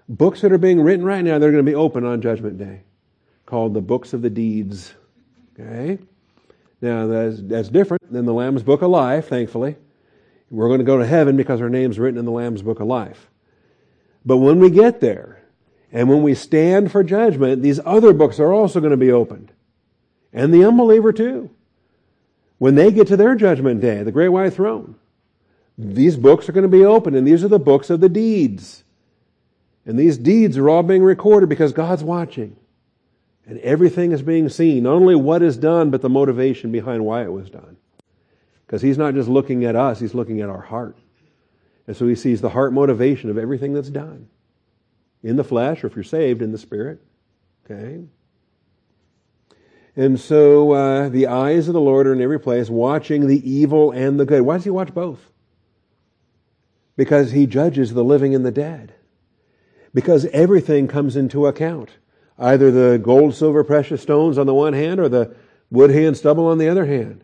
Books 0.08 0.42
that 0.42 0.52
are 0.52 0.58
being 0.58 0.82
written 0.82 1.06
right 1.06 1.24
now, 1.24 1.40
they're 1.40 1.52
going 1.52 1.66
to 1.66 1.70
be 1.70 1.76
open 1.76 2.06
on 2.06 2.22
Judgment 2.22 2.58
Day, 2.58 2.84
called 3.46 3.74
the 3.74 3.82
Books 3.82 4.14
of 4.14 4.22
the 4.22 4.30
Deeds. 4.30 4.94
Okay? 5.60 5.98
Now, 6.82 7.08
that's, 7.08 7.42
that's 7.42 7.70
different 7.70 8.12
than 8.12 8.26
the 8.26 8.34
Lamb's 8.34 8.64
Book 8.64 8.82
of 8.82 8.90
Life, 8.90 9.30
thankfully. 9.30 9.78
We're 10.50 10.68
going 10.68 10.80
to 10.80 10.86
go 10.86 10.98
to 10.98 11.06
heaven 11.06 11.38
because 11.38 11.62
our 11.62 11.70
name's 11.70 11.98
written 11.98 12.20
in 12.20 12.26
the 12.26 12.32
Lamb's 12.32 12.62
Book 12.62 12.80
of 12.80 12.88
Life. 12.88 13.30
But 14.26 14.38
when 14.38 14.60
we 14.60 14.70
get 14.70 15.00
there, 15.00 15.44
and 15.92 16.10
when 16.10 16.24
we 16.24 16.34
stand 16.34 16.92
for 16.92 17.04
judgment, 17.04 17.62
these 17.62 17.80
other 17.86 18.14
books 18.14 18.40
are 18.40 18.52
also 18.52 18.80
going 18.80 18.92
to 18.92 18.98
be 18.98 19.12
opened. 19.12 19.52
And 20.34 20.54
the 20.54 20.66
unbeliever 20.66 21.14
too. 21.14 21.52
When 22.58 22.76
they 22.76 22.92
get 22.92 23.08
to 23.08 23.18
their 23.18 23.36
judgment 23.36 23.82
day, 23.82 24.04
the 24.04 24.12
great 24.12 24.30
white 24.30 24.54
throne, 24.54 24.96
these 25.78 26.18
books 26.18 26.48
are 26.50 26.52
going 26.54 26.64
to 26.64 26.78
be 26.78 26.86
opened, 26.86 27.16
and 27.16 27.28
these 27.28 27.44
are 27.44 27.50
the 27.50 27.60
books 27.60 27.90
of 27.90 28.00
the 28.00 28.10
deeds. 28.10 28.84
And 29.86 29.98
these 30.00 30.18
deeds 30.18 30.58
are 30.58 30.70
all 30.70 30.84
being 30.84 31.04
recorded 31.04 31.50
because 31.50 31.74
God's 31.74 32.04
watching. 32.04 32.56
And 33.46 33.60
everything 33.60 34.14
is 34.14 34.22
being 34.22 34.48
seen, 34.48 34.84
not 34.84 34.94
only 34.94 35.16
what 35.16 35.42
is 35.42 35.58
done, 35.58 35.90
but 35.90 36.02
the 36.02 36.10
motivation 36.10 36.72
behind 36.72 37.04
why 37.04 37.24
it 37.24 37.32
was 37.32 37.50
done. 37.50 37.76
Because 38.66 38.82
He's 38.82 38.98
not 38.98 39.14
just 39.14 39.28
looking 39.28 39.66
at 39.66 39.76
us, 39.76 40.00
He's 40.00 40.14
looking 40.14 40.40
at 40.40 40.50
our 40.50 40.62
heart. 40.62 40.98
And 41.86 41.98
so 41.98 42.08
He 42.08 42.16
sees 42.16 42.40
the 42.40 42.52
heart 42.52 42.72
motivation 42.72 43.30
of 43.30 43.38
everything 43.38 43.74
that's 43.74 43.90
done 43.90 44.30
in 45.22 45.36
the 45.36 45.44
flesh, 45.44 45.84
or 45.84 45.88
if 45.88 45.96
you're 45.96 46.04
saved, 46.04 46.42
in 46.42 46.52
the 46.54 46.58
spirit. 46.58 47.02
Okay? 47.66 48.04
And 49.96 50.20
so 50.20 50.72
uh, 50.72 51.10
the 51.10 51.28
eyes 51.28 51.68
of 51.68 51.74
the 51.74 51.82
Lord 51.82 52.08
are 52.08 52.14
in 52.14 52.22
every 52.22 52.40
place, 52.40 52.70
watching 52.70 53.28
the 53.28 53.50
evil 53.50 53.92
and 53.92 54.20
the 54.20 54.26
good. 54.26 54.42
Why 54.42 54.56
does 54.56 54.64
He 54.64 54.70
watch 54.70 54.94
both? 54.94 55.32
Because 56.96 57.32
He 57.32 57.46
judges 57.46 57.94
the 57.94 58.04
living 58.04 58.34
and 58.34 58.46
the 58.46 58.52
dead. 58.52 58.94
Because 59.94 60.26
everything 60.28 60.88
comes 60.88 61.16
into 61.16 61.46
account 61.46 61.92
either 62.40 62.72
the 62.72 62.98
gold, 62.98 63.36
silver, 63.36 63.64
precious 63.64 64.02
stones 64.02 64.40
on 64.40 64.48
the 64.48 64.54
one 64.54 64.74
hand 64.74 65.00
or 65.00 65.08
the 65.08 65.36
wood, 65.70 65.92
hay, 65.92 66.06
and 66.06 66.18
stubble 66.18 66.48
on 66.48 66.58
the 66.58 66.68
other 66.68 66.86
hand. 66.86 67.24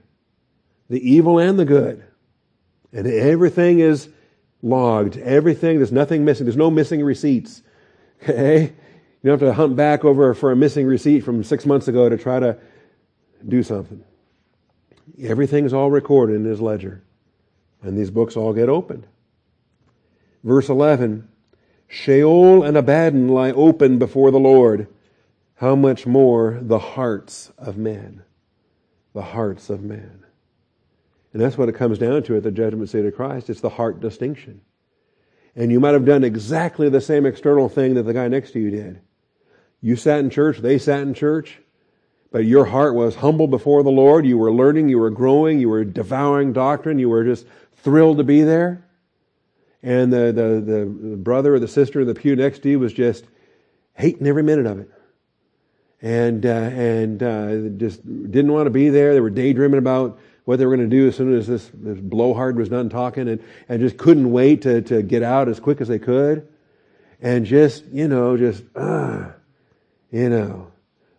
The 0.89 0.99
evil 1.09 1.39
and 1.39 1.57
the 1.57 1.65
good. 1.65 2.03
And 2.93 3.07
everything 3.07 3.79
is 3.79 4.09
logged. 4.61 5.17
Everything, 5.17 5.77
there's 5.77 5.91
nothing 5.91 6.25
missing. 6.25 6.45
There's 6.45 6.57
no 6.57 6.71
missing 6.71 7.03
receipts. 7.03 7.63
Okay? 8.21 8.73
You 9.21 9.29
don't 9.29 9.39
have 9.39 9.49
to 9.49 9.53
hunt 9.53 9.75
back 9.75 10.05
over 10.05 10.33
for 10.33 10.51
a 10.51 10.55
missing 10.55 10.85
receipt 10.85 11.21
from 11.21 11.43
six 11.43 11.65
months 11.65 11.87
ago 11.87 12.07
to 12.07 12.17
try 12.17 12.39
to 12.39 12.57
do 13.47 13.63
something. 13.63 14.03
Everything's 15.21 15.73
all 15.73 15.91
recorded 15.91 16.37
in 16.37 16.45
his 16.45 16.61
ledger. 16.61 17.03
And 17.81 17.97
these 17.97 18.11
books 18.11 18.37
all 18.37 18.53
get 18.53 18.69
opened. 18.69 19.07
Verse 20.43 20.69
11 20.69 21.27
Sheol 21.87 22.63
and 22.63 22.77
Abaddon 22.77 23.27
lie 23.27 23.51
open 23.51 23.97
before 23.97 24.31
the 24.31 24.39
Lord 24.39 24.87
how 25.55 25.75
much 25.75 26.05
more 26.05 26.57
the 26.61 26.79
hearts 26.79 27.51
of 27.57 27.77
men? 27.77 28.23
The 29.13 29.21
hearts 29.21 29.69
of 29.69 29.81
men. 29.81 30.23
And 31.33 31.41
that's 31.41 31.57
what 31.57 31.67
it 31.67 31.75
comes 31.75 31.97
down 31.97 32.23
to 32.23 32.37
at 32.37 32.43
the 32.43 32.51
judgment 32.51 32.89
seat 32.89 33.05
of 33.05 33.15
Christ. 33.15 33.49
It's 33.49 33.59
the 33.59 33.69
heart 33.69 33.99
distinction. 33.99 34.61
And 35.55 35.71
you 35.71 35.81
might 35.81 35.93
have 35.93 36.05
done 36.05 36.23
exactly 36.23 36.87
the 36.87 37.01
same 37.01 37.25
external 37.25 37.67
thing 37.67 37.95
that 37.95 38.03
the 38.03 38.13
guy 38.13 38.29
next 38.29 38.51
to 38.51 38.59
you 38.59 38.71
did. 38.71 39.01
You 39.81 39.95
sat 39.95 40.19
in 40.19 40.29
church, 40.29 40.57
they 40.57 40.77
sat 40.77 41.01
in 41.01 41.13
church, 41.13 41.59
but 42.31 42.45
your 42.45 42.65
heart 42.65 42.95
was 42.95 43.15
humble 43.15 43.47
before 43.47 43.83
the 43.83 43.91
Lord. 43.91 44.25
You 44.25 44.37
were 44.37 44.51
learning, 44.51 44.89
you 44.89 44.99
were 44.99 45.09
growing, 45.09 45.59
you 45.59 45.69
were 45.69 45.83
devouring 45.83 46.53
doctrine, 46.53 46.99
you 46.99 47.09
were 47.09 47.23
just 47.23 47.45
thrilled 47.77 48.17
to 48.17 48.23
be 48.23 48.43
there. 48.43 48.85
And 49.81 50.11
the, 50.11 50.33
the, 50.33 50.77
the 50.77 51.15
brother 51.17 51.55
or 51.55 51.59
the 51.59 51.67
sister 51.67 52.01
in 52.01 52.07
the 52.07 52.13
pew 52.13 52.35
next 52.35 52.63
to 52.63 52.69
you 52.69 52.79
was 52.79 52.91
just 52.91 53.23
hating 53.93 54.27
every 54.27 54.43
minute 54.43 54.65
of 54.65 54.79
it 54.79 54.91
and 56.01 56.45
uh, 56.45 56.49
and 56.49 57.23
uh, 57.23 57.69
just 57.77 58.05
didn't 58.05 58.51
want 58.51 58.67
to 58.67 58.71
be 58.71 58.89
there. 58.89 59.13
They 59.13 59.19
were 59.19 59.29
daydreaming 59.29 59.79
about 59.79 60.19
what 60.45 60.57
they 60.57 60.65
were 60.65 60.75
going 60.75 60.89
to 60.89 60.95
do 60.95 61.07
as 61.07 61.15
soon 61.15 61.35
as 61.35 61.45
this, 61.45 61.69
this 61.73 61.99
blowhard 61.99 62.57
was 62.57 62.69
done 62.69 62.89
talking, 62.89 63.27
and, 63.27 63.43
and 63.67 63.81
just 63.81 63.97
couldn't 63.97 64.31
wait 64.31 64.63
to, 64.63 64.81
to 64.81 65.03
get 65.03 65.21
out 65.21 65.47
as 65.47 65.59
quick 65.59 65.81
as 65.81 65.87
they 65.87 65.99
could, 65.99 66.47
and 67.21 67.45
just 67.45 67.85
you 67.87 68.07
know 68.07 68.37
just 68.37 68.63
ah, 68.75 69.33
you 70.11 70.29
know, 70.29 70.71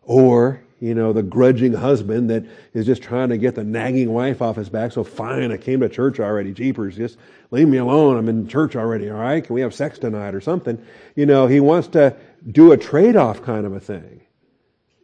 or 0.02 0.62
you 0.80 0.94
know 0.94 1.12
the 1.12 1.22
grudging 1.22 1.72
husband 1.72 2.30
that 2.30 2.44
is 2.74 2.86
just 2.86 3.02
trying 3.02 3.28
to 3.28 3.38
get 3.38 3.54
the 3.54 3.64
nagging 3.64 4.12
wife 4.12 4.42
off 4.42 4.56
his 4.56 4.68
back. 4.68 4.92
So 4.92 5.04
fine, 5.04 5.52
I 5.52 5.56
came 5.56 5.80
to 5.80 5.88
church 5.88 6.20
already. 6.20 6.52
Jeepers, 6.52 6.96
just 6.96 7.18
leave 7.50 7.68
me 7.68 7.78
alone. 7.78 8.16
I'm 8.16 8.28
in 8.28 8.48
church 8.48 8.76
already. 8.76 9.10
All 9.10 9.18
right, 9.18 9.44
can 9.44 9.54
we 9.54 9.60
have 9.60 9.74
sex 9.74 9.98
tonight 9.98 10.34
or 10.34 10.40
something? 10.40 10.82
You 11.16 11.26
know, 11.26 11.46
he 11.46 11.60
wants 11.60 11.88
to 11.88 12.16
do 12.50 12.72
a 12.72 12.76
trade 12.76 13.16
off 13.16 13.42
kind 13.42 13.66
of 13.66 13.74
a 13.74 13.80
thing 13.80 14.20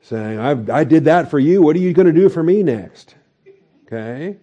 saying, 0.07 0.39
I, 0.39 0.79
I 0.81 0.85
did 0.85 1.05
that 1.07 1.31
for 1.31 1.39
you. 1.39 1.63
What 1.63 1.75
are 1.75 1.81
you 1.81 1.93
going 1.93 2.07
to 2.07 2.13
do 2.13 2.29
for 2.29 2.43
me 2.43 2.63
next? 2.63 3.17
Okay. 3.87 4.37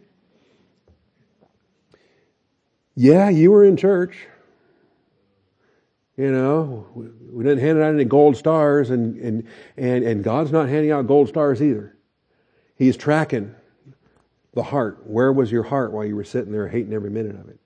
Yeah, 2.96 3.30
you 3.30 3.52
were 3.52 3.64
in 3.64 3.78
church. 3.78 4.28
You 6.16 6.32
know, 6.32 6.88
we 6.94 7.44
didn't 7.44 7.60
hand 7.60 7.80
out 7.80 7.94
any 7.94 8.06
gold 8.06 8.38
stars, 8.38 8.92
and, 8.92 9.18
and, 9.18 9.48
and, 9.78 10.04
and 10.04 10.24
God's 10.24 10.52
not 10.52 10.70
handing 10.70 10.92
out 10.92 11.08
gold 11.08 11.28
stars 11.28 11.62
either. 11.62 11.98
He's 12.76 12.96
tracking 12.96 13.56
the 14.54 14.62
heart. 14.62 15.08
Where 15.08 15.34
was 15.34 15.52
your 15.52 15.64
heart 15.64 15.92
while 15.92 16.06
you 16.06 16.16
were 16.16 16.24
sitting 16.24 16.52
there 16.52 16.68
hating 16.68 16.94
every 16.94 17.10
minute 17.10 17.36
of 17.36 17.50
it? 17.50 17.60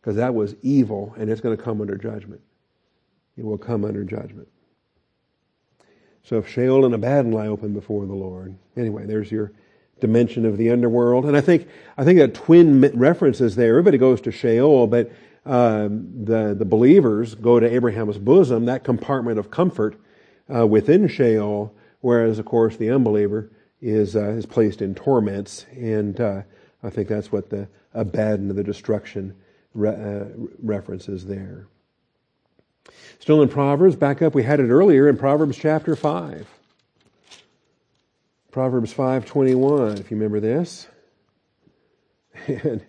Because 0.00 0.16
that 0.16 0.34
was 0.34 0.54
evil, 0.62 1.14
and 1.18 1.28
it's 1.28 1.42
going 1.42 1.56
to 1.56 1.62
come 1.62 1.82
under 1.82 1.98
judgment. 1.98 2.40
It 3.36 3.44
will 3.44 3.58
come 3.58 3.84
under 3.84 4.04
judgment. 4.04 4.48
So 6.22 6.38
if 6.38 6.48
Sheol 6.48 6.86
and 6.86 6.94
Abaddon 6.94 7.32
lie 7.32 7.46
open 7.46 7.74
before 7.74 8.06
the 8.06 8.14
Lord. 8.14 8.56
Anyway, 8.76 9.04
there's 9.04 9.30
your 9.30 9.52
dimension 10.00 10.44
of 10.44 10.56
the 10.56 10.70
underworld. 10.70 11.26
And 11.26 11.36
I 11.36 11.40
think, 11.40 11.68
I 11.96 12.04
think 12.04 12.18
that 12.18 12.34
twin 12.34 12.80
references 12.94 13.54
there. 13.56 13.70
Everybody 13.70 13.98
goes 13.98 14.20
to 14.22 14.32
Sheol, 14.32 14.86
but 14.86 15.10
um, 15.46 16.24
the, 16.24 16.54
the 16.58 16.64
believers 16.64 17.34
go 17.34 17.60
to 17.60 17.72
Abraham's 17.72 18.18
bosom, 18.18 18.66
that 18.66 18.84
compartment 18.84 19.38
of 19.38 19.50
comfort 19.50 19.98
uh, 20.54 20.66
within 20.66 21.08
Sheol, 21.08 21.74
whereas, 22.00 22.38
of 22.38 22.44
course, 22.44 22.76
the 22.76 22.90
unbeliever 22.90 23.50
is, 23.80 24.16
uh, 24.16 24.30
is 24.30 24.44
placed 24.44 24.82
in 24.82 24.94
torments. 24.94 25.64
And 25.72 26.20
uh, 26.20 26.42
I 26.82 26.90
think 26.90 27.08
that's 27.08 27.30
what 27.30 27.50
the 27.50 27.68
Abaddon, 27.94 28.54
the 28.54 28.64
destruction, 28.64 29.36
re- 29.72 29.90
uh, 29.90 30.24
references 30.62 31.26
there. 31.26 31.68
Still 33.20 33.42
in 33.42 33.48
Proverbs, 33.48 33.96
back 33.96 34.22
up, 34.22 34.34
we 34.34 34.42
had 34.42 34.60
it 34.60 34.68
earlier 34.68 35.08
in 35.08 35.16
Proverbs 35.16 35.56
chapter 35.56 35.96
5. 35.96 36.46
Proverbs 38.50 38.92
5:21, 38.94 40.00
if 40.00 40.10
you 40.10 40.16
remember 40.16 40.40
this. 40.40 40.88
And 42.46 42.82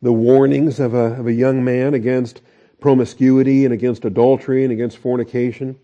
the 0.00 0.12
warnings 0.12 0.78
of 0.80 0.94
a, 0.94 1.18
of 1.18 1.26
a 1.26 1.32
young 1.32 1.64
man 1.64 1.94
against 1.94 2.40
promiscuity 2.80 3.64
and 3.64 3.74
against 3.74 4.04
adultery 4.04 4.62
and 4.62 4.72
against 4.72 4.98
fornication. 4.98 5.78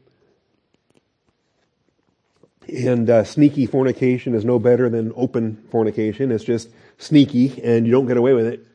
And 2.68 3.10
uh, 3.10 3.24
sneaky 3.24 3.66
fornication 3.66 4.34
is 4.34 4.44
no 4.44 4.58
better 4.58 4.88
than 4.88 5.12
open 5.16 5.64
fornication. 5.70 6.30
It's 6.30 6.44
just 6.44 6.70
sneaky 6.98 7.60
and 7.62 7.86
you 7.86 7.92
don't 7.92 8.06
get 8.06 8.16
away 8.16 8.32
with 8.32 8.46
it. 8.46 8.66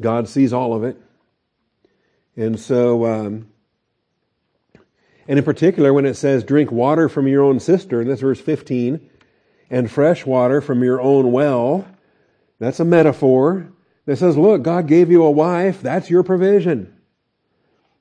God 0.00 0.28
sees 0.28 0.52
all 0.52 0.74
of 0.74 0.84
it. 0.84 1.00
And 2.36 2.58
so, 2.58 3.06
um, 3.06 3.48
and 5.28 5.38
in 5.38 5.44
particular, 5.44 5.92
when 5.92 6.06
it 6.06 6.14
says, 6.14 6.44
drink 6.44 6.70
water 6.70 7.08
from 7.08 7.26
your 7.26 7.42
own 7.42 7.60
cistern, 7.60 8.08
that's 8.08 8.20
verse 8.20 8.40
15, 8.40 9.10
and 9.70 9.90
fresh 9.90 10.24
water 10.24 10.60
from 10.60 10.84
your 10.84 11.00
own 11.00 11.32
well, 11.32 11.86
that's 12.58 12.78
a 12.78 12.84
metaphor 12.84 13.72
that 14.06 14.16
says, 14.16 14.36
look, 14.36 14.62
God 14.62 14.86
gave 14.86 15.10
you 15.10 15.24
a 15.24 15.30
wife, 15.30 15.82
that's 15.82 16.08
your 16.08 16.22
provision. 16.22 16.96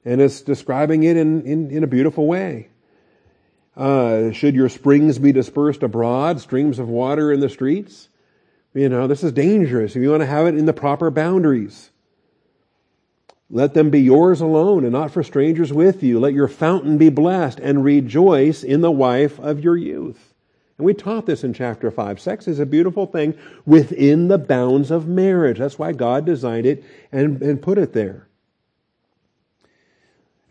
And 0.05 0.21
it's 0.21 0.41
describing 0.41 1.03
it 1.03 1.17
in, 1.17 1.41
in, 1.45 1.71
in 1.71 1.83
a 1.83 1.87
beautiful 1.87 2.27
way. 2.27 2.69
Uh, 3.75 4.31
should 4.31 4.55
your 4.55 4.69
springs 4.69 5.19
be 5.19 5.31
dispersed 5.31 5.83
abroad, 5.83 6.39
streams 6.39 6.79
of 6.79 6.87
water 6.87 7.31
in 7.31 7.39
the 7.39 7.49
streets? 7.49 8.07
You 8.73 8.87
know, 8.87 9.07
this 9.07 9.23
is 9.23 9.31
dangerous. 9.31 9.95
If 9.95 10.01
you 10.01 10.11
want 10.11 10.21
to 10.21 10.27
have 10.27 10.47
it 10.47 10.55
in 10.55 10.65
the 10.65 10.73
proper 10.73 11.09
boundaries. 11.09 11.89
Let 13.49 13.73
them 13.73 13.89
be 13.89 14.01
yours 14.01 14.41
alone 14.41 14.83
and 14.83 14.93
not 14.93 15.11
for 15.11 15.23
strangers 15.23 15.71
with 15.71 16.03
you. 16.03 16.19
Let 16.19 16.33
your 16.33 16.47
fountain 16.47 16.97
be 16.97 17.09
blessed 17.09 17.59
and 17.59 17.83
rejoice 17.83 18.63
in 18.63 18.81
the 18.81 18.91
wife 18.91 19.39
of 19.39 19.63
your 19.63 19.77
youth. 19.77 20.34
And 20.77 20.85
we 20.85 20.93
taught 20.93 21.25
this 21.25 21.43
in 21.43 21.53
chapter 21.53 21.89
5. 21.89 22.19
Sex 22.19 22.47
is 22.47 22.59
a 22.59 22.65
beautiful 22.65 23.05
thing 23.05 23.37
within 23.65 24.27
the 24.27 24.37
bounds 24.37 24.91
of 24.91 25.07
marriage. 25.07 25.59
That's 25.59 25.79
why 25.79 25.93
God 25.93 26.25
designed 26.25 26.65
it 26.65 26.83
and, 27.11 27.41
and 27.41 27.61
put 27.61 27.77
it 27.77 27.93
there. 27.93 28.27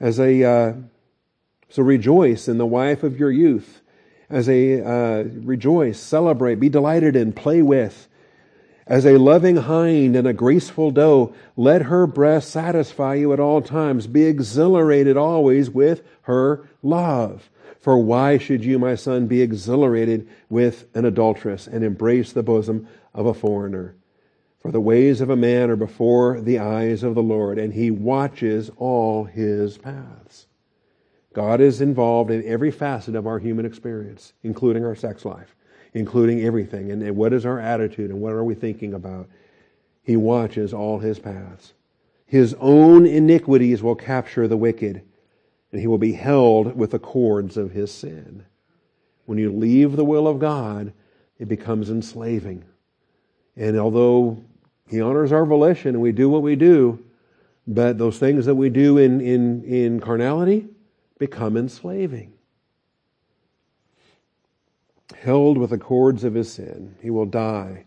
As 0.00 0.18
a, 0.18 0.42
uh, 0.44 0.72
so 1.68 1.82
rejoice 1.82 2.48
in 2.48 2.58
the 2.58 2.66
wife 2.66 3.02
of 3.02 3.18
your 3.18 3.30
youth. 3.30 3.82
As 4.30 4.48
a, 4.48 4.80
uh, 4.80 5.24
rejoice, 5.24 6.00
celebrate, 6.00 6.56
be 6.56 6.70
delighted 6.70 7.16
in, 7.16 7.32
play 7.32 7.60
with. 7.60 8.08
As 8.86 9.06
a 9.06 9.18
loving 9.18 9.56
hind 9.56 10.14
and 10.16 10.26
a 10.26 10.32
graceful 10.32 10.90
doe, 10.90 11.34
let 11.56 11.82
her 11.82 12.06
breast 12.06 12.50
satisfy 12.50 13.14
you 13.14 13.32
at 13.32 13.40
all 13.40 13.62
times. 13.62 14.06
Be 14.06 14.24
exhilarated 14.24 15.16
always 15.16 15.70
with 15.70 16.02
her 16.22 16.68
love. 16.82 17.50
For 17.84 17.98
why 17.98 18.38
should 18.38 18.64
you, 18.64 18.78
my 18.78 18.94
son, 18.94 19.26
be 19.26 19.42
exhilarated 19.42 20.26
with 20.48 20.86
an 20.94 21.04
adulteress 21.04 21.66
and 21.66 21.84
embrace 21.84 22.32
the 22.32 22.42
bosom 22.42 22.88
of 23.12 23.26
a 23.26 23.34
foreigner? 23.34 23.94
For 24.58 24.72
the 24.72 24.80
ways 24.80 25.20
of 25.20 25.28
a 25.28 25.36
man 25.36 25.68
are 25.68 25.76
before 25.76 26.40
the 26.40 26.58
eyes 26.58 27.02
of 27.02 27.14
the 27.14 27.22
Lord, 27.22 27.58
and 27.58 27.74
he 27.74 27.90
watches 27.90 28.70
all 28.78 29.24
his 29.24 29.76
paths. 29.76 30.46
God 31.34 31.60
is 31.60 31.82
involved 31.82 32.30
in 32.30 32.42
every 32.46 32.70
facet 32.70 33.14
of 33.14 33.26
our 33.26 33.38
human 33.38 33.66
experience, 33.66 34.32
including 34.42 34.86
our 34.86 34.94
sex 34.94 35.26
life 35.26 35.54
including 35.94 36.42
everything. 36.42 36.90
And, 36.90 37.16
what 37.16 37.32
is 37.32 37.46
our 37.46 37.60
attitude 37.60 38.10
and 38.10 38.20
what 38.20 38.32
are 38.32 38.44
we 38.44 38.54
thinking 38.54 38.94
about? 38.94 39.28
He 40.02 40.16
watches 40.16 40.74
all 40.74 40.98
his 40.98 41.18
paths. 41.18 41.72
His 42.26 42.54
own 42.58 43.06
iniquities 43.06 43.82
will 43.82 43.94
capture 43.94 44.48
the 44.48 44.56
wicked, 44.56 45.02
and 45.74 45.80
he 45.80 45.88
will 45.88 45.98
be 45.98 46.12
held 46.12 46.76
with 46.76 46.92
the 46.92 47.00
cords 47.00 47.56
of 47.56 47.72
his 47.72 47.90
sin. 47.90 48.44
When 49.26 49.38
you 49.38 49.50
leave 49.50 49.96
the 49.96 50.04
will 50.04 50.28
of 50.28 50.38
God, 50.38 50.92
it 51.40 51.48
becomes 51.48 51.90
enslaving. 51.90 52.62
And 53.56 53.76
although 53.76 54.40
he 54.88 55.00
honors 55.00 55.32
our 55.32 55.44
volition 55.44 55.96
and 55.96 56.00
we 56.00 56.12
do 56.12 56.28
what 56.28 56.42
we 56.42 56.54
do, 56.54 57.04
but 57.66 57.98
those 57.98 58.18
things 58.18 58.46
that 58.46 58.54
we 58.54 58.70
do 58.70 58.98
in, 58.98 59.20
in, 59.20 59.64
in 59.64 59.98
carnality 59.98 60.68
become 61.18 61.56
enslaving 61.56 62.32
held 65.16 65.58
with 65.58 65.70
the 65.70 65.78
cords 65.78 66.22
of 66.22 66.34
his 66.34 66.52
sin. 66.52 66.94
He 67.02 67.10
will 67.10 67.26
die 67.26 67.86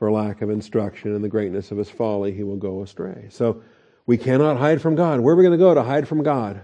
for 0.00 0.10
lack 0.10 0.42
of 0.42 0.50
instruction 0.50 1.14
and 1.14 1.22
the 1.22 1.28
greatness 1.28 1.70
of 1.70 1.78
his 1.78 1.90
folly. 1.90 2.32
He 2.32 2.42
will 2.42 2.56
go 2.56 2.82
astray. 2.82 3.28
So 3.30 3.62
we 4.06 4.18
cannot 4.18 4.56
hide 4.56 4.82
from 4.82 4.96
God. 4.96 5.20
Where 5.20 5.34
are 5.34 5.36
we 5.36 5.44
going 5.44 5.56
to 5.56 5.64
go 5.64 5.74
to 5.74 5.84
hide 5.84 6.08
from 6.08 6.24
God? 6.24 6.62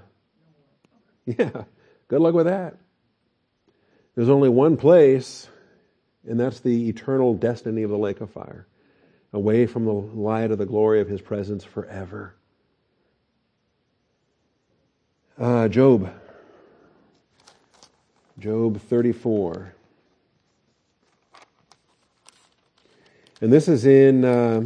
Yeah, 1.38 1.64
good 2.06 2.20
luck 2.20 2.34
with 2.34 2.46
that. 2.46 2.76
There's 4.14 4.28
only 4.28 4.48
one 4.48 4.76
place, 4.76 5.48
and 6.28 6.38
that's 6.38 6.60
the 6.60 6.88
eternal 6.88 7.34
destiny 7.34 7.82
of 7.82 7.90
the 7.90 7.98
lake 7.98 8.20
of 8.20 8.30
fire, 8.30 8.68
away 9.32 9.66
from 9.66 9.84
the 9.84 9.92
light 9.92 10.52
of 10.52 10.58
the 10.58 10.66
glory 10.66 11.00
of 11.00 11.08
his 11.08 11.20
presence 11.20 11.64
forever. 11.64 12.36
Uh, 15.36 15.66
Job. 15.66 16.14
Job 18.38 18.80
34. 18.82 19.74
And 23.40 23.52
this 23.52 23.66
is 23.66 23.84
in 23.84 24.24
uh, 24.24 24.64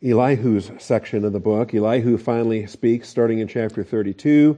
Elihu's 0.00 0.70
section 0.78 1.24
of 1.24 1.32
the 1.32 1.40
book. 1.40 1.74
Elihu 1.74 2.18
finally 2.18 2.66
speaks, 2.66 3.08
starting 3.08 3.40
in 3.40 3.48
chapter 3.48 3.82
32, 3.82 4.56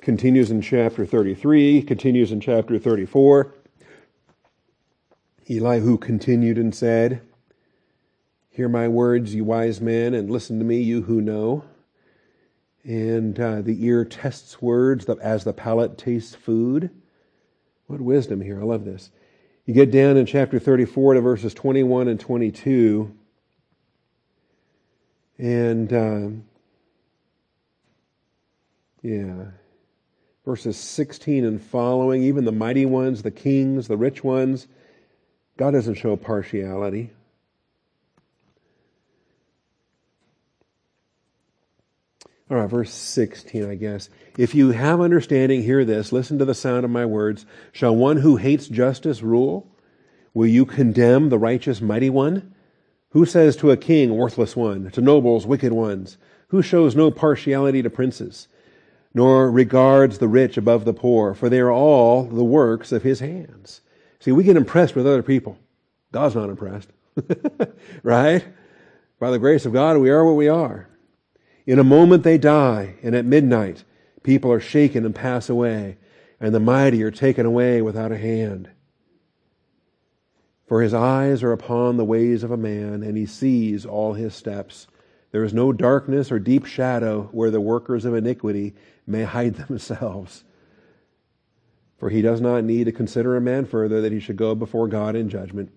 continues 0.00 0.50
in 0.50 0.62
chapter 0.62 1.04
33, 1.04 1.82
continues 1.82 2.32
in 2.32 2.40
chapter 2.40 2.78
34. 2.78 3.54
Elihu 5.50 5.98
continued 5.98 6.56
and 6.56 6.74
said, 6.74 7.20
Hear 8.48 8.70
my 8.70 8.88
words, 8.88 9.34
you 9.34 9.44
wise 9.44 9.80
men, 9.80 10.14
and 10.14 10.30
listen 10.30 10.58
to 10.58 10.64
me, 10.64 10.80
you 10.80 11.02
who 11.02 11.20
know. 11.20 11.64
And 12.84 13.38
uh, 13.38 13.60
the 13.60 13.84
ear 13.84 14.04
tests 14.06 14.62
words 14.62 15.06
as 15.06 15.44
the 15.44 15.52
palate 15.52 15.98
tastes 15.98 16.34
food. 16.34 16.90
What 17.86 18.00
wisdom 18.00 18.40
here. 18.40 18.60
I 18.60 18.64
love 18.64 18.86
this. 18.86 19.10
You 19.66 19.72
get 19.72 19.90
down 19.90 20.16
in 20.18 20.26
chapter 20.26 20.58
34 20.58 21.14
to 21.14 21.20
verses 21.22 21.54
21 21.54 22.08
and 22.08 22.20
22. 22.20 23.14
And, 25.38 25.92
uh, 25.92 26.28
yeah, 29.02 29.46
verses 30.44 30.76
16 30.76 31.44
and 31.44 31.60
following, 31.60 32.22
even 32.22 32.44
the 32.44 32.52
mighty 32.52 32.84
ones, 32.84 33.22
the 33.22 33.30
kings, 33.30 33.88
the 33.88 33.96
rich 33.96 34.22
ones, 34.22 34.68
God 35.56 35.70
doesn't 35.70 35.94
show 35.94 36.14
partiality. 36.16 37.10
All 42.50 42.58
right, 42.58 42.68
verse 42.68 42.92
16, 42.92 43.70
I 43.70 43.74
guess. 43.74 44.10
If 44.36 44.54
you 44.54 44.72
have 44.72 45.00
understanding, 45.00 45.62
hear 45.62 45.84
this. 45.84 46.12
Listen 46.12 46.38
to 46.38 46.44
the 46.44 46.54
sound 46.54 46.84
of 46.84 46.90
my 46.90 47.06
words. 47.06 47.46
Shall 47.72 47.96
one 47.96 48.18
who 48.18 48.36
hates 48.36 48.68
justice 48.68 49.22
rule? 49.22 49.66
Will 50.34 50.46
you 50.46 50.66
condemn 50.66 51.30
the 51.30 51.38
righteous 51.38 51.80
mighty 51.80 52.10
one? 52.10 52.54
Who 53.10 53.24
says 53.24 53.56
to 53.56 53.70
a 53.70 53.78
king, 53.78 54.14
worthless 54.14 54.54
one, 54.54 54.90
to 54.90 55.00
nobles, 55.00 55.46
wicked 55.46 55.72
ones? 55.72 56.18
Who 56.48 56.60
shows 56.60 56.94
no 56.94 57.10
partiality 57.10 57.80
to 57.80 57.88
princes, 57.88 58.48
nor 59.14 59.50
regards 59.50 60.18
the 60.18 60.28
rich 60.28 60.58
above 60.58 60.84
the 60.84 60.92
poor? 60.92 61.32
For 61.32 61.48
they 61.48 61.60
are 61.60 61.72
all 61.72 62.24
the 62.24 62.44
works 62.44 62.92
of 62.92 63.04
his 63.04 63.20
hands. 63.20 63.80
See, 64.20 64.32
we 64.32 64.44
get 64.44 64.56
impressed 64.56 64.94
with 64.94 65.06
other 65.06 65.22
people. 65.22 65.56
God's 66.12 66.34
not 66.34 66.50
impressed. 66.50 66.90
right? 68.02 68.44
By 69.18 69.30
the 69.30 69.38
grace 69.38 69.64
of 69.64 69.72
God, 69.72 69.96
we 69.96 70.10
are 70.10 70.24
what 70.24 70.36
we 70.36 70.48
are. 70.48 70.88
In 71.66 71.78
a 71.78 71.84
moment 71.84 72.22
they 72.22 72.38
die, 72.38 72.96
and 73.02 73.14
at 73.14 73.24
midnight 73.24 73.84
people 74.22 74.52
are 74.52 74.60
shaken 74.60 75.04
and 75.04 75.14
pass 75.14 75.48
away, 75.48 75.96
and 76.40 76.54
the 76.54 76.60
mighty 76.60 77.02
are 77.02 77.10
taken 77.10 77.46
away 77.46 77.80
without 77.80 78.12
a 78.12 78.18
hand. 78.18 78.68
For 80.66 80.82
his 80.82 80.94
eyes 80.94 81.42
are 81.42 81.52
upon 81.52 81.96
the 81.96 82.04
ways 82.04 82.42
of 82.42 82.50
a 82.50 82.56
man, 82.56 83.02
and 83.02 83.16
he 83.16 83.26
sees 83.26 83.84
all 83.86 84.14
his 84.14 84.34
steps. 84.34 84.86
There 85.30 85.44
is 85.44 85.52
no 85.52 85.72
darkness 85.72 86.30
or 86.30 86.38
deep 86.38 86.64
shadow 86.64 87.28
where 87.32 87.50
the 87.50 87.60
workers 87.60 88.04
of 88.04 88.14
iniquity 88.14 88.74
may 89.06 89.24
hide 89.24 89.54
themselves. 89.68 90.44
For 91.98 92.10
he 92.10 92.22
does 92.22 92.40
not 92.40 92.64
need 92.64 92.84
to 92.84 92.92
consider 92.92 93.36
a 93.36 93.40
man 93.40 93.64
further 93.64 94.00
that 94.02 94.12
he 94.12 94.20
should 94.20 94.36
go 94.36 94.54
before 94.54 94.88
God 94.88 95.16
in 95.16 95.28
judgment. 95.28 95.70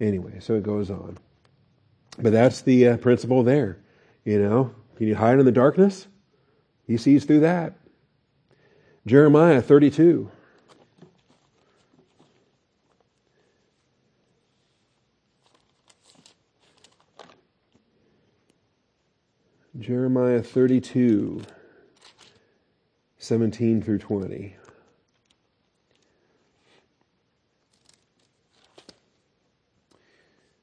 Anyway, 0.00 0.38
so 0.40 0.54
it 0.54 0.62
goes 0.62 0.90
on. 0.90 1.18
But 2.18 2.32
that's 2.32 2.62
the 2.62 2.88
uh, 2.88 2.96
principle 2.98 3.42
there. 3.42 3.78
You 4.24 4.40
know, 4.40 4.74
can 4.96 5.08
you 5.08 5.16
hide 5.16 5.38
in 5.38 5.44
the 5.44 5.52
darkness? 5.52 6.06
He 6.86 6.96
sees 6.96 7.24
through 7.24 7.40
that. 7.40 7.74
Jeremiah 9.06 9.60
32. 9.60 10.30
Jeremiah 19.80 20.40
32, 20.40 21.42
17 23.18 23.82
through 23.82 23.98
20. 23.98 24.56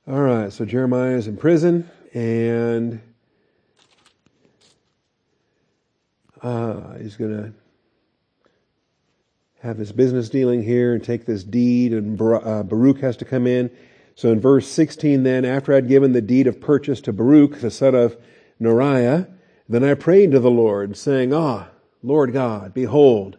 All 0.08 0.22
right, 0.22 0.41
so 0.52 0.66
Jeremiah 0.66 1.16
is 1.16 1.28
in 1.28 1.38
prison 1.38 1.90
and 2.14 3.02
uh, 6.42 6.98
he's 6.98 7.16
going 7.16 7.32
to 7.32 7.54
have 9.62 9.78
his 9.78 9.92
business 9.92 10.30
dealing 10.30 10.64
here 10.64 10.94
and 10.94 11.04
take 11.04 11.26
this 11.26 11.44
deed, 11.44 11.94
and 11.94 12.20
uh, 12.20 12.64
Baruch 12.64 13.00
has 13.02 13.16
to 13.18 13.26
come 13.26 13.46
in. 13.46 13.70
So 14.16 14.32
in 14.32 14.40
verse 14.40 14.68
16, 14.68 15.24
then, 15.24 15.46
after 15.46 15.74
I'd 15.74 15.88
given 15.88 16.14
the 16.14 16.22
deed 16.22 16.48
of 16.48 16.60
purchase 16.60 17.00
to 17.02 17.14
Baruch, 17.14 17.62
the 17.62 17.70
son 17.70 17.94
of 17.94 18.18
Neriah, 18.60 19.28
then 19.70 19.84
I 19.84 19.94
prayed 19.94 20.32
to 20.32 20.40
the 20.40 20.50
Lord, 20.50 20.98
saying, 20.98 21.34
Ah, 21.34 21.70
Lord 22.02 22.34
God, 22.34 22.74
behold, 22.74 23.38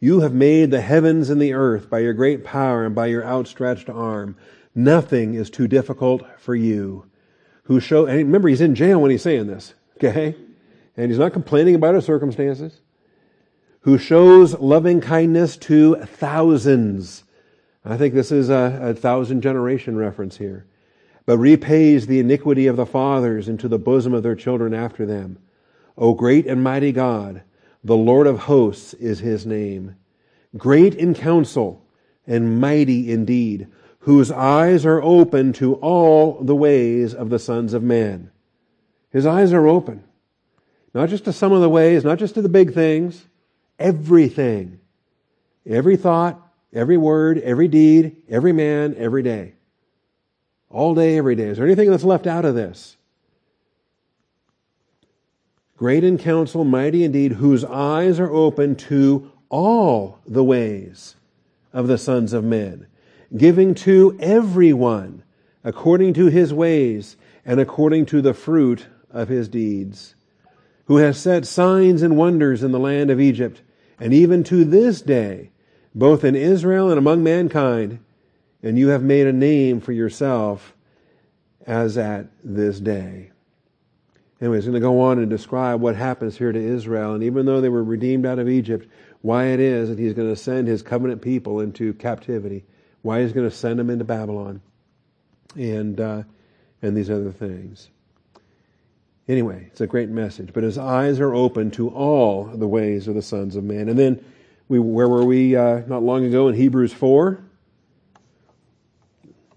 you 0.00 0.20
have 0.20 0.32
made 0.32 0.70
the 0.70 0.80
heavens 0.80 1.28
and 1.28 1.40
the 1.40 1.52
earth 1.52 1.90
by 1.90 1.98
your 1.98 2.14
great 2.14 2.44
power 2.44 2.86
and 2.86 2.94
by 2.94 3.06
your 3.06 3.24
outstretched 3.24 3.90
arm. 3.90 4.36
Nothing 4.78 5.34
is 5.34 5.50
too 5.50 5.66
difficult 5.66 6.22
for 6.38 6.54
you. 6.54 7.06
Who 7.64 7.80
show, 7.80 8.06
and 8.06 8.18
remember, 8.18 8.48
he's 8.48 8.60
in 8.60 8.74
jail 8.74 9.00
when 9.00 9.10
he's 9.10 9.22
saying 9.22 9.46
this, 9.46 9.74
okay? 9.96 10.36
and 10.98 11.12
he's 11.12 11.18
not 11.20 11.32
complaining 11.32 11.76
about 11.76 11.94
his 11.94 12.04
circumstances, 12.04 12.80
who 13.82 13.96
shows 13.96 14.58
loving 14.58 15.00
kindness 15.00 15.56
to 15.56 15.94
thousands. 15.94 17.22
I 17.84 17.96
think 17.96 18.14
this 18.14 18.32
is 18.32 18.50
a, 18.50 18.78
a 18.82 18.94
thousand 18.94 19.40
generation 19.40 19.96
reference 19.96 20.36
here. 20.36 20.66
But 21.24 21.38
repays 21.38 22.06
the 22.06 22.18
iniquity 22.18 22.66
of 22.66 22.76
the 22.76 22.84
fathers 22.84 23.48
into 23.48 23.68
the 23.68 23.78
bosom 23.78 24.12
of 24.12 24.24
their 24.24 24.34
children 24.34 24.74
after 24.74 25.06
them. 25.06 25.38
O 25.96 26.14
great 26.14 26.46
and 26.46 26.64
mighty 26.64 26.90
God, 26.90 27.42
the 27.84 27.96
Lord 27.96 28.26
of 28.26 28.40
hosts 28.40 28.92
is 28.94 29.20
his 29.20 29.46
name. 29.46 29.94
Great 30.56 30.94
in 30.94 31.14
counsel 31.14 31.86
and 32.26 32.60
mighty 32.60 33.12
indeed, 33.12 33.68
whose 34.08 34.30
eyes 34.30 34.86
are 34.86 35.02
open 35.02 35.52
to 35.52 35.74
all 35.74 36.40
the 36.40 36.56
ways 36.56 37.12
of 37.12 37.28
the 37.28 37.38
sons 37.38 37.74
of 37.74 37.82
men. 37.82 38.30
His 39.10 39.26
eyes 39.26 39.52
are 39.52 39.66
open. 39.66 40.02
Not 40.94 41.10
just 41.10 41.26
to 41.26 41.32
some 41.34 41.52
of 41.52 41.60
the 41.60 41.68
ways, 41.68 42.04
not 42.04 42.18
just 42.18 42.32
to 42.36 42.40
the 42.40 42.48
big 42.48 42.72
things, 42.72 43.26
everything. 43.78 44.80
Every 45.66 45.98
thought, 45.98 46.40
every 46.72 46.96
word, 46.96 47.36
every 47.40 47.68
deed, 47.68 48.16
every 48.30 48.54
man, 48.54 48.94
every 48.96 49.22
day. 49.22 49.52
All 50.70 50.94
day, 50.94 51.18
every 51.18 51.34
day. 51.34 51.48
Is 51.48 51.58
there 51.58 51.66
anything 51.66 51.90
that's 51.90 52.02
left 52.02 52.26
out 52.26 52.46
of 52.46 52.54
this? 52.54 52.96
Great 55.76 56.02
in 56.02 56.16
counsel, 56.16 56.64
mighty 56.64 57.04
indeed, 57.04 57.32
whose 57.32 57.62
eyes 57.62 58.18
are 58.18 58.32
open 58.32 58.74
to 58.74 59.30
all 59.50 60.18
the 60.26 60.44
ways 60.44 61.14
of 61.74 61.88
the 61.88 61.98
sons 61.98 62.32
of 62.32 62.42
men, 62.42 62.86
giving 63.36 63.74
to 63.74 64.16
everyone 64.20 65.22
according 65.64 66.14
to 66.14 66.26
his 66.26 66.52
ways 66.52 67.16
and 67.44 67.60
according 67.60 68.06
to 68.06 68.22
the 68.22 68.34
fruit 68.34 68.86
of 69.10 69.28
his 69.28 69.48
deeds, 69.48 70.14
who 70.86 70.96
has 70.96 71.18
set 71.18 71.46
signs 71.46 72.02
and 72.02 72.16
wonders 72.16 72.62
in 72.62 72.72
the 72.72 72.78
land 72.78 73.10
of 73.10 73.20
Egypt, 73.20 73.62
and 73.98 74.14
even 74.14 74.44
to 74.44 74.64
this 74.64 75.02
day, 75.02 75.50
both 75.94 76.24
in 76.24 76.34
Israel 76.34 76.90
and 76.90 76.98
among 76.98 77.22
mankind, 77.22 77.98
and 78.62 78.78
you 78.78 78.88
have 78.88 79.02
made 79.02 79.26
a 79.26 79.32
name 79.32 79.80
for 79.80 79.92
yourself 79.92 80.74
as 81.66 81.98
at 81.98 82.26
this 82.42 82.80
day. 82.80 83.30
Anyway, 84.40 84.56
he's 84.56 84.64
going 84.64 84.74
to 84.74 84.80
go 84.80 85.00
on 85.00 85.18
and 85.18 85.28
describe 85.28 85.80
what 85.80 85.96
happens 85.96 86.38
here 86.38 86.52
to 86.52 86.58
Israel. 86.58 87.14
And 87.14 87.24
even 87.24 87.44
though 87.44 87.60
they 87.60 87.68
were 87.68 87.82
redeemed 87.82 88.24
out 88.24 88.38
of 88.38 88.48
Egypt, 88.48 88.88
why 89.20 89.46
it 89.46 89.58
is 89.58 89.88
that 89.88 89.98
he's 89.98 90.14
going 90.14 90.28
to 90.28 90.36
send 90.36 90.68
his 90.68 90.82
covenant 90.82 91.20
people 91.20 91.60
into 91.60 91.92
captivity, 91.94 92.64
why 93.02 93.22
he's 93.22 93.32
going 93.32 93.48
to 93.48 93.54
send 93.54 93.78
them 93.78 93.90
into 93.90 94.04
Babylon, 94.04 94.60
and, 95.54 96.00
uh, 96.00 96.22
and 96.82 96.96
these 96.96 97.10
other 97.10 97.30
things. 97.30 97.88
Anyway, 99.28 99.66
it's 99.66 99.80
a 99.80 99.86
great 99.86 100.08
message. 100.08 100.50
But 100.52 100.62
his 100.62 100.78
eyes 100.78 101.20
are 101.20 101.34
open 101.34 101.70
to 101.72 101.90
all 101.90 102.44
the 102.44 102.66
ways 102.66 103.08
of 103.08 103.14
the 103.14 103.22
sons 103.22 103.56
of 103.56 103.64
man. 103.64 103.88
And 103.88 103.98
then, 103.98 104.24
we, 104.68 104.78
where 104.78 105.08
were 105.08 105.24
we 105.24 105.54
uh, 105.54 105.82
not 105.86 106.02
long 106.02 106.24
ago 106.24 106.48
in 106.48 106.54
Hebrews 106.54 106.92
4? 106.92 107.42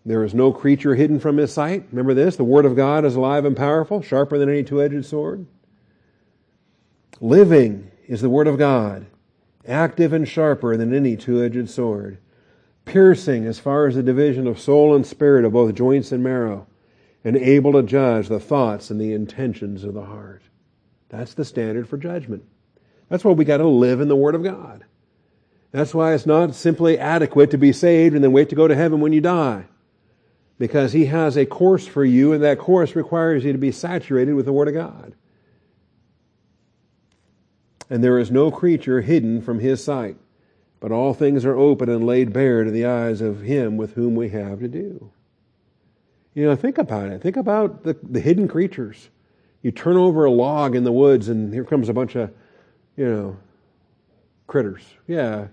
There 0.06 0.24
is 0.24 0.34
no 0.34 0.52
creature 0.52 0.96
hidden 0.96 1.20
from 1.20 1.38
his 1.38 1.54
sight. 1.54 1.86
Remember 1.92 2.14
this? 2.14 2.36
The 2.36 2.44
word 2.44 2.66
of 2.66 2.76
God 2.76 3.06
is 3.06 3.16
alive 3.16 3.46
and 3.46 3.56
powerful, 3.56 4.02
sharper 4.02 4.38
than 4.38 4.50
any 4.50 4.64
two 4.64 4.82
edged 4.82 5.06
sword. 5.06 5.46
Living 7.20 7.92
is 8.08 8.22
the 8.22 8.30
word 8.30 8.48
of 8.48 8.58
God, 8.58 9.06
active 9.68 10.12
and 10.12 10.28
sharper 10.28 10.76
than 10.76 10.94
any 10.94 11.16
two 11.16 11.44
edged 11.44 11.70
sword, 11.70 12.18
piercing 12.86 13.46
as 13.46 13.60
far 13.60 13.88
as 13.88 13.96
the 13.96 14.04
division 14.04 14.48
of 14.48 14.60
soul 14.60 14.96
and 14.96 15.06
spirit, 15.06 15.46
of 15.46 15.54
both 15.54 15.76
joints 15.76 16.12
and 16.12 16.24
marrow 16.24 16.68
and 17.24 17.38
able 17.38 17.74
to 17.74 17.84
judge 17.84 18.28
the 18.28 18.40
thoughts 18.40 18.90
and 18.90 19.00
the 19.00 19.14
intentions 19.14 19.84
of 19.84 19.94
the 19.94 20.06
heart. 20.06 20.42
That's 21.10 21.34
the 21.34 21.46
standard 21.46 21.88
for 21.88 21.98
judgment. 21.98 22.44
That's 23.10 23.24
why 23.24 23.34
we 23.34 23.46
got 23.46 23.58
to 23.58 23.68
live 23.68 24.02
in 24.02 24.08
the 24.08 24.16
Word 24.16 24.36
of 24.36 24.44
God. 24.44 24.86
That's 25.72 25.94
why 25.94 26.14
it's 26.14 26.26
not 26.26 26.56
simply 26.56 26.98
adequate 26.98 27.52
to 27.52 27.58
be 27.58 27.74
saved 27.74 28.16
and 28.16 28.24
then 28.24 28.32
wait 28.32 28.50
to 28.50 28.56
go 28.56 28.68
to 28.68 28.76
heaven 28.76 29.02
when 29.02 29.14
you 29.14 29.22
die. 29.22 29.66
Because 30.58 30.94
He 30.94 31.06
has 31.06 31.38
a 31.38 31.46
course 31.46 31.86
for 31.88 32.06
you, 32.06 32.34
and 32.34 32.44
that 32.44 32.60
course 32.60 32.96
requires 32.96 33.44
you 33.44 33.52
to 33.52 33.58
be 33.58 33.72
saturated 33.72 34.34
with 34.34 34.46
the 34.46 34.54
Word 34.54 34.68
of 34.68 34.74
God. 34.74 35.14
And 37.90 38.04
there 38.04 38.20
is 38.20 38.32
no 38.32 38.52
creature 38.52 39.02
hidden 39.02 39.42
from 39.42 39.60
His 39.60 39.84
sight, 39.84 40.18
but 40.82 40.92
all 40.92 41.14
things 41.14 41.46
are 41.46 41.56
open 41.56 41.88
and 41.88 42.06
laid 42.06 42.34
bare 42.34 42.66
to 42.66 42.72
the 42.72 42.86
eyes 42.86 43.22
of 43.22 43.42
Him 43.42 43.78
with 43.78 43.94
whom 43.94 44.16
we 44.16 44.30
have 44.30 44.60
to 44.60 44.68
do. 44.68 45.12
You 46.34 46.46
know, 46.46 46.56
think 46.56 46.78
about 46.78 47.10
it. 47.10 47.22
Think 47.22 47.38
about 47.38 47.84
the, 47.84 47.96
the 48.04 48.20
hidden 48.20 48.48
creatures. 48.48 49.10
You 49.62 49.72
turn 49.72 49.96
over 49.96 50.26
a 50.26 50.32
log 50.32 50.76
in 50.76 50.84
the 50.84 50.92
woods, 50.92 51.30
and 51.30 51.54
here 51.54 51.64
comes 51.64 51.88
a 51.88 51.94
bunch 51.94 52.16
of, 52.16 52.32
you 52.98 53.06
know, 53.06 53.38
critters. 54.48 54.82
Yeah, 55.08 55.48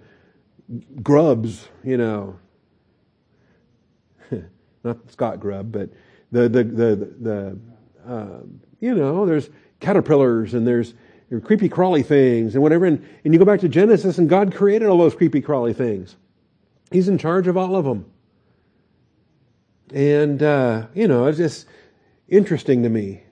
grubs. 1.02 1.68
You 1.84 1.98
know, 1.98 2.38
not 4.82 5.10
Scott 5.10 5.40
grub, 5.40 5.70
but 5.70 5.90
the 6.32 6.48
the 6.48 6.64
the 6.64 7.14
the 7.20 7.58
uh, 8.10 8.40
you 8.80 8.94
know, 8.94 9.26
there's 9.26 9.50
caterpillars 9.80 10.54
and 10.54 10.66
there's 10.66 10.94
creepy 11.42 11.68
crawly 11.68 12.02
things 12.02 12.54
and 12.54 12.62
whatever. 12.62 12.86
And, 12.86 13.06
and 13.24 13.34
you 13.34 13.38
go 13.38 13.44
back 13.44 13.60
to 13.60 13.68
Genesis, 13.68 14.18
and 14.18 14.28
God 14.28 14.54
created 14.54 14.88
all 14.88 14.98
those 14.98 15.14
creepy 15.14 15.40
crawly 15.40 15.74
things. 15.74 16.16
He's 16.90 17.08
in 17.08 17.18
charge 17.18 17.46
of 17.46 17.56
all 17.56 17.76
of 17.76 17.84
them. 17.84 18.10
And, 19.92 20.42
uh, 20.42 20.86
you 20.94 21.08
know, 21.08 21.26
it's 21.26 21.38
just 21.38 21.66
interesting 22.28 22.82
to 22.82 22.88
me. 22.88 23.22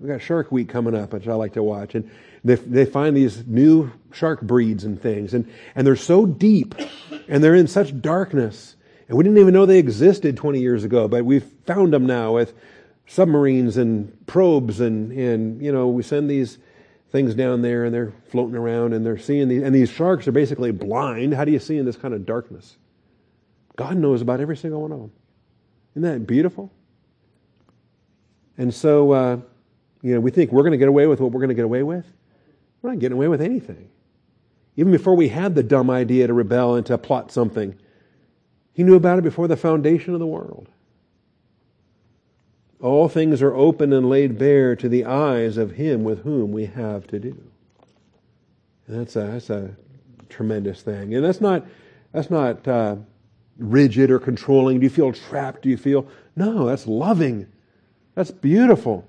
We 0.00 0.08
got 0.08 0.22
Shark 0.22 0.52
Week 0.52 0.68
coming 0.68 0.94
up, 0.94 1.12
which 1.12 1.26
I 1.26 1.34
like 1.34 1.54
to 1.54 1.62
watch. 1.62 1.94
And 1.94 2.10
they, 2.44 2.54
they 2.54 2.84
find 2.84 3.16
these 3.16 3.46
new 3.46 3.90
shark 4.12 4.42
breeds 4.42 4.84
and 4.84 5.00
things. 5.00 5.34
And, 5.34 5.50
and 5.74 5.86
they're 5.86 5.96
so 5.96 6.24
deep 6.26 6.74
and 7.28 7.42
they're 7.42 7.54
in 7.54 7.66
such 7.66 8.00
darkness. 8.00 8.76
And 9.08 9.16
we 9.16 9.24
didn't 9.24 9.38
even 9.38 9.54
know 9.54 9.66
they 9.66 9.78
existed 9.78 10.36
20 10.36 10.60
years 10.60 10.84
ago, 10.84 11.08
but 11.08 11.24
we've 11.24 11.50
found 11.66 11.92
them 11.92 12.06
now 12.06 12.34
with 12.34 12.54
submarines 13.06 13.76
and 13.76 14.26
probes. 14.26 14.80
And, 14.80 15.12
and 15.12 15.60
you 15.62 15.72
know, 15.72 15.88
we 15.88 16.02
send 16.02 16.30
these 16.30 16.58
things 17.10 17.34
down 17.34 17.62
there 17.62 17.84
and 17.84 17.94
they're 17.94 18.12
floating 18.28 18.56
around 18.56 18.92
and 18.92 19.04
they're 19.04 19.18
seeing 19.18 19.48
these. 19.48 19.62
And 19.62 19.74
these 19.74 19.90
sharks 19.90 20.28
are 20.28 20.32
basically 20.32 20.70
blind. 20.70 21.34
How 21.34 21.44
do 21.44 21.52
you 21.52 21.58
see 21.58 21.78
in 21.78 21.84
this 21.84 21.96
kind 21.96 22.14
of 22.14 22.26
darkness? 22.26 22.76
God 23.76 23.96
knows 23.96 24.20
about 24.20 24.40
every 24.40 24.56
single 24.56 24.82
one 24.82 24.92
of 24.92 25.00
them. 25.00 25.12
Isn't 25.94 26.02
that 26.02 26.26
beautiful? 26.26 26.70
And 28.58 28.74
so, 28.74 29.12
uh, 29.12 29.36
you 30.02 30.14
know, 30.14 30.20
we 30.20 30.30
think 30.30 30.52
we're 30.52 30.62
going 30.62 30.72
to 30.72 30.78
get 30.78 30.88
away 30.88 31.06
with 31.06 31.20
what 31.20 31.32
we're 31.32 31.40
going 31.40 31.48
to 31.48 31.54
get 31.54 31.64
away 31.64 31.82
with. 31.82 32.04
We're 32.82 32.90
not 32.90 32.98
getting 32.98 33.16
away 33.16 33.28
with 33.28 33.40
anything. 33.40 33.88
Even 34.76 34.92
before 34.92 35.14
we 35.14 35.28
had 35.28 35.54
the 35.54 35.62
dumb 35.62 35.90
idea 35.90 36.26
to 36.26 36.32
rebel 36.32 36.76
and 36.76 36.86
to 36.86 36.98
plot 36.98 37.32
something, 37.32 37.76
he 38.72 38.84
knew 38.84 38.94
about 38.94 39.18
it 39.18 39.22
before 39.22 39.48
the 39.48 39.56
foundation 39.56 40.14
of 40.14 40.20
the 40.20 40.26
world. 40.26 40.68
All 42.80 43.08
things 43.08 43.42
are 43.42 43.54
open 43.54 43.92
and 43.92 44.08
laid 44.08 44.38
bare 44.38 44.76
to 44.76 44.88
the 44.88 45.04
eyes 45.04 45.56
of 45.56 45.72
him 45.72 46.04
with 46.04 46.22
whom 46.22 46.52
we 46.52 46.66
have 46.66 47.06
to 47.08 47.18
do. 47.18 47.36
And 48.86 49.00
that's 49.00 49.16
a, 49.16 49.20
that's 49.20 49.50
a 49.50 49.76
tremendous 50.28 50.82
thing. 50.82 51.14
And 51.14 51.24
that's 51.24 51.40
not, 51.40 51.66
that's 52.12 52.30
not, 52.30 52.66
uh, 52.68 52.96
rigid 53.58 54.10
or 54.10 54.18
controlling? 54.18 54.78
Do 54.78 54.84
you 54.84 54.90
feel 54.90 55.12
trapped? 55.12 55.62
Do 55.62 55.68
you 55.68 55.76
feel, 55.76 56.06
no, 56.36 56.66
that's 56.66 56.86
loving. 56.86 57.46
That's 58.14 58.30
beautiful. 58.30 59.06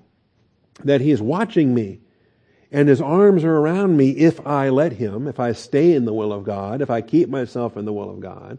That 0.83 1.01
He 1.01 1.11
is 1.11 1.21
watching 1.21 1.73
me 1.73 1.99
and 2.71 2.89
His 2.89 3.01
arms 3.01 3.43
are 3.43 3.57
around 3.57 3.97
me 3.97 4.11
if 4.11 4.45
I 4.45 4.69
let 4.69 4.93
Him, 4.93 5.27
if 5.27 5.39
I 5.39 5.53
stay 5.53 5.93
in 5.93 6.05
the 6.05 6.13
will 6.13 6.33
of 6.33 6.43
God, 6.43 6.81
if 6.81 6.89
I 6.89 7.01
keep 7.01 7.29
myself 7.29 7.77
in 7.77 7.85
the 7.85 7.93
will 7.93 8.09
of 8.09 8.19
God, 8.19 8.57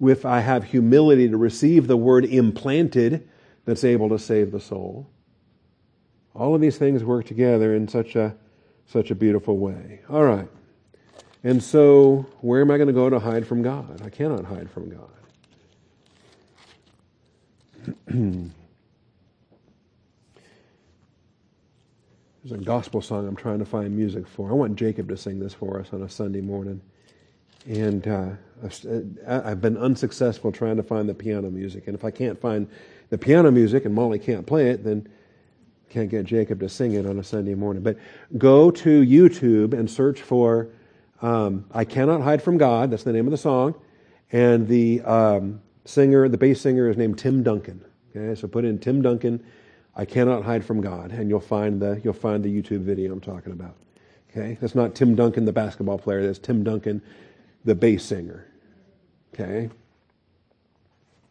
if 0.00 0.26
I 0.26 0.40
have 0.40 0.64
humility 0.64 1.28
to 1.28 1.36
receive 1.36 1.86
the 1.86 1.96
word 1.96 2.24
implanted 2.24 3.28
that's 3.66 3.84
able 3.84 4.08
to 4.08 4.18
save 4.18 4.50
the 4.52 4.60
soul. 4.60 5.06
All 6.34 6.54
of 6.54 6.62
these 6.62 6.78
things 6.78 7.04
work 7.04 7.26
together 7.26 7.74
in 7.74 7.88
such 7.88 8.16
a, 8.16 8.34
such 8.86 9.10
a 9.10 9.14
beautiful 9.14 9.58
way. 9.58 10.00
All 10.08 10.24
right. 10.24 10.48
And 11.44 11.62
so, 11.62 12.26
where 12.40 12.62
am 12.62 12.70
I 12.70 12.76
going 12.76 12.86
to 12.88 12.94
go 12.94 13.10
to 13.10 13.18
hide 13.18 13.46
from 13.46 13.62
God? 13.62 14.00
I 14.02 14.08
cannot 14.08 14.44
hide 14.44 14.70
from 14.70 14.90
God. 14.90 15.10
There's 22.42 22.60
a 22.60 22.64
gospel 22.64 23.02
song 23.02 23.26
I'm 23.26 23.36
trying 23.36 23.58
to 23.58 23.64
find 23.64 23.96
music 23.96 24.26
for. 24.28 24.50
I 24.50 24.54
want 24.54 24.76
Jacob 24.76 25.08
to 25.08 25.16
sing 25.16 25.40
this 25.40 25.52
for 25.52 25.80
us 25.80 25.88
on 25.92 26.02
a 26.02 26.08
Sunday 26.08 26.40
morning. 26.40 26.80
And 27.66 28.06
uh, 28.06 28.30
I've 29.26 29.60
been 29.60 29.76
unsuccessful 29.76 30.52
trying 30.52 30.76
to 30.76 30.84
find 30.84 31.08
the 31.08 31.14
piano 31.14 31.50
music. 31.50 31.88
And 31.88 31.96
if 31.96 32.04
I 32.04 32.12
can't 32.12 32.40
find 32.40 32.68
the 33.10 33.18
piano 33.18 33.50
music 33.50 33.84
and 33.84 33.94
Molly 33.94 34.18
can't 34.18 34.46
play 34.46 34.70
it, 34.70 34.84
then 34.84 35.08
can't 35.88 36.10
get 36.10 36.24
Jacob 36.26 36.60
to 36.60 36.68
sing 36.68 36.94
it 36.94 37.06
on 37.06 37.18
a 37.18 37.24
Sunday 37.24 37.54
morning. 37.54 37.82
But 37.82 37.98
go 38.36 38.70
to 38.70 39.02
YouTube 39.02 39.72
and 39.72 39.90
search 39.90 40.20
for 40.20 40.68
um, 41.22 41.64
I 41.72 41.84
Cannot 41.84 42.22
Hide 42.22 42.42
from 42.42 42.58
God. 42.58 42.90
That's 42.90 43.04
the 43.04 43.12
name 43.12 43.26
of 43.26 43.30
the 43.30 43.38
song. 43.38 43.74
And 44.32 44.66
the 44.66 45.00
um, 45.02 45.60
singer, 45.84 46.28
the 46.28 46.38
bass 46.38 46.60
singer, 46.60 46.90
is 46.90 46.96
named 46.96 47.18
Tim 47.18 47.42
Duncan. 47.42 47.84
Okay, 48.14 48.38
so 48.38 48.48
put 48.48 48.64
in 48.64 48.78
Tim 48.78 49.02
Duncan, 49.02 49.44
I 49.94 50.04
cannot 50.04 50.42
hide 50.42 50.64
from 50.64 50.80
God, 50.80 51.10
and 51.10 51.28
you'll 51.28 51.40
find 51.40 51.80
the 51.80 52.00
you'll 52.02 52.12
find 52.12 52.44
the 52.44 52.48
YouTube 52.48 52.80
video 52.80 53.12
I'm 53.12 53.20
talking 53.20 53.52
about. 53.52 53.76
Okay, 54.30 54.58
that's 54.60 54.74
not 54.74 54.94
Tim 54.94 55.14
Duncan, 55.14 55.44
the 55.44 55.52
basketball 55.52 55.98
player. 55.98 56.26
That's 56.26 56.38
Tim 56.38 56.64
Duncan, 56.64 57.02
the 57.64 57.74
bass 57.74 58.04
singer. 58.04 58.46
Okay, 59.34 59.70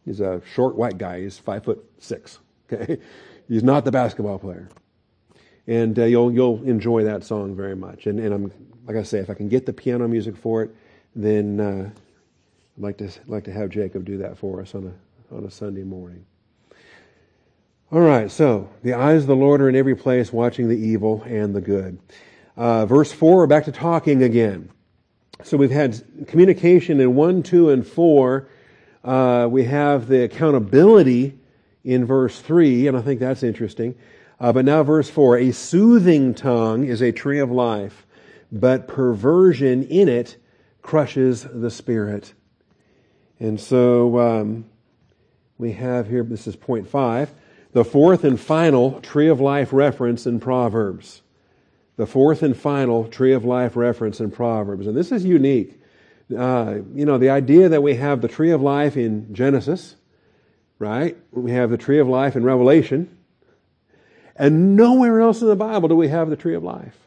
he's 0.06 0.22
a 0.22 0.42
short 0.54 0.76
white 0.76 0.98
guy. 0.98 1.22
He's 1.22 1.38
five 1.38 1.64
foot 1.64 1.84
six. 2.00 2.40
Okay, 2.74 2.98
he's 3.48 3.62
not 3.62 3.86
the 3.86 3.92
basketball 3.92 4.40
player, 4.40 4.68
and 5.68 6.00
uh, 6.00 6.06
you'll 6.06 6.32
you'll 6.32 6.64
enjoy 6.64 7.04
that 7.04 7.24
song 7.24 7.56
very 7.56 7.76
much. 7.76 8.08
And 8.08 8.20
and 8.20 8.34
I'm 8.34 8.52
like 8.88 8.98
I 8.98 9.04
say, 9.04 9.20
if 9.20 9.30
I 9.30 9.36
can 9.36 9.50
get 9.50 9.68
the 9.68 9.74
piano 9.74 10.08
music 10.08 10.36
for 10.36 10.64
it, 10.64 10.76
then 11.16 11.60
uh, 11.60 11.90
I'd 12.76 12.82
like 12.82 12.98
to 12.98 13.10
like 13.28 13.44
to 13.44 13.52
have 13.52 13.70
Jacob 13.70 14.04
do 14.04 14.18
that 14.18 14.40
for 14.40 14.62
us 14.62 14.74
on 14.74 14.92
a 15.32 15.36
on 15.36 15.46
a 15.46 15.52
Sunday 15.52 15.84
morning. 15.84 16.26
All 17.92 18.02
right, 18.02 18.32
so 18.32 18.68
the 18.82 18.96
eyes 18.96 19.22
of 19.22 19.28
the 19.28 19.36
Lord 19.36 19.62
are 19.62 19.70
in 19.70 19.76
every 19.76 19.96
place, 19.96 20.34
watching 20.34 20.68
the 20.68 20.76
evil 20.76 21.22
and 21.28 21.56
the 21.56 21.62
good. 21.62 22.00
Uh, 22.58 22.86
verse 22.88 23.12
4, 23.12 23.38
we're 23.38 23.48
back 23.48 23.66
to 23.66 23.72
talking 23.72 24.24
again. 24.24 24.70
So 25.44 25.56
we've 25.56 25.70
had 25.70 26.04
communication 26.28 27.00
in 27.00 27.14
1, 27.14 27.44
2, 27.44 27.70
and 27.70 27.86
4. 27.86 28.48
Uh, 29.06 29.48
we 29.48 29.66
have 29.66 30.08
the 30.08 30.24
accountability 30.24 31.38
in 31.84 32.06
verse 32.06 32.42
3, 32.42 32.88
and 32.88 32.98
I 32.98 33.02
think 33.02 33.20
that's 33.20 33.44
interesting. 33.44 33.94
Uh, 34.40 34.52
but 34.52 34.66
now, 34.66 34.82
verse 34.82 35.10
4 35.10 35.38
a 35.38 35.52
soothing 35.52 36.34
tongue 36.34 36.86
is 36.86 37.02
a 37.02 37.12
tree 37.12 37.40
of 37.40 37.52
life, 37.52 38.08
but 38.52 38.88
perversion 38.88 39.84
in 39.84 40.10
it 40.10 40.38
crushes 40.82 41.44
the 41.44 41.70
spirit. 41.70 42.34
And 43.40 43.62
so 43.62 44.20
um, 44.20 44.66
we 45.60 45.74
have 45.74 46.08
here, 46.08 46.24
this 46.24 46.48
is 46.48 46.56
point 46.56 46.90
5 46.90 47.32
the 47.74 47.84
fourth 47.84 48.24
and 48.24 48.40
final 48.40 49.02
tree 49.02 49.28
of 49.28 49.42
life 49.42 49.74
reference 49.74 50.26
in 50.26 50.40
Proverbs. 50.40 51.22
The 51.98 52.08
fourth 52.08 52.42
and 52.42 52.56
final 52.56 53.06
tree 53.10 53.34
of 53.34 53.44
life 53.44 53.76
reference 53.76 54.22
in 54.22 54.32
Proverbs. 54.32 54.88
And 54.88 54.96
this 54.96 55.12
is 55.12 55.26
unique. 55.26 55.78
Uh, 56.36 56.80
you 56.94 57.06
know, 57.06 57.18
the 57.18 57.30
idea 57.30 57.70
that 57.70 57.84
we 57.84 57.96
have 57.96 58.22
the 58.22 58.28
tree 58.28 58.52
of 58.52 58.62
life 58.62 58.98
in 58.98 59.34
Genesis, 59.34 59.96
right? 60.80 61.18
We 61.32 61.52
have 61.52 61.70
the 61.70 61.78
tree 61.78 62.00
of 62.00 62.08
life 62.08 62.36
in 62.36 62.44
Revelation. 62.44 63.16
And 64.36 64.76
nowhere 64.76 65.22
else 65.22 65.42
in 65.42 65.48
the 65.48 65.56
Bible 65.56 65.88
do 65.88 65.96
we 65.96 66.10
have 66.10 66.30
the 66.30 66.36
tree 66.36 66.56
of 66.56 66.64
life 66.64 66.98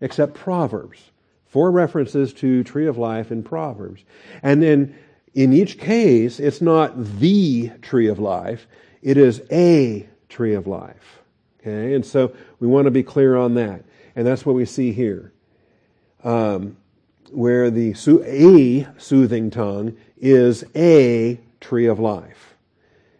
except 0.00 0.34
Proverbs. 0.34 1.10
Four 1.46 1.70
references 1.70 2.32
to 2.34 2.62
tree 2.62 2.86
of 2.86 2.96
life 2.96 3.32
in 3.32 3.42
Proverbs. 3.42 4.04
And 4.42 4.62
then 4.62 4.94
in 5.34 5.52
each 5.52 5.78
case, 5.78 6.40
it's 6.40 6.60
not 6.60 7.18
the 7.18 7.70
tree 7.82 8.08
of 8.08 8.18
life. 8.18 8.66
It 9.02 9.16
is 9.16 9.42
a 9.50 10.08
tree 10.28 10.54
of 10.54 10.66
life. 10.66 11.20
Okay, 11.60 11.94
and 11.94 12.06
so 12.06 12.32
we 12.58 12.66
want 12.66 12.86
to 12.86 12.90
be 12.90 13.02
clear 13.02 13.36
on 13.36 13.54
that. 13.54 13.84
And 14.16 14.26
that's 14.26 14.46
what 14.46 14.54
we 14.54 14.64
see 14.64 14.92
here. 14.92 15.32
Um, 16.24 16.76
where 17.32 17.70
the 17.70 17.90
a 18.24 18.88
soothing 18.98 19.50
tongue 19.50 19.96
is 20.18 20.64
a 20.74 21.40
tree 21.60 21.86
of 21.86 21.98
life. 21.98 22.54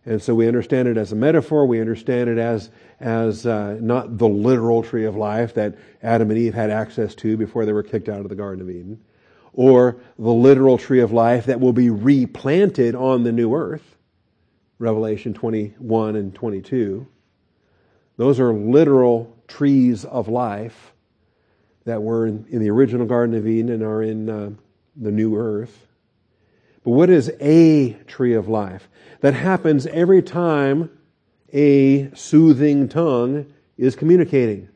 And 0.07 0.21
so 0.21 0.35
we 0.35 0.49
understand 0.49 0.89
it 0.89 0.97
as 0.97 1.13
a 1.13 1.17
metaphor. 1.17 1.67
We 1.67 1.81
understand 1.81 2.31
it 2.31 2.39
as, 2.39 2.71
as 3.01 3.47
uh, 3.47 3.77
not 3.81 4.19
the 4.19 4.29
literal 4.29 4.83
tree 4.83 5.05
of 5.05 5.15
life 5.15 5.55
that 5.55 5.77
Adam 6.03 6.31
and 6.31 6.39
Eve 6.39 6.55
had 6.55 6.71
access 6.71 7.15
to 7.17 7.37
before 7.37 7.67
they 7.67 7.73
were 7.73 7.83
kicked 7.83 8.09
out 8.09 8.21
of 8.21 8.29
the 8.29 8.35
Garden 8.35 8.63
of 8.63 8.71
Eden, 8.71 9.01
or 9.53 9.97
the 10.19 10.33
literal 10.33 10.79
tree 10.79 11.01
of 11.01 11.13
life 11.13 11.47
that 11.47 11.61
will 11.61 11.73
be 11.73 11.91
replanted 11.91 12.95
on 12.95 13.25
the 13.25 13.33
new 13.33 13.55
earth. 13.55 13.97
Revelation 14.79 15.35
21 15.35 16.17
and 16.17 16.35
22. 16.35 17.07
Those 18.17 18.41
are 18.41 18.53
literal 18.53 19.37
trees 19.47 20.07
of 20.07 20.29
life 20.29 20.90
that 21.85 22.03
were 22.03 22.27
in, 22.27 22.47
in 22.51 22.61
the 22.61 22.71
original 22.71 23.07
Garden 23.07 23.35
of 23.35 23.47
Eden 23.47 23.71
and 23.71 23.83
are 23.83 24.03
in 24.03 24.29
uh, 24.29 24.51
the 24.97 25.11
new 25.11 25.37
earth. 25.37 25.87
But 26.85 26.91
what 26.93 27.11
is 27.11 27.33
a 27.41 27.95
tree 28.07 28.35
of 28.35 28.49
life? 28.49 28.89
That 29.21 29.35
happens 29.35 29.87
every 29.87 30.23
time 30.23 30.91
a 31.53 32.11
soothing 32.15 32.89
tongue 32.89 33.47
is 33.77 33.97
communicating. 33.97 34.69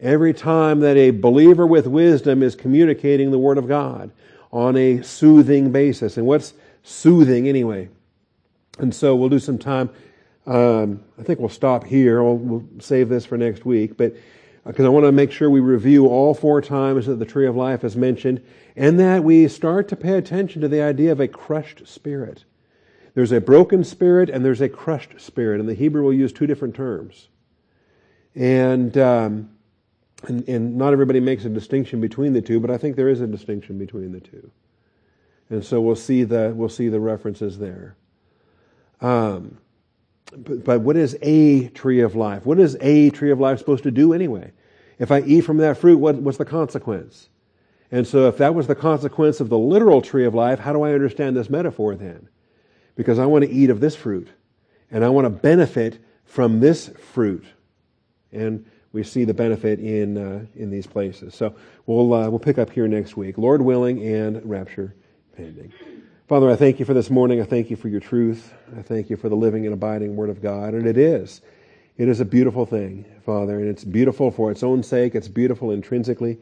Every 0.00 0.32
time 0.32 0.80
that 0.80 0.96
a 0.96 1.10
believer 1.10 1.66
with 1.66 1.86
wisdom 1.86 2.42
is 2.42 2.54
communicating 2.54 3.30
the 3.30 3.38
Word 3.38 3.58
of 3.58 3.66
God 3.66 4.10
on 4.52 4.76
a 4.76 5.02
soothing 5.02 5.72
basis. 5.72 6.16
And 6.16 6.26
what's 6.26 6.54
soothing 6.82 7.48
anyway? 7.48 7.88
And 8.78 8.94
so 8.94 9.16
we'll 9.16 9.28
do 9.28 9.38
some 9.38 9.58
time. 9.58 9.90
Um, 10.46 11.02
I 11.18 11.22
think 11.22 11.40
we'll 11.40 11.48
stop 11.48 11.84
here. 11.84 12.22
We'll, 12.22 12.36
we'll 12.36 12.64
save 12.80 13.08
this 13.08 13.26
for 13.26 13.36
next 13.36 13.64
week, 13.64 13.96
but 13.96 14.14
because 14.68 14.84
I 14.84 14.90
want 14.90 15.06
to 15.06 15.12
make 15.12 15.32
sure 15.32 15.48
we 15.48 15.60
review 15.60 16.08
all 16.08 16.34
four 16.34 16.60
times 16.60 17.06
that 17.06 17.18
the 17.18 17.24
tree 17.24 17.46
of 17.46 17.56
life 17.56 17.84
is 17.84 17.96
mentioned, 17.96 18.44
and 18.76 19.00
that 19.00 19.24
we 19.24 19.48
start 19.48 19.88
to 19.88 19.96
pay 19.96 20.18
attention 20.18 20.60
to 20.60 20.68
the 20.68 20.82
idea 20.82 21.10
of 21.10 21.20
a 21.20 21.26
crushed 21.26 21.88
spirit. 21.88 22.44
There's 23.14 23.32
a 23.32 23.40
broken 23.40 23.82
spirit 23.82 24.28
and 24.28 24.44
there's 24.44 24.60
a 24.60 24.68
crushed 24.68 25.20
spirit, 25.20 25.58
and 25.58 25.68
the 25.68 25.74
Hebrew 25.74 26.02
will 26.02 26.12
use 26.12 26.34
two 26.34 26.46
different 26.46 26.74
terms. 26.74 27.28
And, 28.34 28.96
um, 28.98 29.50
and, 30.24 30.46
and 30.46 30.76
not 30.76 30.92
everybody 30.92 31.20
makes 31.20 31.46
a 31.46 31.48
distinction 31.48 32.02
between 32.02 32.34
the 32.34 32.42
two, 32.42 32.60
but 32.60 32.70
I 32.70 32.76
think 32.76 32.94
there 32.94 33.08
is 33.08 33.22
a 33.22 33.26
distinction 33.26 33.78
between 33.78 34.12
the 34.12 34.20
two. 34.20 34.50
And 35.48 35.64
so 35.64 35.80
we'll 35.80 35.96
see 35.96 36.24
the 36.24 36.52
we'll 36.54 36.68
see 36.68 36.90
the 36.90 37.00
references 37.00 37.58
there. 37.58 37.96
Um, 39.00 39.56
but, 40.36 40.62
but 40.62 40.80
what 40.82 40.98
is 40.98 41.16
a 41.22 41.68
tree 41.68 42.02
of 42.02 42.14
life? 42.14 42.44
What 42.44 42.58
is 42.58 42.76
a 42.82 43.08
tree 43.10 43.30
of 43.30 43.40
life 43.40 43.58
supposed 43.58 43.84
to 43.84 43.90
do 43.90 44.12
anyway? 44.12 44.52
If 44.98 45.10
I 45.10 45.20
eat 45.20 45.42
from 45.42 45.58
that 45.58 45.78
fruit, 45.78 45.98
what, 45.98 46.16
what's 46.16 46.38
the 46.38 46.44
consequence? 46.44 47.28
And 47.90 48.06
so, 48.06 48.28
if 48.28 48.38
that 48.38 48.54
was 48.54 48.66
the 48.66 48.74
consequence 48.74 49.40
of 49.40 49.48
the 49.48 49.58
literal 49.58 50.02
tree 50.02 50.26
of 50.26 50.34
life, 50.34 50.58
how 50.58 50.72
do 50.72 50.82
I 50.82 50.92
understand 50.92 51.36
this 51.36 51.48
metaphor 51.48 51.94
then? 51.94 52.28
Because 52.96 53.18
I 53.18 53.26
want 53.26 53.44
to 53.44 53.50
eat 53.50 53.70
of 53.70 53.80
this 53.80 53.96
fruit, 53.96 54.28
and 54.90 55.04
I 55.04 55.08
want 55.08 55.24
to 55.24 55.30
benefit 55.30 55.98
from 56.24 56.60
this 56.60 56.88
fruit. 56.88 57.44
And 58.30 58.66
we 58.92 59.04
see 59.04 59.24
the 59.24 59.32
benefit 59.32 59.80
in, 59.80 60.18
uh, 60.18 60.46
in 60.54 60.70
these 60.70 60.86
places. 60.86 61.34
So, 61.34 61.54
we'll, 61.86 62.12
uh, 62.12 62.28
we'll 62.28 62.38
pick 62.38 62.58
up 62.58 62.70
here 62.70 62.86
next 62.86 63.16
week, 63.16 63.38
Lord 63.38 63.62
willing, 63.62 64.04
and 64.04 64.42
rapture 64.44 64.94
pending. 65.34 65.72
Father, 66.28 66.50
I 66.50 66.56
thank 66.56 66.78
you 66.78 66.84
for 66.84 66.92
this 66.92 67.08
morning. 67.08 67.40
I 67.40 67.44
thank 67.44 67.70
you 67.70 67.76
for 67.76 67.88
your 67.88 68.00
truth. 68.00 68.52
I 68.76 68.82
thank 68.82 69.08
you 69.08 69.16
for 69.16 69.30
the 69.30 69.36
living 69.36 69.64
and 69.64 69.72
abiding 69.72 70.14
Word 70.14 70.28
of 70.28 70.42
God. 70.42 70.74
And 70.74 70.86
it 70.86 70.98
is. 70.98 71.40
It 71.98 72.08
is 72.08 72.20
a 72.20 72.24
beautiful 72.24 72.64
thing, 72.64 73.04
Father, 73.26 73.58
and 73.58 73.68
it's 73.68 73.82
beautiful 73.82 74.30
for 74.30 74.52
its 74.52 74.62
own 74.62 74.84
sake. 74.84 75.16
It's 75.16 75.26
beautiful 75.26 75.72
intrinsically. 75.72 76.38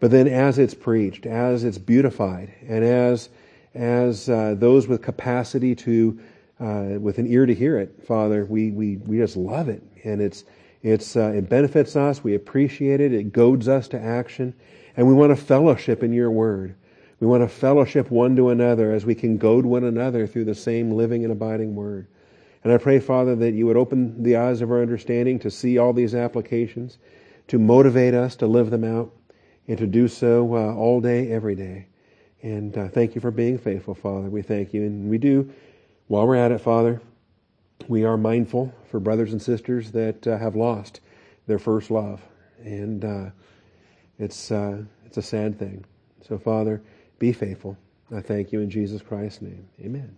But 0.00 0.10
then 0.10 0.26
as 0.26 0.58
it's 0.58 0.74
preached, 0.74 1.26
as 1.26 1.62
it's 1.62 1.78
beautified, 1.78 2.52
and 2.68 2.84
as, 2.84 3.28
as 3.72 4.28
uh, 4.28 4.56
those 4.58 4.88
with 4.88 5.02
capacity 5.02 5.76
to, 5.76 6.20
uh, 6.58 6.98
with 6.98 7.18
an 7.18 7.28
ear 7.28 7.46
to 7.46 7.54
hear 7.54 7.78
it, 7.78 8.04
Father, 8.04 8.44
we, 8.46 8.72
we, 8.72 8.96
we 8.96 9.18
just 9.18 9.36
love 9.36 9.68
it. 9.68 9.80
And 10.02 10.20
it's, 10.20 10.42
it's, 10.82 11.16
uh, 11.16 11.32
it 11.36 11.48
benefits 11.48 11.94
us. 11.94 12.24
We 12.24 12.34
appreciate 12.34 13.00
it. 13.00 13.12
It 13.12 13.32
goads 13.32 13.68
us 13.68 13.86
to 13.88 14.00
action. 14.00 14.54
And 14.96 15.06
we 15.06 15.14
want 15.14 15.30
to 15.30 15.36
fellowship 15.36 16.02
in 16.02 16.12
your 16.12 16.32
Word. 16.32 16.74
We 17.20 17.28
want 17.28 17.44
to 17.44 17.48
fellowship 17.48 18.10
one 18.10 18.34
to 18.36 18.48
another 18.48 18.92
as 18.92 19.06
we 19.06 19.14
can 19.14 19.38
goad 19.38 19.64
one 19.64 19.84
another 19.84 20.26
through 20.26 20.46
the 20.46 20.54
same 20.56 20.90
living 20.90 21.22
and 21.22 21.32
abiding 21.32 21.76
word. 21.76 22.08
And 22.66 22.74
I 22.74 22.78
pray, 22.78 22.98
Father, 22.98 23.36
that 23.36 23.52
you 23.52 23.64
would 23.66 23.76
open 23.76 24.24
the 24.24 24.34
eyes 24.34 24.60
of 24.60 24.72
our 24.72 24.82
understanding 24.82 25.38
to 25.38 25.52
see 25.52 25.78
all 25.78 25.92
these 25.92 26.16
applications, 26.16 26.98
to 27.46 27.60
motivate 27.60 28.12
us 28.12 28.34
to 28.34 28.48
live 28.48 28.70
them 28.70 28.82
out, 28.82 29.12
and 29.68 29.78
to 29.78 29.86
do 29.86 30.08
so 30.08 30.52
uh, 30.52 30.74
all 30.74 31.00
day, 31.00 31.30
every 31.30 31.54
day. 31.54 31.86
And 32.42 32.76
uh, 32.76 32.88
thank 32.88 33.14
you 33.14 33.20
for 33.20 33.30
being 33.30 33.56
faithful, 33.56 33.94
Father. 33.94 34.28
We 34.28 34.42
thank 34.42 34.74
you. 34.74 34.82
And 34.82 35.08
we 35.08 35.16
do, 35.16 35.48
while 36.08 36.26
we're 36.26 36.34
at 36.34 36.50
it, 36.50 36.60
Father, 36.60 37.00
we 37.86 38.02
are 38.02 38.16
mindful 38.16 38.74
for 38.90 38.98
brothers 38.98 39.30
and 39.30 39.40
sisters 39.40 39.92
that 39.92 40.26
uh, 40.26 40.36
have 40.36 40.56
lost 40.56 40.98
their 41.46 41.60
first 41.60 41.92
love. 41.92 42.20
And 42.64 43.04
uh, 43.04 43.30
it's, 44.18 44.50
uh, 44.50 44.82
it's 45.04 45.18
a 45.18 45.22
sad 45.22 45.56
thing. 45.56 45.84
So, 46.20 46.36
Father, 46.36 46.82
be 47.20 47.32
faithful. 47.32 47.78
I 48.12 48.20
thank 48.20 48.50
you 48.50 48.60
in 48.60 48.70
Jesus 48.70 49.02
Christ's 49.02 49.42
name. 49.42 49.68
Amen. 49.80 50.16